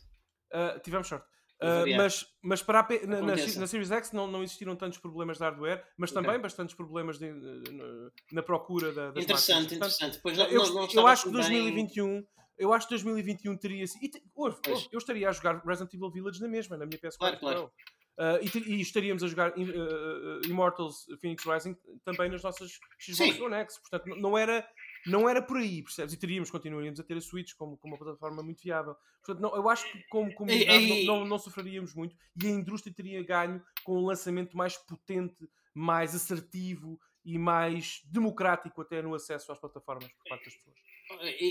Ah, 0.53 0.79
tivemos 0.81 1.07
sorte. 1.07 1.27
Variar. 1.61 1.97
mas, 2.01 2.25
mas 2.41 2.63
para 2.63 2.79
a 2.79 2.87
na, 3.05 3.21
na, 3.21 3.35
na 3.35 3.67
Series 3.67 3.91
X 3.91 4.13
não, 4.13 4.25
não 4.27 4.41
existiram 4.41 4.77
tantos 4.77 4.97
problemas 4.97 5.37
de 5.37 5.43
hardware, 5.43 5.85
mas 5.97 6.09
também 6.09 6.39
bastantes 6.39 6.73
problemas 6.73 7.19
de- 7.19 7.33
na, 7.33 8.09
na 8.31 8.41
procura 8.41 8.93
da, 8.93 9.11
das 9.11 9.23
Interessante. 9.25 9.67
Portanto, 9.67 9.75
interessante. 9.75 10.19
Pois 10.23 10.37
não, 10.37 10.45
eu, 10.45 10.63
não, 10.65 10.73
não 10.87 10.87
eu 10.93 11.07
acho 11.07 11.23
que 11.23 11.29
bem- 11.31 11.41
2021 11.41 12.25
eu 12.57 12.73
acho 12.73 12.87
que 12.87 12.93
2021 12.93 13.57
teria 13.57 13.85
sido. 13.87 14.17
e 14.17 14.21
Pois. 14.33 14.55
ouve, 14.65 14.87
eu 14.91 14.97
estaria 14.97 15.27
a 15.27 15.31
jogar 15.33 15.61
Resident 15.65 15.93
Evil 15.93 16.09
Village 16.11 16.41
na 16.41 16.47
mesma, 16.47 16.77
na 16.77 16.85
minha 16.85 16.97
PS4 16.97 17.17
Claro, 17.17 17.37
claro. 17.39 17.71
Ah, 18.17 18.37
e, 18.41 18.73
e 18.73 18.81
estaríamos 18.81 19.23
a 19.23 19.27
jogar 19.27 19.51
uh, 19.51 19.61
uh, 19.61 20.41
Immortals 20.45 21.05
Phoenix 21.21 21.45
Rising 21.45 21.75
também 22.03 22.29
nas 22.29 22.43
nossas 22.43 22.77
Xbox. 22.99 23.39
One 23.39 23.55
X. 23.55 23.79
Portanto, 23.79 24.13
não 24.17 24.37
era, 24.37 24.67
não 25.09 25.27
era 25.27 25.41
por 25.41 25.57
aí, 25.57 25.81
percebes? 25.81 26.13
E 26.13 26.17
teríamos, 26.17 26.51
continuaríamos 26.51 26.99
a 26.99 27.03
ter 27.03 27.17
a 27.17 27.21
Switch 27.21 27.53
como, 27.55 27.77
como 27.77 27.93
uma 27.93 27.99
plataforma 27.99 28.43
muito 28.43 28.61
viável. 28.61 28.95
Portanto, 29.23 29.41
não, 29.41 29.55
eu 29.55 29.69
acho 29.69 29.91
que 29.91 30.03
como 30.09 30.33
comunidade. 30.33 31.05
Não, 31.05 31.19
não, 31.19 31.25
não 31.25 31.39
sofreríamos 31.39 31.93
muito 31.93 32.15
e 32.41 32.47
a 32.47 32.49
indústria 32.49 32.93
teria 32.93 33.23
ganho 33.23 33.61
com 33.83 33.97
um 33.97 34.05
lançamento 34.05 34.55
mais 34.55 34.77
potente, 34.77 35.49
mais 35.73 36.15
assertivo 36.15 36.99
e 37.25 37.37
mais 37.37 38.01
democrático 38.05 38.81
até 38.81 39.01
no 39.01 39.13
acesso 39.13 39.51
às 39.51 39.59
plataformas 39.59 40.11
por 40.11 40.29
parte 40.29 40.45
das 40.45 40.55
pessoas. 40.55 40.89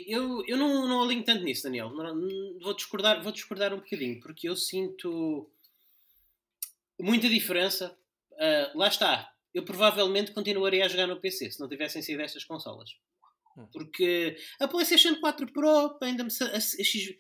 Eu, 0.07 0.44
eu 0.47 0.57
não, 0.57 0.87
não 0.87 1.03
alinho 1.03 1.25
tanto 1.25 1.42
nisso, 1.42 1.64
Daniel. 1.64 1.90
Vou 2.62 2.75
discordar, 2.75 3.23
vou 3.23 3.33
discordar 3.33 3.75
um 3.75 3.79
bocadinho, 3.79 4.21
porque 4.21 4.49
eu 4.49 4.55
sinto 4.55 5.51
muita 6.99 7.29
diferença. 7.29 7.97
Ah, 8.38 8.73
lá 8.75 8.88
está. 8.88 9.33
Eu 9.53 9.64
provavelmente 9.64 10.33
continuaria 10.33 10.85
a 10.85 10.88
jogar 10.88 11.07
no 11.07 11.21
PC 11.21 11.51
se 11.51 11.61
não 11.61 11.68
tivessem 11.68 12.03
saído 12.03 12.23
estas 12.23 12.44
consolas. 12.44 12.97
Hum. 13.59 13.68
Porque 13.73 14.37
a 14.61 14.68
PlayStation 14.68 15.16
4 15.21 15.53
Pro 15.53 15.99
ainda 16.03 16.25
me, 16.25 16.31
a, 16.40 16.44
a 16.57 16.61
X- 16.61 17.16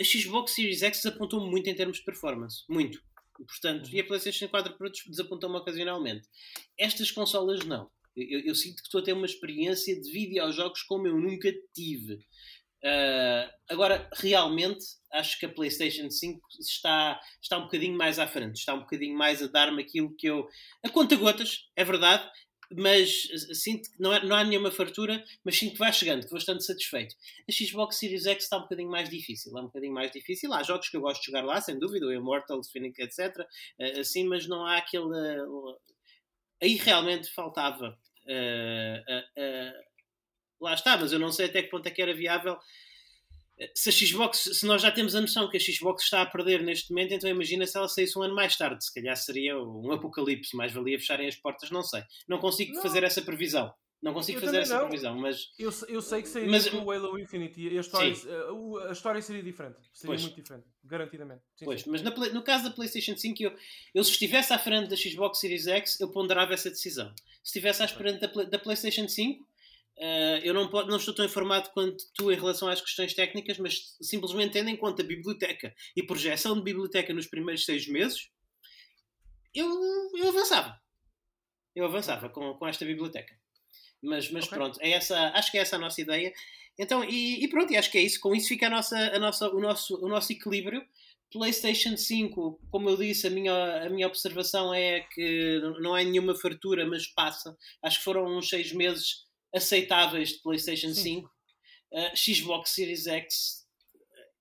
a 0.00 0.04
Xbox 0.04 0.52
Series 0.52 0.82
X 0.82 0.98
desapontou-me 1.02 1.50
muito 1.50 1.68
em 1.68 1.74
termos 1.74 1.98
de 1.98 2.04
performance. 2.04 2.64
Muito. 2.68 2.98
E, 3.40 3.44
Portanto, 3.44 3.86
Uhum. 3.88 3.94
e 3.94 4.00
a 4.00 4.04
PlayStation 4.04 4.48
4 4.48 4.76
Pro 4.76 4.90
des- 4.90 5.04
desapontou-me 5.06 5.56
ocasionalmente. 5.56 6.26
Estas 6.78 7.10
consolas 7.10 7.64
não. 7.64 7.90
Eu, 8.16 8.26
eu- 8.40 8.46
eu 8.46 8.54
sinto 8.54 8.76
que 8.76 8.82
estou 8.88 9.00
a 9.00 9.04
ter 9.04 9.12
uma 9.12 9.26
experiência 9.26 9.98
de 10.00 10.10
videojogos 10.10 10.82
como 10.82 11.06
eu 11.06 11.16
nunca 11.18 11.52
tive. 11.74 12.18
Ah, 12.84 13.50
agora, 13.68 14.08
realmente, 14.14 14.84
acho 15.12 15.38
que 15.38 15.46
a 15.46 15.48
PlayStation 15.48 16.08
5 16.10 16.40
está, 16.60 17.20
está 17.42 17.58
um 17.58 17.62
bocadinho 17.62 17.96
mais 17.96 18.18
à 18.20 18.26
frente, 18.28 18.56
está 18.56 18.72
um 18.74 18.80
bocadinho 18.80 19.16
mais 19.16 19.42
a 19.42 19.46
dar-me 19.48 19.82
aquilo 19.82 20.14
que 20.16 20.28
eu. 20.28 20.46
A 20.84 20.88
conta 20.88 21.16
gotas, 21.16 21.64
é 21.76 21.84
verdade, 21.84 22.28
mas 22.76 23.28
eh, 23.32 23.54
sinto 23.54 23.90
que 23.90 24.00
não, 24.00 24.12
é, 24.12 24.24
não 24.24 24.36
há 24.36 24.44
nenhuma 24.44 24.70
fartura, 24.70 25.24
mas 25.44 25.56
sinto 25.58 25.72
que 25.72 25.78
vai 25.78 25.92
chegando, 25.92 26.18
que 26.20 26.24
estou 26.26 26.38
bastante 26.38 26.64
satisfeito. 26.64 27.14
A 27.48 27.52
Xbox 27.52 27.96
Series 27.98 28.26
X 28.26 28.44
está 28.44 28.58
um 28.58 28.62
bocadinho 28.62 28.90
mais 28.90 29.08
difícil, 29.08 29.56
é 29.56 29.60
um 29.60 29.66
bocadinho 29.66 29.92
mais 29.94 30.10
difícil. 30.10 30.52
Há 30.52 30.62
jogos 30.62 30.88
que 30.88 30.96
eu 30.96 31.00
gosto 31.00 31.20
de 31.20 31.26
jogar 31.26 31.44
lá, 31.44 31.60
sem 31.60 31.78
dúvida, 31.78 32.06
o 32.06 32.12
Immortal, 32.12 32.60
Phoenix, 32.64 32.98
etc. 32.98 33.46
eh, 33.78 34.00
Assim, 34.00 34.24
mas 34.24 34.46
não 34.46 34.66
há 34.66 34.76
aquele. 34.78 35.06
eh, 35.16 35.44
Aí 36.62 36.74
realmente 36.76 37.28
faltava. 37.32 37.96
eh, 38.26 39.02
eh, 39.08 39.24
eh, 39.36 39.72
lá 40.60 40.74
está, 40.74 40.96
mas 40.98 41.12
eu 41.12 41.18
não 41.18 41.32
sei 41.32 41.46
até 41.46 41.62
que 41.62 41.70
ponto 41.70 41.86
é 41.86 41.90
que 41.90 42.02
era 42.02 42.14
viável. 42.14 42.58
Se 43.74 43.88
a 43.88 43.92
Xbox, 43.92 44.38
se 44.52 44.66
nós 44.66 44.80
já 44.82 44.90
temos 44.90 45.14
a 45.14 45.20
noção 45.20 45.48
que 45.50 45.56
a 45.56 45.60
Xbox 45.60 46.04
está 46.04 46.22
a 46.22 46.26
perder 46.26 46.62
neste 46.62 46.90
momento, 46.90 47.12
então 47.14 47.28
imagina 47.28 47.66
se 47.66 47.76
ela 47.76 47.88
saísse 47.88 48.18
um 48.18 48.22
ano 48.22 48.34
mais 48.34 48.56
tarde, 48.56 48.84
se 48.84 48.92
calhar 48.94 49.16
seria 49.16 49.58
um 49.58 49.90
apocalipse, 49.92 50.56
mais 50.56 50.72
valia 50.72 50.98
fecharem 50.98 51.26
as 51.28 51.36
portas, 51.36 51.70
não 51.70 51.82
sei. 51.82 52.02
Não 52.28 52.38
consigo 52.38 52.74
Não. 52.74 52.82
fazer 52.82 53.02
essa 53.02 53.20
previsão. 53.22 53.72
Não 54.00 54.12
consigo 54.14 54.38
Eu 54.38 54.42
fazer 54.44 54.58
essa 54.60 54.74
não. 54.78 54.82
previsão, 54.86 55.18
mas 55.18 55.48
Eu, 55.58 55.72
eu 55.88 56.00
sei 56.00 56.22
que 56.22 56.28
sairia 56.28 56.48
Mas- 56.52 56.68
com 56.68 56.76
o 56.84 56.90
Halo 56.92 57.18
Infinite 57.18 57.60
e 57.60 57.76
a 57.76 57.80
história, 57.80 58.12
a, 58.46 58.52
o- 58.52 58.78
a 58.78 58.92
história 58.92 59.20
seria 59.20 59.42
diferente. 59.42 59.74
Seria 59.92 60.06
Pois. 60.14 60.22
muito 60.22 60.36
diferente, 60.36 60.66
garantidamente. 60.84 61.42
Sim, 61.56 61.64
Pois, 61.64 61.82
sim. 61.82 61.90
mas 61.90 62.02
na 62.02 62.10
no 62.12 62.42
caso 62.44 62.62
da 62.62 62.70
PlayStation 62.70 63.16
5, 63.16 63.42
eu, 63.42 63.52
eu 63.92 64.04
se 64.04 64.12
estivesse 64.12 64.52
à 64.52 64.58
frente 64.58 64.88
da 64.88 64.94
Xbox 64.94 65.40
Series 65.40 65.66
X, 65.66 65.98
eu 65.98 66.12
ponderava 66.12 66.54
essa 66.54 66.70
decisão. 66.70 67.12
Se 67.42 67.46
estivesse 67.58 67.82
à 67.82 67.88
frente 67.88 68.20
da, 68.20 68.28
da 68.44 68.58
PlayStation 68.60 69.08
5, 69.08 69.44
eh, 70.00 70.40
eu 70.44 70.54
não, 70.54 70.70
não 70.70 70.96
estou 70.96 71.12
tão 71.12 71.24
informado 71.24 71.70
quanto 71.70 72.04
tu 72.14 72.30
em 72.30 72.36
relação 72.36 72.68
às 72.68 72.80
questões 72.80 73.14
técnicas, 73.14 73.58
mas 73.58 73.96
simplesmente 74.00 74.52
tendo 74.52 74.70
em 74.70 74.76
conta 74.76 75.02
a 75.02 75.06
biblioteca 75.06 75.74
e 75.96 76.02
projeção 76.02 76.54
de 76.54 76.62
biblioteca 76.62 77.12
nos 77.12 77.26
primeiros 77.26 77.64
seis 77.64 77.88
meses, 77.88 78.30
eu, 79.54 79.68
eu 80.16 80.28
avançava. 80.28 80.80
Eu 81.74 81.84
avançava 81.84 82.28
com, 82.28 82.54
com 82.54 82.66
esta 82.66 82.84
biblioteca. 82.84 83.36
Mas, 84.00 84.30
mas 84.30 84.44
Ok. 84.44 84.56
pronto, 84.56 84.78
é 84.80 84.90
essa, 84.90 85.30
acho 85.30 85.50
que 85.50 85.58
é 85.58 85.62
essa 85.62 85.76
a 85.76 85.80
nossa 85.80 86.00
ideia. 86.00 86.32
Então, 86.78 87.02
e, 87.02 87.44
e 87.44 87.48
pronto, 87.48 87.72
e 87.72 87.76
acho 87.76 87.90
que 87.90 87.98
é 87.98 88.02
isso. 88.02 88.20
Com 88.20 88.34
isso 88.34 88.48
fica 88.48 88.68
a 88.68 88.70
nossa, 88.70 88.96
a 88.96 89.18
nossa, 89.18 89.48
o, 89.50 89.60
nosso, 89.60 89.96
o 89.96 90.08
nosso 90.08 90.32
equilíbrio. 90.32 90.86
PlayStation 91.30 91.96
5, 91.96 92.60
como 92.70 92.88
eu 92.88 92.96
disse, 92.96 93.26
a 93.26 93.30
minha, 93.30 93.82
a 93.84 93.90
minha 93.90 94.06
observação 94.06 94.72
é 94.72 95.00
que 95.00 95.60
não 95.80 95.94
é 95.96 96.02
nenhuma 96.04 96.34
fartura, 96.34 96.86
mas 96.86 97.06
passa. 97.08 97.56
Acho 97.82 97.98
que 97.98 98.04
foram 98.04 98.38
uns 98.38 98.48
seis 98.48 98.72
meses 98.72 99.27
aceitáveis 99.54 100.30
de 100.30 100.42
PlayStation 100.42 100.92
Sim. 100.94 101.20
5. 101.20 101.30
Uh, 101.90 102.16
Xbox 102.16 102.70
Series 102.70 103.06
X, 103.06 103.66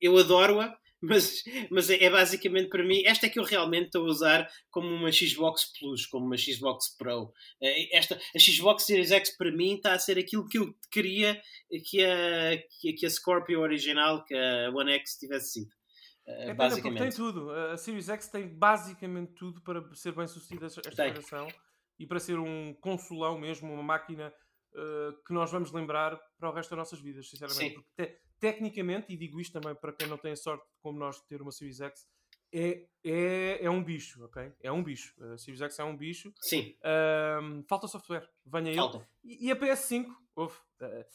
eu 0.01 0.17
adoro-a, 0.17 0.77
Mas, 0.99 1.43
mas 1.69 1.89
é, 1.91 2.03
é, 2.03 2.09
basicamente 2.09 2.69
para 2.69 2.83
mim, 2.83 3.03
esta 3.05 3.27
é 3.27 3.29
que 3.29 3.37
eu 3.37 3.43
realmente 3.43 3.85
estou 3.85 4.05
a 4.05 4.09
usar 4.09 4.49
como 4.71 4.87
uma 4.87 5.11
Xbox 5.11 5.71
Plus, 5.77 6.07
como 6.07 6.25
uma 6.25 6.37
Xbox 6.37 6.95
Pro. 6.97 7.31
Eh, 7.61 7.95
esta, 7.95 8.19
a 8.35 8.39
Xbox 8.39 8.83
Series 8.83 9.11
X 9.11 9.37
para 9.37 9.51
mim 9.51 9.75
está 9.75 9.93
a 9.93 9.99
ser 9.99 10.17
aquilo 10.17 10.47
que 10.47 10.57
eu 10.57 10.73
queria 10.91 11.39
que 11.85 12.03
a, 12.03 12.57
que 12.97 13.05
a 13.05 13.09
Scorpio 13.09 13.61
original, 13.61 14.25
que 14.25 14.33
a 14.33 14.71
One 14.71 14.91
X 14.93 15.17
tivesse 15.17 15.51
sido. 15.51 15.71
Eh, 16.25 16.49
é 16.49 16.53
basicamente. 16.55 16.99
tem 16.99 17.11
tudo. 17.11 17.51
A 17.51 17.77
Series 17.77 18.09
X 18.09 18.27
tem 18.29 18.47
basicamente 18.47 19.33
tudo 19.35 19.61
para 19.61 19.83
ser 19.93 20.13
bem 20.13 20.27
sucedida 20.27 20.65
esta 20.65 20.91
geração 20.91 21.47
e 21.99 22.07
para 22.07 22.19
ser 22.19 22.39
um 22.39 22.73
consolão 22.81 23.39
mesmo, 23.39 23.71
uma 23.71 23.83
máquina 23.83 24.33
uh, 24.73 25.23
que 25.23 25.33
nós 25.33 25.51
vamos 25.51 25.71
lembrar 25.71 26.19
para 26.37 26.49
o 26.49 26.53
resto 26.53 26.71
das 26.71 26.77
nossas 26.77 26.99
vidas, 26.99 27.29
sinceramente. 27.29 27.69
Sim. 27.69 27.73
Porque 27.73 28.05
te, 28.05 28.21
tecnicamente, 28.39 29.11
e 29.11 29.17
digo 29.17 29.39
isto 29.39 29.59
também 29.59 29.75
para 29.75 29.93
quem 29.93 30.07
não 30.07 30.17
tem 30.17 30.31
a 30.31 30.35
sorte 30.35 30.65
como 30.81 30.99
nós 30.99 31.17
de 31.17 31.27
ter 31.27 31.41
uma 31.41 31.51
Series 31.51 31.79
X, 31.79 32.07
é, 32.51 32.87
é, 33.03 33.65
é 33.65 33.69
um 33.69 33.83
bicho, 33.83 34.23
ok? 34.23 34.53
É 34.61 34.71
um 34.71 34.83
bicho. 34.83 35.13
A 35.33 35.37
Series 35.37 35.61
X 35.61 35.79
é 35.79 35.83
um 35.83 35.97
bicho. 35.97 36.33
Sim. 36.39 36.75
Uh, 36.79 37.63
falta 37.67 37.87
software. 37.87 38.29
Venha 38.45 38.73
falta. 38.73 38.97
ele. 38.97 39.35
E, 39.35 39.47
e 39.47 39.51
a 39.51 39.55
PS5, 39.55 40.07
ouve, 40.35 40.55
uh, 40.81 41.05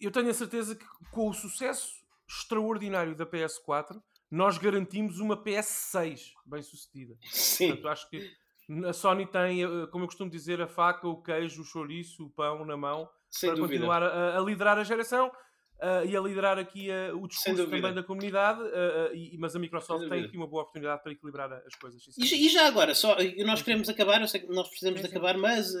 eu 0.00 0.10
tenho 0.10 0.30
a 0.30 0.34
certeza 0.34 0.76
que 0.76 0.86
com 1.10 1.28
o 1.28 1.34
sucesso 1.34 2.04
extraordinário 2.28 3.14
da 3.14 3.26
PS4, 3.26 4.00
nós 4.30 4.58
garantimos 4.58 5.20
uma 5.20 5.36
PS6 5.36 6.32
bem 6.44 6.62
sucedida. 6.62 7.16
Sim. 7.30 7.68
Portanto, 7.68 7.88
acho 7.88 8.10
que 8.10 8.36
a 8.86 8.92
Sony 8.92 9.26
tem, 9.26 9.62
eh, 9.62 9.86
como 9.90 10.04
eu 10.04 10.08
costumo 10.08 10.30
dizer, 10.30 10.60
a 10.60 10.66
faca, 10.66 11.06
o 11.06 11.22
queijo, 11.22 11.62
o 11.62 11.64
chouriço, 11.64 12.24
o 12.24 12.30
pão 12.30 12.64
na 12.64 12.76
mão 12.76 13.08
Sem 13.30 13.50
para 13.50 13.58
dúvida. 13.58 13.74
continuar 13.74 14.02
a, 14.02 14.38
a, 14.38 14.40
liderar 14.40 14.78
a 14.78 14.84
geração 14.84 15.28
uh, 15.28 16.06
e 16.06 16.16
a 16.16 16.20
liderar 16.20 16.58
aqui 16.58 16.88
uh, 16.90 17.22
o 17.22 17.28
discurso 17.28 17.68
também 17.68 17.92
da 17.92 18.02
comunidade. 18.02 18.60
Uh, 18.62 19.14
e, 19.14 19.36
mas 19.38 19.54
a 19.54 19.58
Microsoft 19.58 20.08
tem 20.08 20.24
aqui 20.24 20.36
uma 20.36 20.46
boa 20.46 20.62
oportunidade 20.62 21.02
para 21.02 21.12
equilibrar 21.12 21.52
as 21.52 21.74
coisas. 21.74 22.02
E, 22.16 22.46
e, 22.46 22.48
já 22.48 22.66
agora, 22.66 22.94
só, 22.94 23.16
nós 23.44 23.62
queremos 23.62 23.88
acabar, 23.88 24.20
eu 24.20 24.28
sei 24.28 24.40
que 24.40 24.48
nós 24.48 24.68
precisamos 24.68 25.00
sim, 25.00 25.06
de 25.06 25.10
acabar, 25.10 25.36
mas 25.36 25.72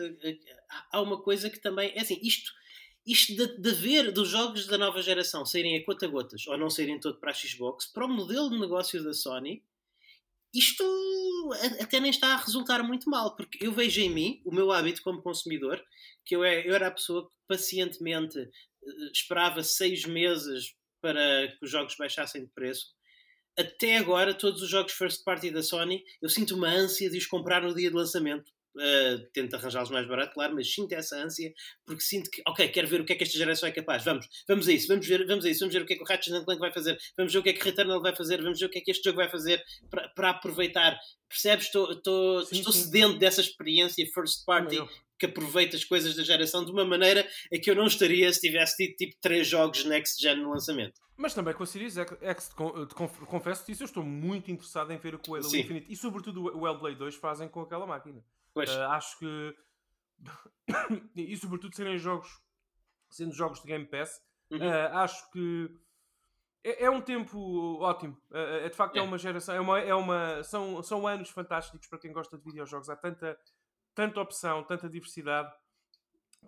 há 0.92 1.00
uma 1.00 1.20
coisa 1.22 1.48
que 1.48 1.58
também 1.58 1.92
é 1.94 2.00
assim: 2.00 2.18
isto 2.22 2.52
isto 3.06 3.36
de, 3.36 3.58
de, 3.60 3.70
ver 3.72 4.12
dos 4.12 4.30
jogos 4.30 4.66
da 4.66 4.78
nova 4.78 5.02
geração 5.02 5.44
saírem 5.44 5.76
a 5.76 5.84
conta 5.84 6.06
gotas 6.06 6.46
ou 6.46 6.56
não 6.56 6.70
saírem 6.70 6.98
todo 6.98 7.18
para 7.18 7.30
a 7.30 7.34
Xbox, 7.34 7.86
para 7.86 8.06
o 8.06 8.08
modelo 8.08 8.48
de 8.48 8.58
negócio 8.58 9.02
da 9.04 9.12
Sony, 9.12 9.62
isto 10.54 10.84
até 11.80 11.98
nem 11.98 12.10
está 12.10 12.34
a 12.34 12.36
resultar 12.36 12.82
muito 12.82 13.10
mal, 13.10 13.34
porque 13.34 13.64
eu 13.64 13.72
vejo 13.72 14.00
em 14.00 14.08
mim, 14.08 14.42
o 14.44 14.54
meu 14.54 14.70
hábito 14.70 15.02
como 15.02 15.22
consumidor, 15.22 15.82
que 16.24 16.36
eu, 16.36 16.44
é, 16.44 16.66
era 16.68 16.86
a 16.86 16.92
pessoa 16.92 17.28
que 17.28 17.34
pacientemente 17.48 18.38
eh, 18.38 19.10
esperava 19.12 19.62
seis 19.62 20.04
meses 20.04 20.74
para 21.02 21.48
que 21.48 21.64
os 21.64 21.70
jogos 21.70 21.96
baixassem 21.96 22.44
de 22.44 22.50
preço. 22.52 22.86
Até 23.58 23.98
agora, 23.98 24.32
todos 24.32 24.62
os 24.62 24.70
jogos 24.70 24.92
first 24.92 25.22
party 25.24 25.50
da 25.50 25.62
Sony, 25.62 26.02
eu 26.22 26.28
sinto 26.28 26.56
uma 26.56 26.68
ânsia 26.68 27.10
de 27.10 27.18
os 27.18 27.26
comprar 27.26 27.62
no 27.62 27.74
dia 27.74 27.90
de 27.90 27.96
lançamento 27.96 28.50
Uh, 28.74 29.24
tento 29.32 29.54
arranjá-los 29.54 29.90
mais 29.90 30.06
barato, 30.06 30.34
claro, 30.34 30.54
mas 30.54 30.72
sinto 30.72 30.92
essa 30.92 31.16
ânsia 31.16 31.54
porque 31.86 32.02
sinto 32.02 32.28
que, 32.28 32.42
ok, 32.46 32.66
quero 32.68 32.88
ver 32.88 33.00
o 33.00 33.04
que 33.04 33.12
é 33.12 33.16
que 33.16 33.22
esta 33.22 33.38
geração 33.38 33.68
é 33.68 33.72
capaz. 33.72 34.04
Vamos, 34.04 34.26
vamos 34.48 34.66
a 34.66 34.72
isso, 34.72 34.88
vamos 34.88 35.06
ver, 35.06 35.24
vamos 35.26 35.44
a 35.44 35.50
isso, 35.50 35.60
vamos 35.60 35.74
ver 35.74 35.82
o 35.82 35.86
que 35.86 35.92
é 35.92 35.96
que 35.96 36.02
o 36.02 36.06
Ratchet 36.06 36.44
Clank 36.44 36.58
vai 36.58 36.72
fazer, 36.72 36.98
vamos 37.16 37.32
ver 37.32 37.38
o 37.38 37.42
que 37.42 37.50
é 37.50 37.52
que 37.52 37.64
Returnal 37.64 38.02
vai 38.02 38.16
fazer, 38.16 38.42
vamos 38.42 38.58
ver 38.58 38.66
o 38.66 38.68
que 38.68 38.78
é 38.78 38.80
que 38.80 38.90
este 38.90 39.04
jogo 39.04 39.18
vai 39.18 39.30
fazer 39.30 39.62
para, 39.88 40.08
para 40.08 40.30
aproveitar. 40.30 40.98
Percebes? 41.28 41.66
Estou, 41.66 41.92
estou, 41.92 42.44
sim, 42.44 42.58
estou 42.58 42.72
sim. 42.72 42.84
sedento 42.84 43.18
dessa 43.18 43.40
experiência 43.40 44.04
first 44.12 44.44
party 44.44 44.78
que 45.18 45.26
aproveita 45.26 45.76
as 45.76 45.84
coisas 45.84 46.14
da 46.16 46.22
geração 46.22 46.64
de 46.64 46.72
uma 46.72 46.84
maneira 46.84 47.26
a 47.52 47.58
que 47.58 47.70
eu 47.70 47.74
não 47.74 47.86
estaria 47.86 48.32
se 48.32 48.40
tivesse 48.40 48.76
tido 48.76 48.96
tipo 48.96 49.16
três 49.20 49.46
jogos 49.46 49.84
next 49.84 50.20
gen 50.20 50.36
no 50.36 50.50
lançamento. 50.50 51.00
Mas 51.16 51.32
também 51.32 51.54
com 51.54 51.62
a 51.62 51.66
Series 51.66 51.96
X, 51.96 52.50
confesso-te 53.26 53.72
isso, 53.72 53.84
eu 53.84 53.86
estou 53.86 54.02
muito 54.02 54.50
interessado 54.50 54.92
em 54.92 54.98
ver 54.98 55.14
o 55.14 55.18
que 55.18 55.30
o 55.30 55.34
Halo 55.36 55.46
Infinite 55.46 55.86
e 55.88 55.96
sobretudo 55.96 56.42
o 56.56 56.66
Hellblade 56.66 56.96
2 56.96 57.14
fazem 57.14 57.48
com 57.48 57.60
aquela 57.60 57.86
máquina. 57.86 58.24
Uh, 58.56 58.82
acho 58.90 59.18
que. 59.18 59.56
e 61.16 61.36
sobretudo 61.36 61.74
serem 61.74 61.98
jogos. 61.98 62.42
Sendo 63.10 63.32
jogos 63.32 63.60
de 63.60 63.66
Game 63.68 63.86
Pass, 63.86 64.20
uhum. 64.50 64.58
uh, 64.58 64.96
acho 64.98 65.30
que. 65.30 65.70
É, 66.62 66.84
é, 66.84 66.90
um 66.90 67.00
tempo 67.00 67.78
ótimo. 67.80 68.14
Uh, 68.30 68.64
é, 68.64 68.68
de 68.68 68.76
facto, 68.76 68.96
é. 68.96 68.98
é 69.00 69.02
uma 69.02 69.18
geração. 69.18 69.54
É 69.54 69.60
uma, 69.60 69.80
é 69.80 69.94
uma, 69.94 70.42
são, 70.42 70.82
são 70.82 71.06
anos 71.06 71.30
fantásticos 71.30 71.86
para 71.86 71.98
quem 71.98 72.12
gosta 72.12 72.38
de 72.38 72.44
videojogos. 72.44 72.88
Há 72.88 72.96
tanta, 72.96 73.38
tanta 73.94 74.20
opção, 74.20 74.64
tanta 74.64 74.88
diversidade, 74.88 75.52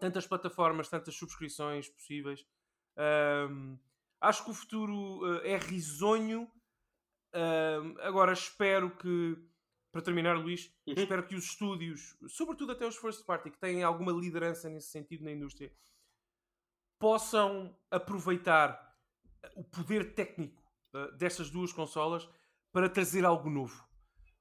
tantas 0.01 0.27
plataformas, 0.27 0.89
tantas 0.89 1.15
subscrições 1.17 1.89
possíveis. 1.89 2.47
acho 4.21 4.45
que 4.45 4.51
o 4.51 4.55
futuro 4.55 5.41
é 5.43 5.57
risonho. 5.57 6.51
agora 8.03 8.33
espero 8.33 8.91
que 8.97 9.37
para 9.97 10.05
terminar, 10.05 10.37
Luís, 10.37 10.71
uhum. 10.87 10.93
espero 10.95 11.27
que 11.27 11.35
os 11.35 11.45
estúdios, 11.45 12.19
sobretudo 12.29 12.73
até 12.73 12.87
os 12.87 12.97
first 12.97 13.25
party, 13.25 13.51
que 13.51 13.59
têm 13.59 13.83
alguma 13.83 14.13
liderança 14.13 14.69
nesse 14.69 14.89
sentido 14.89 15.25
na 15.25 15.33
indústria, 15.33 15.73
possam 16.99 17.75
aproveitar 17.91 18.95
o 19.55 19.65
poder 19.65 20.15
técnico 20.15 20.63
uh, 20.95 21.17
destas 21.17 21.49
duas 21.49 21.73
consolas 21.73 22.29
para 22.71 22.91
trazer 22.91 23.25
algo 23.25 23.49
novo. 23.49 23.89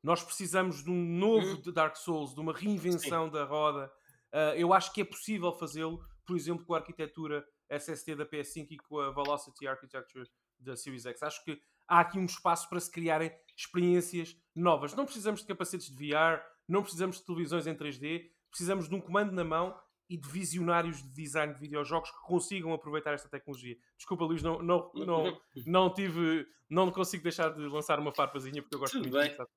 Nós 0.04 0.22
precisamos 0.22 0.84
de 0.84 0.92
um 0.92 1.18
novo 1.18 1.62
uhum. 1.66 1.72
Dark 1.72 1.96
Souls, 1.96 2.36
de 2.36 2.42
uma 2.42 2.52
reinvenção 2.52 3.28
Sim. 3.28 3.32
da 3.32 3.46
roda. 3.46 3.90
Uh, 4.34 4.58
eu 4.58 4.74
acho 4.74 4.92
que 4.92 5.00
é 5.00 5.06
possível 5.06 5.54
fazê-lo, 5.54 6.06
por 6.26 6.36
exemplo, 6.36 6.66
com 6.66 6.74
a 6.74 6.80
arquitetura 6.80 7.48
SSD 7.70 8.14
da 8.18 8.26
PS5 8.26 8.68
e 8.72 8.78
com 8.78 9.00
a 9.00 9.10
Velocity 9.10 9.66
Architecture 9.68 10.30
da 10.60 10.76
Series 10.76 11.06
X. 11.06 11.24
Acho 11.24 11.42
que 11.46 11.62
há 11.88 12.02
aqui 12.02 12.18
um 12.18 12.26
espaço 12.26 12.70
para 12.70 12.80
se 12.80 12.92
criarem 12.92 13.32
experiências 13.58 14.36
novas. 14.56 14.94
Não 14.94 15.06
precisamos 15.06 15.42
de 15.42 15.48
capacetes 15.48 15.90
de 15.90 15.96
VR, 15.96 16.42
não 16.68 16.82
precisamos 16.82 17.18
de 17.18 17.26
televisões 17.26 17.68
em 17.68 17.76
3D, 17.76 18.30
precisamos 18.50 18.90
de 18.90 18.96
um 18.96 19.02
comando 19.02 19.32
na 19.32 19.44
mão 19.44 19.78
e 20.10 20.18
de 20.18 20.28
visionários 20.28 21.02
de 21.02 21.10
design 21.10 21.54
de 21.54 21.60
videojogos 21.60 22.12
que 22.12 22.22
consigam 22.26 22.74
aproveitar 22.74 23.14
esta 23.14 23.30
tecnologia. 23.30 23.76
Desculpa, 23.98 24.24
Luís, 24.24 24.44
não, 24.44 24.62
não, 24.62 24.92
não, 24.94 25.42
não 25.66 25.94
tive, 25.94 26.46
não 26.70 26.92
consigo 26.92 27.24
deixar 27.24 27.50
de 27.50 27.62
lançar 27.68 28.00
uma 28.00 28.14
farpazinha 28.14 28.62
porque 28.62 28.76
eu 28.76 28.80
gosto 28.80 28.94
tudo 28.94 29.10
muito 29.10 29.38
bem. 29.38 29.48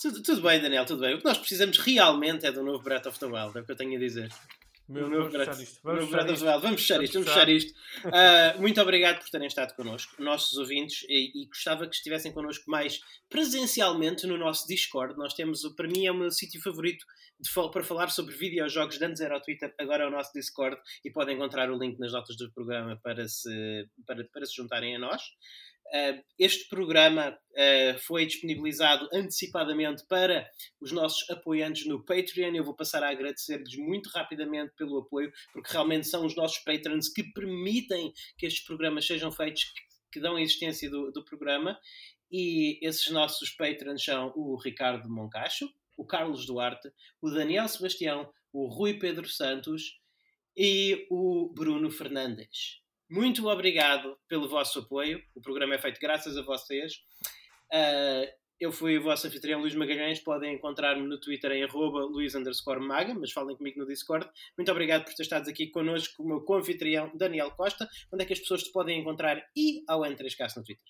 Tudo, 0.00 0.22
tudo 0.22 0.42
bem, 0.42 0.60
Daniel, 0.60 0.84
tudo 0.84 1.00
bem. 1.00 1.14
O 1.14 1.18
que 1.18 1.24
nós 1.24 1.38
precisamos 1.38 1.78
realmente 1.78 2.44
é 2.46 2.50
do 2.50 2.64
novo 2.64 2.82
Breath 2.82 3.06
of 3.06 3.18
the 3.20 3.26
Wild, 3.26 3.56
é 3.56 3.60
o 3.60 3.64
que 3.64 3.72
eu 3.72 3.76
tenho 3.76 3.96
a 3.96 4.00
dizer. 4.00 4.32
Meu, 4.88 5.08
vamos, 5.08 5.32
fechar 5.32 5.60
isto. 5.60 5.80
Vamos, 5.82 6.04
fechar 6.04 6.30
isto. 6.30 6.44
vamos 6.44 6.80
fechar 6.80 7.02
isto. 7.02 7.12
Vamos 7.14 7.28
fechar 7.28 7.48
isto. 7.48 7.72
Uh, 8.04 8.60
muito 8.60 8.80
obrigado 8.80 9.20
por 9.20 9.30
terem 9.30 9.46
estado 9.46 9.74
connosco, 9.74 10.22
nossos 10.22 10.58
ouvintes, 10.58 11.04
e, 11.08 11.42
e, 11.42 11.46
gostava 11.46 11.86
que 11.86 11.94
estivessem 11.94 12.32
connosco 12.32 12.70
mais 12.70 13.00
presencialmente 13.28 14.26
no 14.26 14.36
nosso 14.36 14.66
Discord. 14.66 15.16
Nós 15.16 15.34
temos, 15.34 15.62
para 15.76 15.88
mim, 15.88 16.06
é 16.06 16.12
o 16.12 16.14
meu 16.14 16.30
sítio 16.30 16.60
favorito 16.60 17.04
de, 17.40 17.50
para 17.70 17.84
falar 17.84 18.10
sobre 18.10 18.34
videojogos. 18.34 18.98
De 18.98 19.04
antes 19.04 19.20
era 19.20 19.36
o 19.36 19.40
Twitter, 19.40 19.74
agora 19.78 20.04
é 20.04 20.06
o 20.06 20.10
nosso 20.10 20.32
Discord, 20.32 20.76
e 21.04 21.10
podem 21.10 21.36
encontrar 21.36 21.70
o 21.70 21.78
link 21.78 21.98
nas 21.98 22.12
notas 22.12 22.36
do 22.36 22.52
programa 22.52 22.98
para 23.02 23.26
se, 23.28 23.88
para, 24.06 24.24
para 24.32 24.44
se 24.44 24.56
juntarem 24.56 24.96
a 24.96 24.98
nós. 24.98 25.22
Uh, 25.92 26.24
este 26.38 26.70
programa 26.70 27.38
uh, 27.50 27.98
foi 27.98 28.24
disponibilizado 28.24 29.06
antecipadamente 29.12 30.02
para 30.08 30.48
os 30.80 30.90
nossos 30.90 31.28
apoiantes 31.28 31.86
no 31.86 32.02
Patreon. 32.02 32.54
Eu 32.54 32.64
vou 32.64 32.74
passar 32.74 33.02
a 33.02 33.10
agradecer-lhes 33.10 33.76
muito 33.76 34.08
rapidamente 34.08 34.72
pelo 34.74 35.00
apoio, 35.00 35.30
porque 35.52 35.70
realmente 35.70 36.06
são 36.06 36.24
os 36.24 36.34
nossos 36.34 36.58
patrons 36.64 37.10
que 37.10 37.22
permitem 37.34 38.10
que 38.38 38.46
estes 38.46 38.64
programas 38.64 39.06
sejam 39.06 39.30
feitos, 39.30 39.64
que, 39.64 39.82
que 40.12 40.20
dão 40.20 40.36
a 40.36 40.40
existência 40.40 40.88
do, 40.88 41.12
do, 41.12 41.22
programa. 41.22 41.78
E 42.30 42.78
esses 42.80 43.10
nossos 43.10 43.50
patrons 43.50 44.02
são 44.02 44.32
o 44.34 44.56
Ricardo 44.56 45.10
Moncacho, 45.10 45.68
o 45.98 46.06
Carlos 46.06 46.46
Duarte, 46.46 46.90
o 47.20 47.30
Daniel 47.30 47.68
Sebastião, 47.68 48.32
o 48.50 48.66
Rui 48.66 48.98
Pedro 48.98 49.28
Santos 49.28 49.98
e 50.56 51.06
o 51.10 51.52
Bruno 51.54 51.90
Fernandes. 51.90 52.81
Muito 53.12 53.46
obrigado 53.46 54.16
pelo 54.26 54.48
vosso 54.48 54.78
apoio. 54.78 55.22
O 55.34 55.40
programa 55.42 55.74
é 55.74 55.78
feito 55.78 56.00
graças 56.00 56.34
a 56.34 56.40
vocês. 56.40 56.94
Uh, 57.70 58.24
eu 58.58 58.72
fui 58.72 58.96
o 58.96 59.02
vosso 59.02 59.26
anfitrião 59.26 59.60
Luís 59.60 59.74
Magalhães. 59.74 60.18
Podem 60.18 60.54
encontrar-me 60.54 61.06
no 61.06 61.20
Twitter 61.20 61.52
em 61.52 61.62
arroba 61.62 62.08
Maga, 62.80 63.12
mas 63.12 63.30
falem 63.30 63.54
comigo 63.54 63.80
no 63.80 63.86
Discord. 63.86 64.26
Muito 64.56 64.72
obrigado 64.72 65.04
por 65.04 65.12
ter 65.12 65.24
estado 65.24 65.50
aqui 65.50 65.66
connosco 65.66 66.16
com 66.16 66.22
o 66.22 66.26
meu 66.26 66.40
co-anfitrião 66.40 67.12
Daniel 67.14 67.50
Costa. 67.50 67.86
Onde 68.10 68.22
é 68.22 68.26
que 68.26 68.32
as 68.32 68.40
pessoas 68.40 68.62
te 68.62 68.72
podem 68.72 69.00
encontrar 69.00 69.44
e 69.54 69.84
ao 69.86 70.00
N3Cast 70.00 70.56
no 70.56 70.64
Twitter? 70.64 70.86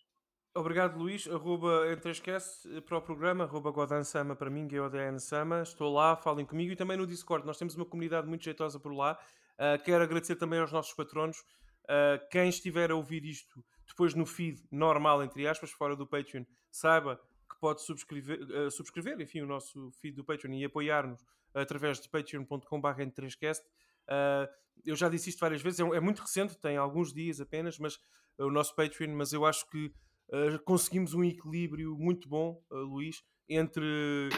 Obrigado, 0.55 0.97
Luís. 0.97 1.27
Arroba 1.27 1.89
N3Cast 1.89 2.83
para 2.83 2.99
o 2.99 3.03
programa, 3.03 3.43
arroba 3.43 3.73
Godan 3.73 4.05
Sama 4.05 4.37
para 4.37 4.49
mim, 4.49 4.69
GODN 4.69 5.19
Sama. 5.19 5.63
Estou 5.63 5.93
lá, 5.93 6.15
falem 6.15 6.47
comigo 6.47 6.71
e 6.71 6.77
também 6.77 6.97
no 6.97 7.05
Discord. 7.05 7.45
Nós 7.45 7.59
temos 7.59 7.75
uma 7.75 7.85
comunidade 7.85 8.29
muito 8.29 8.45
jeitosa 8.45 8.79
por 8.79 8.95
lá. 8.95 9.19
Uh, 9.55 9.83
quero 9.83 10.05
agradecer 10.05 10.37
também 10.37 10.61
aos 10.61 10.71
nossos 10.71 10.95
patronos. 10.95 11.39
Uh, 11.85 12.29
quem 12.31 12.49
estiver 12.49 12.91
a 12.91 12.97
ouvir 12.97 13.25
isto 13.25 13.65
depois 13.87 14.15
no 14.15 14.25
feed 14.25 14.63
normal, 14.71 15.23
entre 15.23 15.47
aspas, 15.47 15.71
fora 15.71 15.97
do 15.97 16.07
Patreon, 16.07 16.45
saiba 16.71 17.21
que 17.51 17.59
pode 17.61 17.83
subscrever, 17.83 18.41
uh, 18.43 18.71
subscrever 18.71 19.21
enfim, 19.21 19.41
o 19.43 19.47
nosso 19.47 19.91
feed 20.01 20.17
do 20.17 20.25
Patreon 20.25 20.55
e 20.55 20.65
apoiar-nos 20.65 21.25
através 21.55 22.01
de 22.01 22.09
patreon.com.br 22.09 23.03
3cast 23.15 23.61
uh, 24.09 24.63
eu 24.85 24.97
já 24.97 25.09
disse 25.09 25.31
isto 25.31 25.41
várias 25.41 25.63
vezes, 25.63 25.81
é, 25.81 25.83
é, 25.83 26.01
muito 26.01 26.21
recente, 26.21 26.57
tem 26.59 26.77
alguns 26.77 27.13
dias 27.13 27.41
apenas, 27.41 27.79
mas 27.79 27.99
o 28.39 28.51
nosso 28.51 28.75
Patreon, 28.75 29.15
mas 29.15 29.33
eu 29.33 29.45
acho 29.45 29.69
que 29.69 29.87
uh, 30.29 30.59
conseguimos 30.65 31.15
um 31.15 31.23
equilíbrio 31.23 31.97
muito 31.97 32.29
bom, 32.29 32.63
uh, 32.71 32.77
Luís, 32.77 33.23
entre 33.49 34.31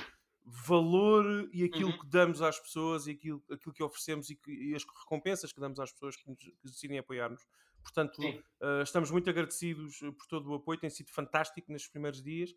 valor 0.45 1.49
e 1.53 1.65
aquilo 1.65 1.91
uhum. 1.91 1.99
que 1.99 2.07
damos 2.07 2.43
às 2.43 2.59
pessoas 2.61 3.07
e 3.07 3.13
aquilo, 3.13 3.43
aquilo 3.51 3.75
que 3.75 3.83
oferecemos 3.83 4.29
e, 4.29 4.37
que, 4.37 4.51
e, 4.51 4.75
as 4.75 4.85
recompensas 4.85 5.53
que 5.53 5.61
damos 5.61 5.81
às 5.81 5.91
pessoas 5.93 6.17
que, 6.17 6.29
nos, 6.29 6.39
que 6.39 6.55
decidem 6.65 6.99
apoiar-nos. 6.99 7.47
Portanto, 7.83 8.19
uh, 8.21 8.83
estamos 8.83 9.11
muito 9.11 9.29
agradecidos 9.29 9.99
por 9.99 10.27
todo 10.27 10.51
o 10.51 10.55
apoio, 10.55 10.81
tem 10.81 10.91
sido 10.91 11.11
fantástico 11.11 11.71
nestes 11.71 11.91
primeiros 11.91 12.23
dias. 12.23 12.55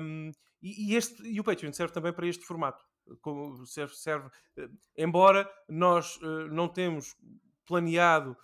Um, 0.00 0.30
e, 0.62 0.92
e, 0.92 0.96
este, 0.96 1.22
e 1.22 1.38
o 1.38 1.44
Patreon 1.44 1.72
serve 1.72 1.92
também 1.92 2.12
para 2.12 2.26
este 2.26 2.44
formato. 2.44 2.84
Como 3.20 3.64
serve, 3.66 3.94
serve 3.94 4.28
uh, 4.28 4.70
embora 4.96 5.50
nós 5.68 6.16
uh, 6.16 6.48
não 6.48 6.68
temos 6.68 7.16
planeado 7.66 8.36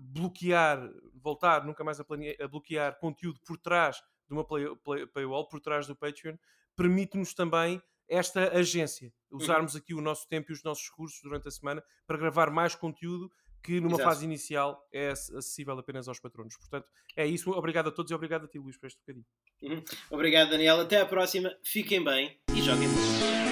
bloquear, 0.00 0.90
voltar 1.14 1.64
nunca 1.64 1.84
mais 1.84 2.00
a, 2.00 2.02
a, 2.02 2.48
bloquear 2.48 2.98
conteúdo 2.98 3.38
por 3.46 3.56
trás 3.56 4.02
de 4.26 4.34
uma 4.34 4.44
play, 4.44 4.66
play, 4.82 5.06
paywall, 5.06 5.48
por 5.48 5.60
trás 5.60 5.86
do 5.86 5.94
Patreon, 5.94 6.36
permite-nos 6.74 7.32
também 7.32 7.80
esta 8.12 8.56
agência, 8.56 9.12
uhum. 9.30 9.38
usarmos 9.38 9.74
aqui 9.74 9.94
o 9.94 10.00
nosso 10.00 10.28
tempo 10.28 10.52
e 10.52 10.54
os 10.54 10.62
nossos 10.62 10.88
recursos 10.90 11.20
durante 11.22 11.48
a 11.48 11.50
semana 11.50 11.82
para 12.06 12.18
gravar 12.18 12.50
mais 12.50 12.74
conteúdo 12.74 13.30
que 13.62 13.80
numa 13.80 13.94
Exato. 13.94 14.08
fase 14.10 14.24
inicial 14.24 14.86
é 14.92 15.10
acessível 15.10 15.78
apenas 15.78 16.08
aos 16.08 16.18
patronos. 16.20 16.56
Portanto, 16.56 16.86
é 17.16 17.24
isso. 17.26 17.50
Obrigado 17.52 17.88
a 17.88 17.92
todos 17.92 18.10
e 18.10 18.14
obrigado 18.14 18.44
a 18.44 18.48
ti, 18.48 18.58
Luís, 18.58 18.76
por 18.76 18.86
este 18.86 18.98
bocadinho. 19.00 19.24
Uhum. 19.62 19.82
Obrigado, 20.10 20.50
Daniel. 20.50 20.80
Até 20.80 21.00
à 21.00 21.06
próxima. 21.06 21.56
Fiquem 21.62 22.02
bem 22.02 22.38
e 22.54 22.60
joguem 22.60 22.88
muito. 22.88 23.51